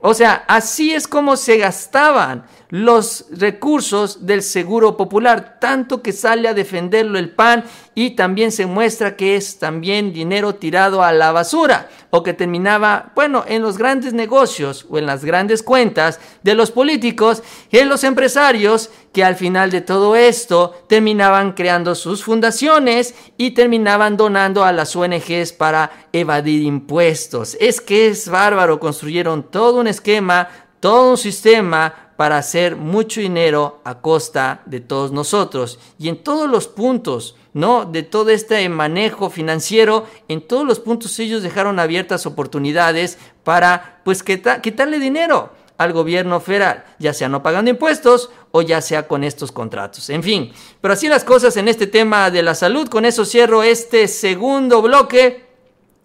O 0.00 0.12
sea, 0.12 0.44
así 0.48 0.92
es 0.92 1.06
como 1.06 1.36
se 1.36 1.58
gastaban 1.58 2.46
los 2.70 3.26
recursos 3.30 4.26
del 4.26 4.42
Seguro 4.42 4.96
Popular, 4.96 5.58
tanto 5.60 6.02
que 6.02 6.12
sale 6.12 6.48
a 6.48 6.54
defenderlo 6.54 7.18
el 7.18 7.30
PAN 7.30 7.64
y 7.94 8.10
también 8.10 8.52
se 8.52 8.66
muestra 8.66 9.16
que 9.16 9.36
es 9.36 9.58
también 9.58 10.12
dinero 10.12 10.54
tirado 10.54 11.02
a 11.02 11.12
la 11.12 11.32
basura 11.32 11.88
o 12.10 12.22
que 12.22 12.32
terminaba, 12.32 13.12
bueno, 13.14 13.44
en 13.46 13.62
los 13.62 13.76
grandes 13.76 14.12
negocios 14.12 14.86
o 14.88 14.98
en 14.98 15.06
las 15.06 15.24
grandes 15.24 15.62
cuentas 15.62 16.20
de 16.42 16.54
los 16.54 16.70
políticos 16.70 17.42
y 17.70 17.78
en 17.78 17.88
los 17.88 18.04
empresarios 18.04 18.90
que 19.12 19.24
al 19.24 19.34
final 19.34 19.70
de 19.70 19.80
todo 19.80 20.14
esto 20.14 20.84
terminaban 20.88 21.52
creando 21.52 21.94
sus 21.94 22.22
fundaciones 22.22 23.14
y 23.36 23.50
terminaban 23.50 24.16
donando 24.16 24.64
a 24.64 24.72
las 24.72 24.94
ONGs 24.94 25.52
para 25.52 25.90
evadir 26.12 26.62
impuestos. 26.62 27.56
Es 27.60 27.80
que 27.80 28.08
es 28.08 28.28
bárbaro, 28.28 28.78
construyeron 28.78 29.50
todo 29.50 29.80
un 29.80 29.88
esquema, 29.88 30.48
todo 30.78 31.10
un 31.10 31.16
sistema 31.16 32.09
para 32.20 32.36
hacer 32.36 32.76
mucho 32.76 33.22
dinero 33.22 33.80
a 33.82 34.02
costa 34.02 34.60
de 34.66 34.80
todos 34.80 35.10
nosotros. 35.10 35.78
Y 35.98 36.10
en 36.10 36.22
todos 36.22 36.50
los 36.50 36.68
puntos, 36.68 37.34
¿no? 37.54 37.86
De 37.86 38.02
todo 38.02 38.28
este 38.28 38.68
manejo 38.68 39.30
financiero, 39.30 40.04
en 40.28 40.46
todos 40.46 40.66
los 40.66 40.80
puntos 40.80 41.18
ellos 41.18 41.42
dejaron 41.42 41.78
abiertas 41.78 42.26
oportunidades 42.26 43.16
para, 43.42 44.02
pues, 44.04 44.22
quitarle 44.22 44.98
dinero 44.98 45.54
al 45.78 45.94
gobierno 45.94 46.40
federal, 46.40 46.84
ya 46.98 47.14
sea 47.14 47.30
no 47.30 47.42
pagando 47.42 47.70
impuestos 47.70 48.28
o 48.50 48.60
ya 48.60 48.82
sea 48.82 49.08
con 49.08 49.24
estos 49.24 49.50
contratos. 49.50 50.10
En 50.10 50.22
fin, 50.22 50.52
pero 50.82 50.92
así 50.92 51.08
las 51.08 51.24
cosas 51.24 51.56
en 51.56 51.68
este 51.68 51.86
tema 51.86 52.30
de 52.30 52.42
la 52.42 52.54
salud. 52.54 52.86
Con 52.90 53.06
eso 53.06 53.24
cierro 53.24 53.62
este 53.62 54.08
segundo 54.08 54.82
bloque. 54.82 55.49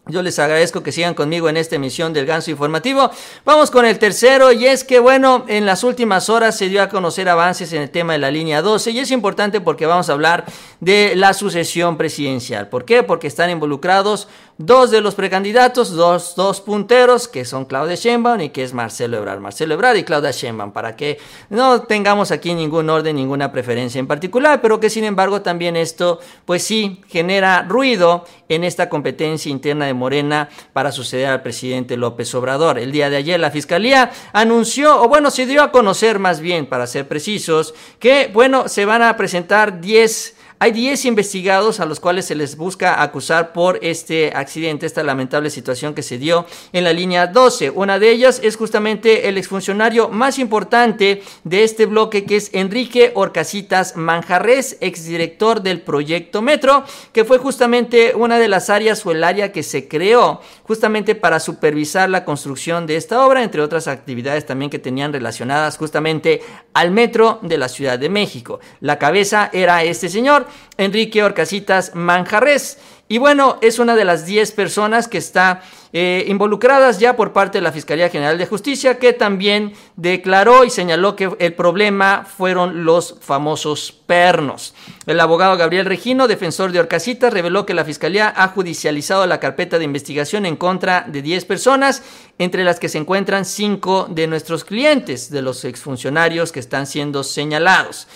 Yo 0.08 0.22
les 0.22 0.38
agradezco 0.38 0.84
que 0.84 0.92
sigan 0.92 1.16
conmigo 1.16 1.50
en 1.50 1.58
esta 1.58 1.78
emisión 1.78 2.14
del 2.14 2.28
Ganso 2.28 2.52
Informativo. 2.52 3.10
Vamos 3.44 3.72
con 3.72 3.88
el 3.88 3.98
tercero 3.98 4.52
y 4.52 4.68
es 4.68 4.84
que 4.84 5.00
bueno, 5.00 5.46
en 5.48 5.66
las 5.66 5.84
últimas 5.84 6.30
horas 6.30 6.56
se 6.56 6.70
dio 6.70 6.84
a 6.84 6.90
conocer 6.90 7.28
avances 7.28 7.74
en 7.74 7.82
el 7.82 7.90
tema 7.90 8.14
de 8.14 8.20
la 8.20 8.30
línea 8.30 8.62
12 8.62 8.92
y 8.92 9.00
es 9.00 9.10
importante 9.10 9.62
porque 9.62 9.88
vamos 9.88 10.08
a 10.10 10.14
hablar 10.14 10.46
de 10.80 11.16
la 11.16 11.34
sucesión 11.34 11.98
presidencial. 11.98 12.70
¿Por 12.70 12.86
qué? 12.86 13.02
Porque 13.02 13.26
están 13.26 13.50
involucrados 13.50 14.28
dos 14.58 14.90
de 14.90 15.02
los 15.02 15.16
precandidatos, 15.16 15.92
dos, 15.92 16.36
dos 16.36 16.62
punteros, 16.62 17.28
que 17.28 17.44
son 17.44 17.66
Claudia 17.66 17.96
Sheinbaum 17.96 18.40
y 18.42 18.50
que 18.50 18.64
es 18.64 18.74
Marcelo 18.74 19.18
Ebrard. 19.18 19.40
Marcelo 19.40 19.74
Ebrard 19.74 19.98
y 19.98 20.04
Claudia 20.04 20.32
Sheinbaum, 20.32 20.72
para 20.72 20.96
que 20.96 21.18
no 21.50 21.82
tengamos 21.82 22.32
aquí 22.32 22.54
ningún 22.54 22.90
orden, 22.90 23.18
ninguna 23.18 23.52
preferencia 23.52 24.00
en 24.00 24.08
particular, 24.08 24.62
pero 24.62 24.80
que 24.80 24.90
sin 24.90 25.04
embargo 25.04 25.42
también 25.42 25.76
esto, 25.76 26.20
pues 26.46 26.64
sí, 26.64 27.02
genera 27.08 27.64
ruido 27.64 28.26
en 28.48 28.64
esta 28.64 28.88
competencia 28.88 29.52
interna 29.52 29.88
de 29.88 29.94
Morena 29.94 30.50
para 30.72 30.92
suceder 30.92 31.28
al 31.28 31.42
presidente 31.42 31.98
López 31.98 32.34
Obrador. 32.34 32.80
El 32.80 32.92
día 32.92 33.10
de 33.10 33.18
ayer 33.18 33.40
la 33.40 33.52
Fiscalía 33.52 34.12
anunció, 34.32 35.02
o 35.02 35.10
bueno, 35.10 35.32
se 35.32 35.46
dio 35.46 35.64
a 35.64 35.72
conocer 35.72 36.20
más 36.20 36.40
bien, 36.40 36.66
para 36.66 36.88
ser 36.88 37.08
precisos, 37.08 37.74
que, 38.00 38.30
bueno, 38.34 38.70
se 38.70 38.86
van 38.86 39.02
a 39.02 39.18
presentar 39.18 39.82
10 39.82 40.36
hay 40.58 40.72
10 40.72 41.06
investigados 41.06 41.80
a 41.80 41.86
los 41.86 42.00
cuales 42.00 42.26
se 42.26 42.36
les 42.36 42.56
busca 42.56 43.02
acusar 43.02 43.52
por 43.52 43.80
este 43.82 44.32
accidente, 44.34 44.86
esta 44.86 45.04
lamentable 45.04 45.50
situación 45.50 45.94
que 45.94 46.02
se 46.02 46.18
dio 46.18 46.46
en 46.72 46.84
la 46.84 46.94
línea 46.94 47.28
12. 47.28 47.72
Una 47.72 48.00
de 48.00 48.12
ellas 48.12 48.40
es 48.44 48.56
justamente 48.56 49.28
el 49.28 49.38
exfuncionario 49.38 50.10
más 50.10 50.40
importante 50.40 51.22
de 51.44 51.64
este 51.64 51.86
bloque, 51.86 52.24
que 52.24 52.38
es 52.38 52.50
Enrique 52.54 53.12
Orcasitas 53.16 53.98
Manjarres, 53.98 54.78
exdirector 54.80 55.62
del 55.62 55.82
proyecto 55.82 56.42
Metro, 56.42 56.84
que 57.12 57.26
fue 57.26 57.38
justamente 57.38 58.14
una 58.16 58.40
de 58.40 58.48
las 58.48 58.70
áreas 58.70 59.06
o 59.06 59.12
el 59.12 59.24
área 59.24 59.52
que 59.52 59.64
se 59.64 59.88
creó 59.88 60.42
justamente 60.64 61.16
para 61.16 61.40
supervisar 61.40 62.10
la 62.10 62.26
construcción 62.26 62.88
de 62.88 62.96
esta 62.96 63.26
obra, 63.26 63.44
entre 63.44 63.62
otras 63.62 63.88
actividades 63.88 64.46
también 64.46 64.72
que 64.72 64.80
tenían 64.80 65.14
relacionadas 65.14 65.78
justamente 65.78 66.42
al 66.74 66.92
metro 66.92 67.40
de 67.42 67.58
la 67.58 67.70
Ciudad 67.70 68.00
de 68.00 68.10
México. 68.10 68.60
La 68.80 68.98
cabeza 68.98 69.50
era 69.54 69.84
este 69.84 70.10
señor, 70.10 70.45
Enrique 70.78 71.24
Orcasitas 71.24 71.94
Manjarres. 71.96 72.80
Y 73.08 73.20
bueno, 73.20 73.60
es 73.62 73.78
una 73.78 73.96
de 73.96 74.04
las 74.04 74.26
10 74.26 74.52
personas 74.54 75.08
que 75.08 75.20
está 75.20 75.62
eh, 75.94 76.26
involucradas 76.28 76.98
ya 77.00 77.16
por 77.16 77.34
parte 77.34 77.60
de 77.60 77.62
la 77.62 77.72
Fiscalía 77.72 78.10
General 78.10 78.36
de 78.36 78.48
Justicia, 78.48 78.98
que 78.98 79.14
también 79.14 79.74
declaró 79.96 80.64
y 80.64 80.72
señaló 80.72 81.16
que 81.16 81.30
el 81.38 81.54
problema 81.54 82.26
fueron 82.26 82.84
los 82.84 83.16
famosos 83.22 83.92
pernos. 83.92 84.74
El 85.06 85.20
abogado 85.20 85.56
Gabriel 85.56 85.86
Regino, 85.86 86.28
defensor 86.28 86.72
de 86.72 86.80
Orcasitas, 86.80 87.32
reveló 87.32 87.68
que 87.68 87.76
la 87.76 87.86
Fiscalía 87.86 88.34
ha 88.36 88.48
judicializado 88.48 89.28
la 89.28 89.40
carpeta 89.40 89.78
de 89.78 89.86
investigación 89.86 90.48
en 90.48 90.56
contra 90.56 91.06
de 91.08 91.22
10 91.22 91.46
personas, 91.46 92.02
entre 92.40 92.64
las 92.64 92.80
que 92.80 92.90
se 92.90 92.98
encuentran 92.98 93.46
5 93.46 94.08
de 94.10 94.26
nuestros 94.26 94.66
clientes, 94.66 95.30
de 95.30 95.44
los 95.44 95.64
exfuncionarios 95.64 96.52
que 96.52 96.60
están 96.60 96.88
siendo 96.88 97.24
señalados. 97.24 98.08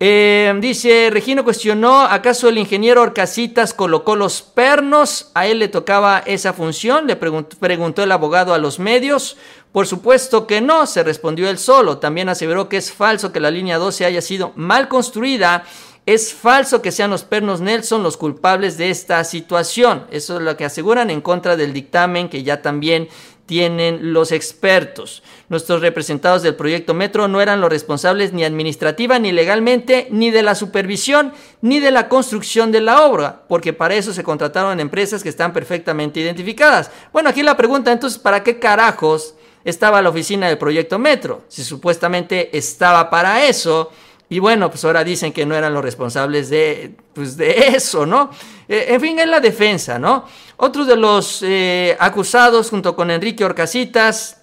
Eh, 0.00 0.54
dice, 0.60 1.10
Regino 1.10 1.42
cuestionó, 1.42 2.02
¿acaso 2.02 2.48
el 2.48 2.58
ingeniero 2.58 3.02
Orcasitas 3.02 3.74
colocó 3.74 4.14
los 4.14 4.42
pernos? 4.42 5.32
¿A 5.34 5.48
él 5.48 5.58
le 5.58 5.66
tocaba 5.66 6.22
esa 6.24 6.52
función? 6.52 7.08
Le 7.08 7.16
preguntó, 7.16 8.02
el 8.04 8.12
abogado 8.12 8.54
a 8.54 8.58
los 8.58 8.78
medios. 8.78 9.36
Por 9.72 9.88
supuesto 9.88 10.46
que 10.46 10.60
no, 10.60 10.86
se 10.86 11.02
respondió 11.02 11.50
él 11.50 11.58
solo. 11.58 11.98
También 11.98 12.28
aseveró 12.28 12.68
que 12.68 12.76
es 12.76 12.92
falso 12.92 13.32
que 13.32 13.40
la 13.40 13.50
línea 13.50 13.78
12 13.78 14.04
haya 14.04 14.22
sido 14.22 14.52
mal 14.54 14.86
construida. 14.86 15.64
Es 16.06 16.32
falso 16.32 16.80
que 16.80 16.92
sean 16.92 17.10
los 17.10 17.24
pernos 17.24 17.60
Nelson 17.60 18.02
los 18.02 18.16
culpables 18.16 18.78
de 18.78 18.90
esta 18.90 19.22
situación. 19.24 20.06
Eso 20.10 20.36
es 20.36 20.42
lo 20.42 20.56
que 20.56 20.64
aseguran 20.64 21.10
en 21.10 21.20
contra 21.20 21.56
del 21.56 21.72
dictamen 21.72 22.28
que 22.28 22.44
ya 22.44 22.62
también 22.62 23.08
tienen 23.48 24.12
los 24.12 24.30
expertos. 24.30 25.22
Nuestros 25.48 25.80
representados 25.80 26.42
del 26.42 26.54
proyecto 26.54 26.92
Metro 26.92 27.28
no 27.28 27.40
eran 27.40 27.62
los 27.62 27.70
responsables 27.70 28.34
ni 28.34 28.44
administrativa, 28.44 29.18
ni 29.18 29.32
legalmente, 29.32 30.06
ni 30.10 30.30
de 30.30 30.42
la 30.42 30.54
supervisión, 30.54 31.32
ni 31.62 31.80
de 31.80 31.90
la 31.90 32.10
construcción 32.10 32.70
de 32.72 32.82
la 32.82 33.06
obra, 33.06 33.44
porque 33.48 33.72
para 33.72 33.94
eso 33.94 34.12
se 34.12 34.22
contrataron 34.22 34.80
empresas 34.80 35.22
que 35.22 35.30
están 35.30 35.54
perfectamente 35.54 36.20
identificadas. 36.20 36.90
Bueno, 37.10 37.30
aquí 37.30 37.42
la 37.42 37.56
pregunta 37.56 37.90
entonces, 37.90 38.18
¿para 38.18 38.44
qué 38.44 38.58
carajos 38.58 39.34
estaba 39.64 40.02
la 40.02 40.10
oficina 40.10 40.46
del 40.46 40.58
proyecto 40.58 40.98
Metro? 40.98 41.44
Si 41.48 41.64
supuestamente 41.64 42.54
estaba 42.54 43.08
para 43.08 43.46
eso, 43.46 43.90
y 44.28 44.40
bueno, 44.40 44.70
pues 44.70 44.84
ahora 44.84 45.04
dicen 45.04 45.32
que 45.32 45.46
no 45.46 45.54
eran 45.54 45.72
los 45.72 45.82
responsables 45.82 46.50
de, 46.50 46.94
pues 47.14 47.38
de 47.38 47.68
eso, 47.74 48.04
¿no? 48.04 48.30
Eh, 48.68 48.88
en 48.90 49.00
fin, 49.00 49.18
es 49.18 49.26
la 49.26 49.40
defensa, 49.40 49.98
¿no? 49.98 50.26
Otro 50.60 50.84
de 50.84 50.96
los 50.96 51.40
eh, 51.42 51.96
acusados, 52.00 52.70
junto 52.70 52.96
con 52.96 53.12
Enrique 53.12 53.44
Orcasitas, 53.44 54.38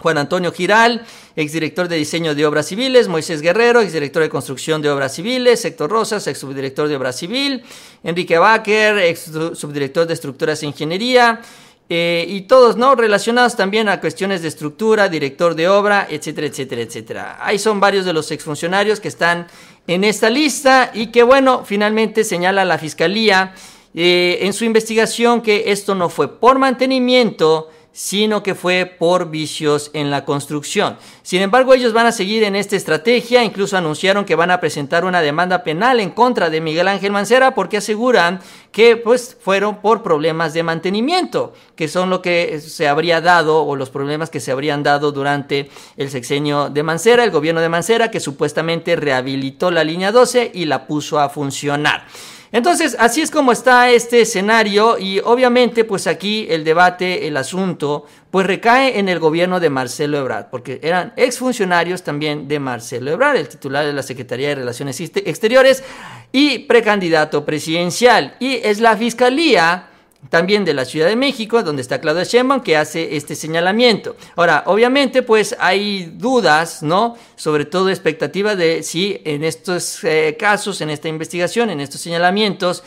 Juan 0.00 0.18
Antonio 0.18 0.50
Giral, 0.50 1.06
exdirector 1.36 1.86
de 1.86 1.94
diseño 1.94 2.34
de 2.34 2.44
obras 2.44 2.66
civiles, 2.66 3.06
Moisés 3.06 3.40
Guerrero, 3.40 3.80
exdirector 3.80 4.24
de 4.24 4.28
construcción 4.28 4.82
de 4.82 4.90
obras 4.90 5.14
civiles, 5.14 5.64
Héctor 5.64 5.92
Rosas, 5.92 6.26
ex 6.26 6.38
subdirector 6.38 6.88
de 6.88 6.96
obras 6.96 7.16
civil, 7.16 7.62
Enrique 8.02 8.36
Baker, 8.36 8.98
ex 8.98 9.30
subdirector 9.54 10.08
de 10.08 10.14
estructuras 10.14 10.60
e 10.64 10.66
ingeniería, 10.66 11.40
eh, 11.88 12.26
y 12.28 12.40
todos, 12.42 12.76
¿no? 12.76 12.96
Relacionados 12.96 13.54
también 13.54 13.88
a 13.88 14.00
cuestiones 14.00 14.42
de 14.42 14.48
estructura, 14.48 15.08
director 15.08 15.54
de 15.54 15.68
obra, 15.68 16.08
etcétera, 16.10 16.48
etcétera, 16.48 16.82
etcétera. 16.82 17.38
Ahí 17.40 17.60
son 17.60 17.78
varios 17.78 18.04
de 18.04 18.12
los 18.12 18.32
exfuncionarios 18.32 18.98
que 18.98 19.06
están 19.06 19.46
en 19.86 20.02
esta 20.02 20.30
lista 20.30 20.90
y 20.92 21.12
que, 21.12 21.22
bueno, 21.22 21.62
finalmente 21.64 22.24
señala 22.24 22.64
la 22.64 22.78
Fiscalía 22.78 23.54
eh, 23.94 24.38
en 24.42 24.52
su 24.52 24.64
investigación 24.64 25.40
que 25.40 25.70
esto 25.70 25.94
no 25.94 26.08
fue 26.08 26.28
por 26.28 26.58
mantenimiento, 26.58 27.68
sino 27.94 28.42
que 28.42 28.56
fue 28.56 28.86
por 28.86 29.30
vicios 29.30 29.92
en 29.94 30.10
la 30.10 30.24
construcción. 30.24 30.98
Sin 31.22 31.40
embargo, 31.42 31.72
ellos 31.74 31.92
van 31.92 32.06
a 32.06 32.12
seguir 32.12 32.42
en 32.42 32.56
esta 32.56 32.74
estrategia, 32.74 33.44
incluso 33.44 33.76
anunciaron 33.76 34.24
que 34.24 34.34
van 34.34 34.50
a 34.50 34.58
presentar 34.58 35.04
una 35.04 35.22
demanda 35.22 35.62
penal 35.62 36.00
en 36.00 36.10
contra 36.10 36.50
de 36.50 36.60
Miguel 36.60 36.88
Ángel 36.88 37.12
Mancera 37.12 37.54
porque 37.54 37.76
aseguran 37.76 38.40
que 38.72 38.96
pues 38.96 39.36
fueron 39.40 39.80
por 39.80 40.02
problemas 40.02 40.54
de 40.54 40.64
mantenimiento, 40.64 41.52
que 41.76 41.86
son 41.86 42.10
lo 42.10 42.20
que 42.20 42.60
se 42.60 42.88
habría 42.88 43.20
dado 43.20 43.64
o 43.64 43.76
los 43.76 43.90
problemas 43.90 44.28
que 44.28 44.40
se 44.40 44.50
habrían 44.50 44.82
dado 44.82 45.12
durante 45.12 45.70
el 45.96 46.10
sexenio 46.10 46.70
de 46.70 46.82
Mancera, 46.82 47.22
el 47.22 47.30
gobierno 47.30 47.60
de 47.60 47.68
Mancera 47.68 48.10
que 48.10 48.18
supuestamente 48.18 48.96
rehabilitó 48.96 49.70
la 49.70 49.84
línea 49.84 50.10
12 50.10 50.50
y 50.52 50.64
la 50.64 50.88
puso 50.88 51.20
a 51.20 51.28
funcionar. 51.28 52.08
Entonces, 52.54 52.96
así 53.00 53.20
es 53.20 53.32
como 53.32 53.50
está 53.50 53.90
este 53.90 54.20
escenario 54.20 54.96
y 54.96 55.18
obviamente 55.18 55.82
pues 55.82 56.06
aquí 56.06 56.46
el 56.48 56.62
debate, 56.62 57.26
el 57.26 57.36
asunto, 57.36 58.06
pues 58.30 58.46
recae 58.46 59.00
en 59.00 59.08
el 59.08 59.18
gobierno 59.18 59.58
de 59.58 59.70
Marcelo 59.70 60.18
Ebrard, 60.18 60.50
porque 60.50 60.78
eran 60.80 61.12
exfuncionarios 61.16 62.04
también 62.04 62.46
de 62.46 62.60
Marcelo 62.60 63.10
Ebrard, 63.10 63.38
el 63.38 63.48
titular 63.48 63.84
de 63.84 63.92
la 63.92 64.04
Secretaría 64.04 64.50
de 64.50 64.54
Relaciones 64.54 65.00
Exteriores 65.00 65.82
y 66.30 66.60
precandidato 66.60 67.44
presidencial. 67.44 68.36
Y 68.38 68.60
es 68.62 68.78
la 68.78 68.96
Fiscalía 68.96 69.88
también 70.30 70.64
de 70.64 70.74
la 70.74 70.84
Ciudad 70.84 71.06
de 71.06 71.16
México, 71.16 71.62
donde 71.62 71.82
está 71.82 72.00
Claudia 72.00 72.24
Sheinbaum, 72.24 72.62
que 72.62 72.76
hace 72.76 73.16
este 73.16 73.34
señalamiento. 73.34 74.16
Ahora, 74.36 74.64
obviamente, 74.66 75.22
pues 75.22 75.56
hay 75.58 76.12
dudas, 76.16 76.82
¿no? 76.82 77.16
Sobre 77.36 77.64
todo 77.64 77.90
expectativa 77.90 78.56
de 78.56 78.82
si 78.82 79.20
en 79.24 79.44
estos 79.44 80.02
eh, 80.04 80.36
casos, 80.38 80.80
en 80.80 80.90
esta 80.90 81.08
investigación, 81.08 81.70
en 81.70 81.80
estos 81.80 82.00
señalamientos, 82.00 82.82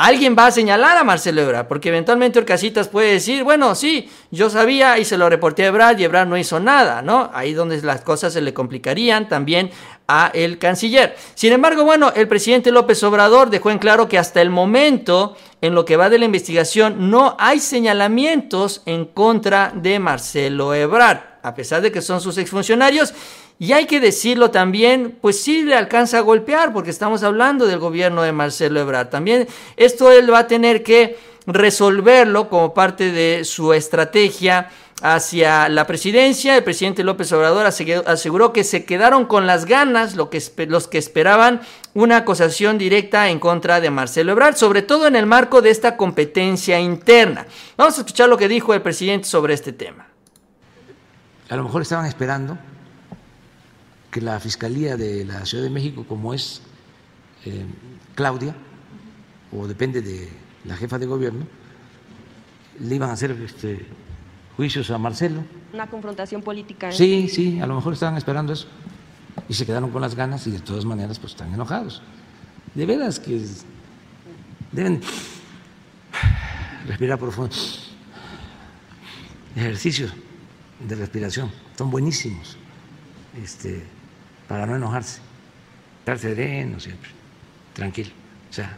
alguien 0.00 0.34
va 0.36 0.46
a 0.46 0.50
señalar 0.50 0.96
a 0.96 1.04
Marcelo 1.04 1.42
Ebrard, 1.42 1.68
porque 1.68 1.90
eventualmente 1.90 2.38
Orcasitas 2.38 2.88
puede 2.88 3.12
decir, 3.12 3.44
bueno, 3.44 3.74
sí, 3.74 4.08
yo 4.30 4.48
sabía 4.48 4.98
y 4.98 5.04
se 5.04 5.18
lo 5.18 5.28
reporté 5.28 5.64
a 5.64 5.66
Ebrard 5.66 5.98
y 5.98 6.04
Ebrard 6.04 6.26
no 6.26 6.38
hizo 6.38 6.58
nada, 6.58 7.02
¿no? 7.02 7.30
Ahí 7.34 7.52
donde 7.52 7.82
las 7.82 8.00
cosas 8.00 8.32
se 8.32 8.40
le 8.40 8.54
complicarían 8.54 9.28
también 9.28 9.70
a 10.08 10.30
el 10.32 10.58
canciller. 10.58 11.16
Sin 11.34 11.52
embargo, 11.52 11.84
bueno, 11.84 12.12
el 12.16 12.28
presidente 12.28 12.72
López 12.72 13.02
Obrador 13.02 13.50
dejó 13.50 13.70
en 13.70 13.78
claro 13.78 14.08
que 14.08 14.16
hasta 14.16 14.40
el 14.40 14.48
momento, 14.48 15.36
en 15.60 15.74
lo 15.74 15.84
que 15.84 15.98
va 15.98 16.08
de 16.08 16.18
la 16.18 16.24
investigación, 16.24 17.10
no 17.10 17.36
hay 17.38 17.60
señalamientos 17.60 18.80
en 18.86 19.04
contra 19.04 19.70
de 19.74 19.98
Marcelo 19.98 20.72
Ebrard, 20.72 21.20
a 21.42 21.54
pesar 21.54 21.82
de 21.82 21.92
que 21.92 22.00
son 22.00 22.22
sus 22.22 22.38
exfuncionarios 22.38 23.12
y 23.60 23.74
hay 23.74 23.84
que 23.84 24.00
decirlo 24.00 24.50
también, 24.50 25.18
pues 25.20 25.42
sí 25.42 25.64
le 25.64 25.74
alcanza 25.74 26.16
a 26.16 26.22
golpear, 26.22 26.72
porque 26.72 26.88
estamos 26.88 27.22
hablando 27.22 27.66
del 27.66 27.78
gobierno 27.78 28.22
de 28.22 28.32
Marcelo 28.32 28.80
Ebrard. 28.80 29.10
También 29.10 29.46
esto 29.76 30.10
él 30.10 30.32
va 30.32 30.38
a 30.38 30.46
tener 30.46 30.82
que 30.82 31.18
resolverlo 31.46 32.48
como 32.48 32.72
parte 32.72 33.12
de 33.12 33.44
su 33.44 33.74
estrategia 33.74 34.70
hacia 35.02 35.68
la 35.68 35.86
presidencia. 35.86 36.56
El 36.56 36.64
presidente 36.64 37.04
López 37.04 37.30
Obrador 37.32 37.66
aseguró 37.66 38.54
que 38.54 38.64
se 38.64 38.86
quedaron 38.86 39.26
con 39.26 39.46
las 39.46 39.66
ganas 39.66 40.16
lo 40.16 40.30
que, 40.30 40.42
los 40.66 40.88
que 40.88 40.96
esperaban 40.96 41.60
una 41.92 42.16
acusación 42.16 42.78
directa 42.78 43.28
en 43.28 43.38
contra 43.38 43.82
de 43.82 43.90
Marcelo 43.90 44.32
Ebrard, 44.32 44.56
sobre 44.56 44.80
todo 44.80 45.06
en 45.06 45.16
el 45.16 45.26
marco 45.26 45.60
de 45.60 45.68
esta 45.68 45.98
competencia 45.98 46.80
interna. 46.80 47.46
Vamos 47.76 47.98
a 47.98 48.00
escuchar 48.00 48.30
lo 48.30 48.38
que 48.38 48.48
dijo 48.48 48.72
el 48.72 48.80
presidente 48.80 49.28
sobre 49.28 49.52
este 49.52 49.74
tema. 49.74 50.06
A 51.50 51.56
lo 51.56 51.64
mejor 51.64 51.82
estaban 51.82 52.06
esperando 52.06 52.56
que 54.10 54.20
la 54.20 54.40
Fiscalía 54.40 54.96
de 54.96 55.24
la 55.24 55.46
Ciudad 55.46 55.64
de 55.64 55.70
México, 55.70 56.04
como 56.06 56.34
es 56.34 56.62
eh, 57.44 57.64
Claudia, 58.14 58.54
o 59.52 59.66
depende 59.66 60.02
de 60.02 60.28
la 60.64 60.76
jefa 60.76 60.98
de 60.98 61.06
gobierno, 61.06 61.46
le 62.80 62.94
iban 62.94 63.10
a 63.10 63.12
hacer 63.12 63.30
este, 63.32 63.86
juicios 64.56 64.90
a 64.90 64.98
Marcelo. 64.98 65.44
Una 65.72 65.88
confrontación 65.88 66.42
política. 66.42 66.90
Sí, 66.92 67.28
sí, 67.28 67.60
a 67.60 67.66
lo 67.66 67.74
mejor 67.74 67.92
estaban 67.92 68.16
esperando 68.16 68.52
eso. 68.52 68.66
Y 69.48 69.54
se 69.54 69.64
quedaron 69.64 69.90
con 69.90 70.02
las 70.02 70.14
ganas 70.14 70.46
y 70.46 70.50
de 70.50 70.60
todas 70.60 70.84
maneras 70.84 71.18
pues 71.18 71.32
están 71.32 71.52
enojados. 71.54 72.02
De 72.74 72.86
veras 72.86 73.20
que 73.20 73.44
deben 74.72 75.00
respirar 76.86 77.18
profundo. 77.18 77.54
Ejercicios 79.56 80.12
de 80.86 80.94
respiración 80.94 81.50
son 81.76 81.90
buenísimos 81.90 82.56
este, 83.42 83.84
para 84.50 84.66
no 84.66 84.74
enojarse. 84.74 85.20
Estar 86.00 86.18
sereno 86.18 86.80
siempre, 86.80 87.08
tranquilo. 87.72 88.10
O 88.50 88.52
sea, 88.52 88.76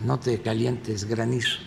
no 0.00 0.18
te 0.18 0.42
calientes 0.42 1.04
granizo. 1.04 1.60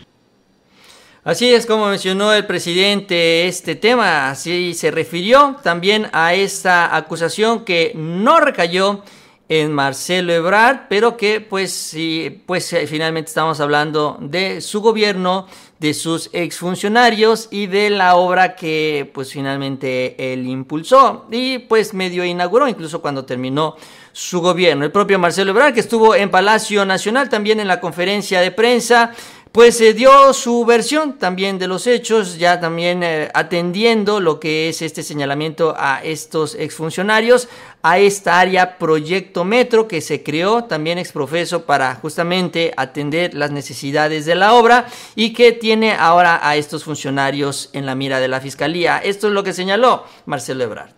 Así 1.24 1.54
es 1.54 1.66
como 1.66 1.88
mencionó 1.88 2.34
el 2.34 2.46
presidente 2.46 3.48
este 3.48 3.76
tema, 3.76 4.30
así 4.30 4.74
se 4.74 4.92
refirió 4.92 5.56
también 5.64 6.10
a 6.12 6.34
esta 6.34 6.94
acusación 6.94 7.64
que 7.64 7.94
no 7.96 8.42
recayó 8.42 9.06
en 9.50 9.74
Marcelo 9.74 10.32
Ebrard, 10.32 10.82
pero 10.88 11.18
que 11.18 11.42
pues 11.42 11.74
sí, 11.74 12.44
pues 12.46 12.72
eh, 12.72 12.86
finalmente 12.86 13.30
estamos 13.30 13.60
hablando 13.60 14.18
de 14.22 14.62
su 14.62 14.80
gobierno, 14.80 15.48
de 15.80 15.96
sus 15.96 16.30
exfuncionarios 16.34 17.48
y 17.50 17.66
de 17.66 17.90
la 17.90 18.16
obra 18.16 18.56
que 18.56 19.10
pues 19.12 19.34
finalmente 19.34 20.34
él 20.34 20.46
impulsó 20.46 21.26
y 21.32 21.58
pues 21.60 21.96
medio 21.96 22.24
inauguró 22.24 22.68
incluso 22.68 23.02
cuando 23.02 23.26
terminó 23.26 23.76
su 24.12 24.40
gobierno. 24.40 24.86
El 24.86 24.92
propio 24.92 25.18
Marcelo 25.18 25.50
Ebrard 25.50 25.74
que 25.74 25.80
estuvo 25.80 26.14
en 26.14 26.30
Palacio 26.30 26.86
Nacional 26.86 27.28
también 27.28 27.60
en 27.60 27.68
la 27.68 27.80
conferencia 27.80 28.42
de 28.42 28.52
prensa 28.52 29.14
pues 29.52 29.78
se 29.78 29.96
dio 29.96 30.32
su 30.34 30.64
versión 30.64 31.18
también 31.18 31.58
de 31.58 31.68
los 31.68 31.88
hechos, 31.88 32.38
ya 32.38 32.60
también 32.60 33.02
eh, 33.02 33.32
atendiendo 33.34 34.20
lo 34.20 34.40
que 34.40 34.70
es 34.70 34.84
este 34.84 35.02
señalamiento 35.02 35.74
a 35.76 36.04
estos 36.04 36.54
exfuncionarios, 36.54 37.50
a 37.82 37.98
esta 37.98 38.40
área 38.40 38.78
Proyecto 38.78 39.46
Metro 39.46 39.88
que 39.88 40.02
se 40.02 40.22
creó 40.22 40.66
también 40.66 41.00
exprofeso 41.00 41.66
para 41.66 41.96
justamente 41.96 42.74
atender 42.78 43.34
las 43.34 43.50
necesidades 43.50 44.26
de 44.26 44.36
la 44.36 44.54
obra 44.54 44.86
y 45.16 45.34
que 45.34 45.52
tiene 45.52 45.94
ahora 45.94 46.40
a 46.48 46.56
estos 46.56 46.84
funcionarios 46.84 47.72
en 47.74 47.88
la 47.88 47.96
mira 47.96 48.20
de 48.20 48.28
la 48.28 48.42
Fiscalía. 48.42 49.00
Esto 49.00 49.30
es 49.30 49.34
lo 49.34 49.44
que 49.44 49.54
señaló 49.54 50.04
Marcelo 50.28 50.64
Ebrard. 50.64 50.92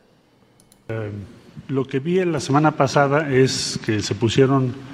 Eh, 0.89 1.11
lo 1.69 1.85
que 1.85 1.99
vi 1.99 2.19
en 2.19 2.33
la 2.33 2.41
semana 2.41 2.71
pasada 2.71 3.31
es 3.31 3.79
que 3.85 4.01
se 4.01 4.13
pusieron 4.13 4.90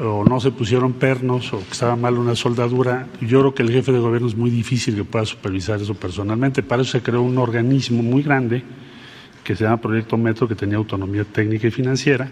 o 0.00 0.24
no 0.24 0.40
se 0.40 0.50
pusieron 0.50 0.94
pernos 0.94 1.52
o 1.52 1.58
que 1.58 1.72
estaba 1.72 1.94
mal 1.94 2.18
una 2.18 2.34
soldadura, 2.34 3.06
yo 3.20 3.40
creo 3.40 3.54
que 3.54 3.62
el 3.62 3.70
jefe 3.70 3.92
de 3.92 3.98
gobierno 3.98 4.26
es 4.26 4.36
muy 4.36 4.50
difícil 4.50 4.96
que 4.96 5.04
pueda 5.04 5.24
supervisar 5.24 5.80
eso 5.80 5.94
personalmente. 5.94 6.62
Para 6.62 6.82
eso 6.82 6.92
se 6.92 7.02
creó 7.02 7.22
un 7.22 7.38
organismo 7.38 8.02
muy 8.02 8.22
grande 8.22 8.62
que 9.44 9.54
se 9.54 9.64
llama 9.64 9.80
Proyecto 9.80 10.16
Metro, 10.16 10.48
que 10.48 10.54
tenía 10.54 10.76
autonomía 10.76 11.24
técnica 11.24 11.68
y 11.68 11.70
financiera, 11.70 12.30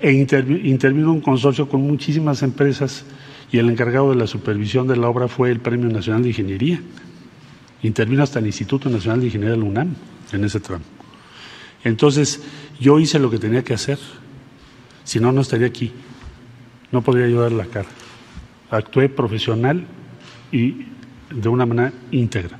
e 0.00 0.12
intervino 0.12 1.12
un 1.12 1.20
consorcio 1.20 1.68
con 1.68 1.80
muchísimas 1.80 2.42
empresas 2.42 3.04
y 3.50 3.58
el 3.58 3.70
encargado 3.70 4.10
de 4.10 4.16
la 4.16 4.26
supervisión 4.26 4.86
de 4.88 4.96
la 4.96 5.08
obra 5.08 5.28
fue 5.28 5.50
el 5.50 5.60
Premio 5.60 5.88
Nacional 5.88 6.22
de 6.22 6.30
Ingeniería. 6.30 6.80
Intervino 7.82 8.22
hasta 8.22 8.40
el 8.40 8.46
Instituto 8.46 8.90
Nacional 8.90 9.20
de 9.20 9.26
Ingeniería 9.26 9.54
del 9.54 9.62
UNAM 9.62 9.94
en 10.32 10.44
ese 10.44 10.60
tramo. 10.60 10.84
Entonces, 11.84 12.42
yo 12.80 12.98
hice 12.98 13.18
lo 13.18 13.30
que 13.30 13.38
tenía 13.38 13.62
que 13.62 13.74
hacer, 13.74 13.98
si 15.04 15.20
no, 15.20 15.30
no 15.30 15.40
estaría 15.40 15.68
aquí 15.68 15.92
no 16.92 17.02
podría 17.02 17.26
ayudar 17.26 17.52
la 17.52 17.66
cara. 17.66 17.88
Actué 18.70 19.08
profesional 19.08 19.86
y 20.52 20.86
de 21.30 21.48
una 21.48 21.66
manera 21.66 21.92
íntegra. 22.10 22.58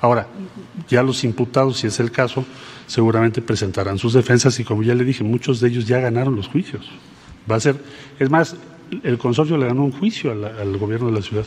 Ahora, 0.00 0.26
ya 0.88 1.02
los 1.02 1.24
imputados, 1.24 1.78
si 1.78 1.86
es 1.86 1.98
el 2.00 2.10
caso, 2.10 2.44
seguramente 2.86 3.40
presentarán 3.40 3.98
sus 3.98 4.12
defensas 4.12 4.58
y 4.60 4.64
como 4.64 4.82
ya 4.82 4.94
le 4.94 5.04
dije, 5.04 5.24
muchos 5.24 5.60
de 5.60 5.68
ellos 5.68 5.86
ya 5.86 5.98
ganaron 5.98 6.36
los 6.36 6.48
juicios. 6.48 6.90
Va 7.50 7.56
a 7.56 7.60
ser, 7.60 7.76
es 8.18 8.30
más, 8.30 8.56
el 9.02 9.18
consorcio 9.18 9.56
le 9.56 9.66
ganó 9.66 9.84
un 9.84 9.92
juicio 9.92 10.32
al 10.32 10.76
gobierno 10.76 11.06
de 11.06 11.14
la 11.14 11.22
ciudad, 11.22 11.46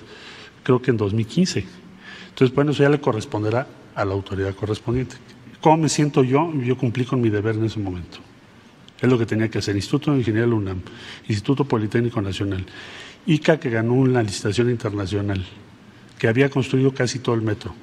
creo 0.63 0.81
que 0.81 0.91
en 0.91 0.97
2015. 0.97 1.65
Entonces, 2.29 2.55
bueno, 2.55 2.71
eso 2.71 2.83
ya 2.83 2.89
le 2.89 2.99
corresponderá 2.99 3.67
a 3.95 4.05
la 4.05 4.13
autoridad 4.13 4.53
correspondiente. 4.55 5.15
¿Cómo 5.61 5.77
me 5.77 5.89
siento 5.89 6.23
yo? 6.23 6.51
Yo 6.53 6.77
cumplí 6.77 7.05
con 7.05 7.21
mi 7.21 7.29
deber 7.29 7.55
en 7.55 7.65
ese 7.65 7.79
momento. 7.79 8.19
Es 8.99 9.09
lo 9.09 9.17
que 9.17 9.25
tenía 9.25 9.49
que 9.49 9.59
hacer. 9.59 9.75
Instituto 9.75 10.11
de 10.11 10.19
Ingeniería 10.19 10.47
de 10.47 10.53
UNAM, 10.53 10.81
Instituto 11.27 11.65
Politécnico 11.65 12.21
Nacional, 12.21 12.65
ICA 13.25 13.59
que 13.59 13.69
ganó 13.69 13.93
una 13.93 14.23
licitación 14.23 14.69
internacional, 14.69 15.45
que 16.17 16.27
había 16.27 16.49
construido 16.49 16.93
casi 16.93 17.19
todo 17.19 17.35
el 17.35 17.41
metro. 17.41 17.73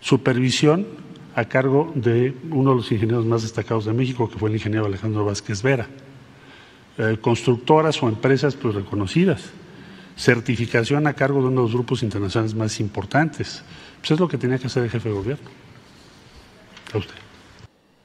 Supervisión 0.00 0.86
a 1.34 1.44
cargo 1.44 1.92
de 1.94 2.34
uno 2.50 2.70
de 2.70 2.76
los 2.76 2.92
ingenieros 2.92 3.24
más 3.24 3.42
destacados 3.42 3.84
de 3.84 3.92
México, 3.92 4.28
que 4.28 4.38
fue 4.38 4.48
el 4.48 4.56
ingeniero 4.56 4.86
Alejandro 4.86 5.24
Vázquez 5.24 5.62
Vera. 5.62 5.88
Eh, 6.98 7.18
constructoras 7.20 8.02
o 8.02 8.08
empresas 8.08 8.54
pues, 8.54 8.74
reconocidas. 8.74 9.50
Certificación 10.16 11.06
a 11.06 11.14
cargo 11.14 11.40
de 11.40 11.48
uno 11.48 11.62
de 11.62 11.66
los 11.68 11.72
grupos 11.72 12.02
internacionales 12.02 12.54
más 12.54 12.80
importantes. 12.80 13.62
Pues 14.00 14.10
es 14.10 14.20
lo 14.20 14.28
que 14.28 14.36
tenía 14.36 14.58
que 14.58 14.66
hacer 14.66 14.82
el 14.82 14.90
jefe 14.90 15.08
de 15.08 15.14
gobierno. 15.14 15.48
A 16.92 16.98
usted. 16.98 17.14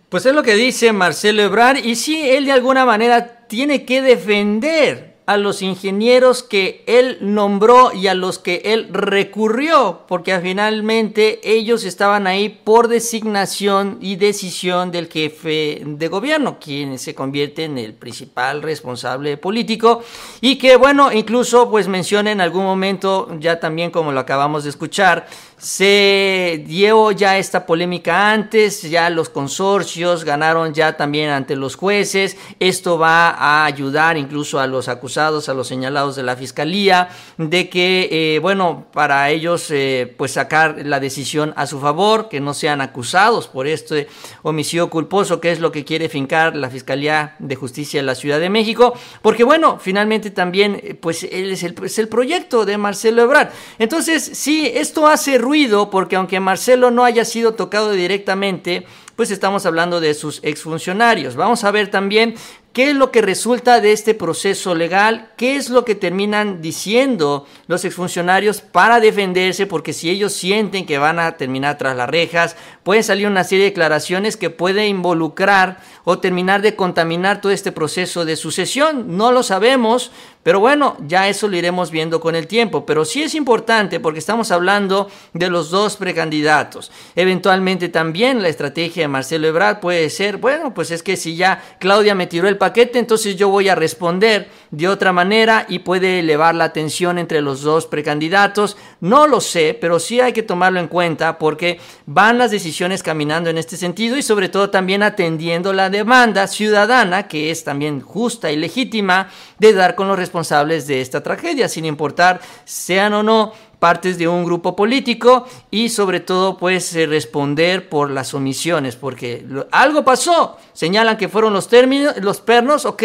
Pues 0.09 0.25
es 0.25 0.33
lo 0.33 0.41
que 0.41 0.55
dice 0.55 0.93
Marcelo 0.93 1.41
Ebrard 1.41 1.83
y 1.83 1.95
sí, 1.95 2.29
él 2.29 2.45
de 2.45 2.53
alguna 2.53 2.85
manera 2.85 3.45
tiene 3.47 3.83
que 3.83 4.01
defender 4.01 5.17
a 5.25 5.35
los 5.35 5.61
ingenieros 5.61 6.41
que 6.41 6.85
él 6.87 7.17
nombró 7.19 7.91
y 7.93 8.07
a 8.07 8.13
los 8.13 8.39
que 8.39 8.61
él 8.63 8.87
recurrió, 8.93 10.05
porque 10.07 10.39
finalmente 10.39 11.41
ellos 11.43 11.83
estaban 11.83 12.25
ahí 12.25 12.47
por 12.47 12.87
designación 12.87 13.97
y 13.99 14.15
decisión 14.15 14.89
del 14.89 15.09
jefe 15.09 15.81
de 15.85 16.07
gobierno, 16.07 16.57
quien 16.57 16.97
se 16.97 17.13
convierte 17.13 17.65
en 17.65 17.77
el 17.77 17.93
principal 17.93 18.61
responsable 18.61 19.35
político. 19.35 20.01
Y 20.39 20.57
que 20.57 20.77
bueno, 20.77 21.11
incluso 21.11 21.69
pues 21.69 21.89
menciona 21.89 22.31
en 22.31 22.39
algún 22.39 22.63
momento, 22.63 23.27
ya 23.41 23.59
también 23.59 23.91
como 23.91 24.13
lo 24.13 24.21
acabamos 24.21 24.63
de 24.63 24.69
escuchar, 24.69 25.27
se 25.57 26.63
dio 26.67 27.11
ya 27.11 27.39
esta 27.39 27.65
polémica 27.65 28.31
antes, 28.31 28.83
ya 28.83 29.09
los 29.09 29.29
consorcios 29.29 30.23
ganaron 30.23 30.73
ya 30.73 30.95
también 30.95 31.31
ante 31.31 31.55
los 31.55 31.75
jueces, 31.75 32.37
esto 32.59 32.99
va 32.99 33.29
a 33.29 33.65
ayudar 33.65 34.17
incluso 34.17 34.59
a 34.59 34.67
los 34.67 34.87
acusados, 34.87 35.49
a 35.49 35.55
los 35.55 35.67
señalados 35.67 36.15
de 36.15 36.21
la 36.21 36.35
fiscalía, 36.35 37.09
de 37.37 37.69
que, 37.69 38.07
eh, 38.11 38.39
bueno, 38.39 38.85
para 38.93 39.31
ellos 39.31 39.71
eh, 39.71 40.13
pues 40.15 40.33
sacar 40.33 40.85
la 40.85 40.99
decisión 40.99 41.53
a 41.55 41.65
su 41.65 41.79
favor, 41.79 42.29
que 42.29 42.39
no 42.39 42.53
sean 42.53 42.79
acusados 42.81 43.47
por 43.47 43.65
este 43.65 44.07
homicidio 44.43 44.91
culposo, 44.91 45.41
que 45.41 45.51
es 45.51 45.59
lo 45.59 45.71
que 45.71 45.83
quiere 45.83 46.07
fincar 46.07 46.55
la 46.55 46.69
Fiscalía 46.69 47.35
de 47.39 47.55
Justicia 47.55 47.99
de 47.99 48.05
la 48.05 48.15
Ciudad 48.15 48.39
de 48.39 48.49
México, 48.49 48.93
porque 49.23 49.43
bueno, 49.43 49.79
finalmente 49.79 50.29
también 50.29 50.79
eh, 50.83 50.93
pues 50.93 51.23
él 51.23 51.51
es 51.51 51.63
el, 51.63 51.73
el 51.97 52.07
proyecto 52.07 52.65
de 52.65 52.77
Marcelo 52.77 53.23
Ebrard. 53.23 53.49
Entonces, 53.79 54.23
sí, 54.33 54.71
esto 54.71 55.07
hace 55.07 55.39
ruido 55.47 55.89
porque 55.89 56.17
aunque 56.17 56.41
Marcelo 56.41 56.91
no 56.91 57.05
haya 57.05 57.23
sido 57.23 57.53
tocado 57.53 57.91
directamente, 57.91 58.85
pues 59.15 59.31
estamos 59.31 59.65
hablando 59.65 59.99
de 60.01 60.13
sus 60.13 60.41
exfuncionarios. 60.43 61.35
Vamos 61.35 61.63
a 61.63 61.71
ver 61.71 61.89
también 61.89 62.35
¿Qué 62.77 62.91
es 62.91 62.95
lo 62.95 63.11
que 63.11 63.23
resulta 63.23 63.81
de 63.81 63.91
este 63.91 64.13
proceso 64.13 64.75
legal? 64.75 65.31
¿Qué 65.35 65.55
es 65.55 65.71
lo 65.71 65.83
que 65.83 65.95
terminan 65.95 66.61
diciendo 66.61 67.47
los 67.65 67.83
exfuncionarios 67.85 68.61
para 68.61 68.99
defenderse? 68.99 69.65
Porque 69.65 69.93
si 69.93 70.11
ellos 70.11 70.33
sienten 70.33 70.85
que 70.85 70.99
van 70.99 71.17
a 71.17 71.37
terminar 71.37 71.79
tras 71.79 71.97
las 71.97 72.07
rejas, 72.07 72.55
puede 72.83 73.01
salir 73.01 73.25
una 73.25 73.43
serie 73.43 73.63
de 73.63 73.71
declaraciones 73.71 74.37
que 74.37 74.51
puede 74.51 74.85
involucrar 74.85 75.79
o 76.03 76.19
terminar 76.19 76.61
de 76.61 76.75
contaminar 76.75 77.41
todo 77.41 77.51
este 77.51 77.71
proceso 77.71 78.25
de 78.25 78.35
sucesión. 78.35 79.17
No 79.17 79.31
lo 79.31 79.41
sabemos, 79.41 80.11
pero 80.47 80.61
bueno, 80.61 80.95
ya 81.05 81.27
eso 81.27 81.49
lo 81.49 81.57
iremos 81.57 81.91
viendo 81.91 82.21
con 82.21 82.33
el 82.33 82.47
tiempo. 82.47 82.85
Pero 82.85 83.03
sí 83.03 83.21
es 83.21 83.35
importante 83.35 83.99
porque 83.99 84.19
estamos 84.19 84.49
hablando 84.49 85.09
de 85.33 85.49
los 85.49 85.71
dos 85.71 85.97
precandidatos. 85.97 86.89
Eventualmente 87.17 87.89
también 87.89 88.41
la 88.41 88.47
estrategia 88.47 89.03
de 89.03 89.07
Marcelo 89.09 89.49
Ebrard 89.49 89.81
puede 89.81 90.09
ser, 90.09 90.37
bueno, 90.37 90.73
pues 90.73 90.89
es 90.91 91.03
que 91.03 91.17
si 91.17 91.35
ya 91.35 91.61
Claudia 91.79 92.15
me 92.15 92.27
tiró 92.27 92.47
el 92.47 92.57
paquete, 92.57 92.97
entonces 92.97 93.35
yo 93.35 93.49
voy 93.49 93.67
a 93.67 93.75
responder 93.75 94.47
de 94.71 94.87
otra 94.87 95.13
manera 95.13 95.65
y 95.69 95.79
puede 95.79 96.19
elevar 96.19 96.55
la 96.55 96.73
tensión 96.73 97.17
entre 97.17 97.41
los 97.41 97.61
dos 97.61 97.85
precandidatos. 97.85 98.77
No 98.99 99.27
lo 99.27 99.41
sé, 99.41 99.77
pero 99.79 99.99
sí 99.99 100.19
hay 100.19 100.33
que 100.33 100.43
tomarlo 100.43 100.79
en 100.79 100.87
cuenta 100.87 101.37
porque 101.37 101.79
van 102.05 102.37
las 102.37 102.51
decisiones 102.51 103.03
caminando 103.03 103.49
en 103.49 103.57
este 103.57 103.77
sentido 103.77 104.17
y 104.17 104.21
sobre 104.21 104.49
todo 104.49 104.69
también 104.69 105.03
atendiendo 105.03 105.73
la 105.73 105.89
demanda 105.89 106.47
ciudadana, 106.47 107.27
que 107.27 107.51
es 107.51 107.63
también 107.63 108.01
justa 108.01 108.51
y 108.51 108.57
legítima, 108.57 109.29
de 109.59 109.73
dar 109.73 109.95
con 109.95 110.07
los 110.07 110.17
responsables 110.17 110.87
de 110.87 111.01
esta 111.01 111.21
tragedia, 111.23 111.67
sin 111.67 111.85
importar 111.85 112.39
sean 112.65 113.13
o 113.13 113.23
no 113.23 113.53
partes 113.79 114.17
de 114.17 114.27
un 114.27 114.43
grupo 114.43 114.75
político 114.75 115.45
y 115.69 115.89
sobre 115.89 116.19
todo 116.19 116.57
pues 116.57 116.95
eh, 116.95 117.05
responder 117.05 117.89
por 117.89 118.09
las 118.09 118.33
omisiones 118.33 118.95
porque 118.95 119.45
algo 119.71 120.03
pasó 120.03 120.57
señalan 120.73 121.17
que 121.17 121.29
fueron 121.29 121.53
los 121.53 121.67
términos 121.67 122.15
los 122.21 122.41
pernos 122.41 122.85
ok 122.85 123.03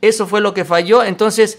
eso 0.00 0.26
fue 0.26 0.40
lo 0.40 0.54
que 0.54 0.64
falló. 0.64 1.02
Entonces 1.02 1.58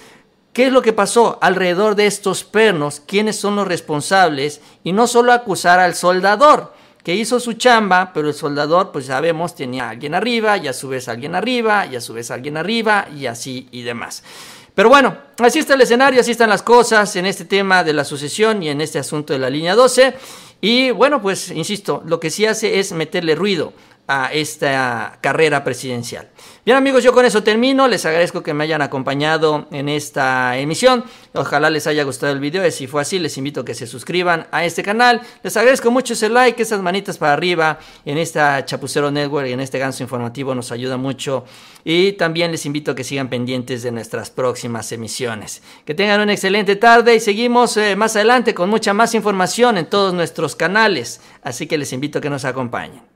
qué 0.54 0.68
es 0.68 0.74
lo 0.74 0.82
que 0.82 0.94
pasó 0.94 1.40
alrededor 1.42 1.96
de 1.96 2.06
estos 2.06 2.44
pernos 2.44 3.00
quiénes 3.00 3.38
son 3.38 3.56
los 3.56 3.68
responsables 3.68 4.62
y 4.84 4.92
no 4.92 5.08
solo 5.08 5.34
acusar 5.34 5.80
al 5.80 5.96
soldador 5.96 6.74
que 7.04 7.16
hizo 7.16 7.40
su 7.40 7.54
chamba, 7.54 8.12
pero 8.14 8.28
el 8.28 8.34
soldador, 8.34 8.92
pues 8.92 9.08
sabemos, 9.08 9.56
tenía 9.56 9.86
a 9.86 9.90
alguien 9.90 10.14
arriba, 10.14 10.58
y 10.58 10.68
a 10.68 10.74
su 10.74 10.88
vez 10.88 11.08
alguien 11.08 11.36
arriba, 11.36 11.86
y 11.88 11.96
a 11.96 12.02
su 12.02 12.14
vez 12.14 12.30
alguien 12.30 12.58
arriba, 12.58 13.08
y 13.16 13.26
así 13.26 13.68
y 13.72 13.82
demás. 13.82 14.24
Pero 14.82 14.90
bueno, 14.90 15.16
así 15.38 15.60
está 15.60 15.76
el 15.76 15.82
escenario, 15.82 16.22
así 16.22 16.32
están 16.32 16.50
las 16.50 16.64
cosas 16.64 17.16
en 17.16 17.28
este 17.28 17.46
tema 17.46 17.84
de 17.84 17.94
la 17.94 18.04
sucesión 18.04 18.64
y 18.64 18.70
en 18.70 18.82
este 18.82 18.98
asunto 18.98 19.32
de 19.32 19.38
la 19.38 19.48
línea 19.48 19.76
12. 19.76 20.16
Y 20.60 20.90
bueno, 20.90 21.22
pues 21.22 21.52
insisto, 21.52 22.02
lo 22.04 22.20
que 22.20 22.32
sí 22.32 22.48
hace 22.48 22.80
es 22.80 22.92
meterle 22.92 23.36
ruido 23.36 23.74
a 24.12 24.30
esta 24.34 25.18
carrera 25.22 25.64
presidencial. 25.64 26.28
Bien 26.66 26.76
amigos, 26.76 27.02
yo 27.02 27.14
con 27.14 27.26
eso 27.26 27.44
termino. 27.44 27.88
Les 27.88 28.06
agradezco 28.06 28.44
que 28.44 28.54
me 28.54 28.66
hayan 28.66 28.82
acompañado 28.82 29.68
en 29.72 29.88
esta 29.88 30.58
emisión. 30.58 31.06
Ojalá 31.34 31.70
les 31.70 31.88
haya 31.88 32.04
gustado 32.04 32.34
el 32.34 32.42
video 32.42 32.68
y 32.68 32.72
si 32.72 32.88
fue 32.88 33.02
así, 33.02 33.20
les 33.20 33.38
invito 33.38 33.62
a 33.62 33.66
que 33.66 33.74
se 33.74 33.88
suscriban 33.88 34.48
a 34.52 34.66
este 34.66 34.84
canal. 34.84 35.22
Les 35.44 35.56
agradezco 35.56 35.92
mucho 35.92 36.12
ese 36.12 36.28
like, 36.28 36.62
esas 36.62 36.82
manitas 36.82 37.18
para 37.18 37.32
arriba 37.32 37.80
en 38.04 38.18
esta 38.18 38.66
Chapucero 38.66 39.12
Network 39.12 39.48
y 39.48 39.54
en 39.54 39.62
este 39.62 39.80
ganso 39.80 40.04
informativo 40.04 40.54
nos 40.54 40.74
ayuda 40.74 40.98
mucho. 40.98 41.46
Y 41.86 42.12
también 42.14 42.52
les 42.52 42.66
invito 42.66 42.92
a 42.92 42.96
que 42.96 43.06
sigan 43.06 43.30
pendientes 43.30 43.82
de 43.82 43.94
nuestras 43.94 44.30
próximas 44.30 44.92
emisiones. 44.92 45.64
Que 45.86 45.96
tengan 45.96 46.20
una 46.20 46.34
excelente 46.34 46.76
tarde 46.76 47.16
y 47.16 47.22
seguimos 47.22 47.78
eh, 47.78 47.96
más 47.96 48.18
adelante 48.18 48.54
con 48.54 48.70
mucha 48.70 48.94
más 48.94 49.16
información 49.16 49.78
en 49.78 49.86
todos 49.86 50.14
nuestros 50.14 50.58
canales. 50.58 51.22
Así 51.44 51.66
que 51.66 51.78
les 51.78 51.94
invito 51.94 52.20
a 52.20 52.22
que 52.22 52.30
nos 52.30 52.44
acompañen. 52.44 53.11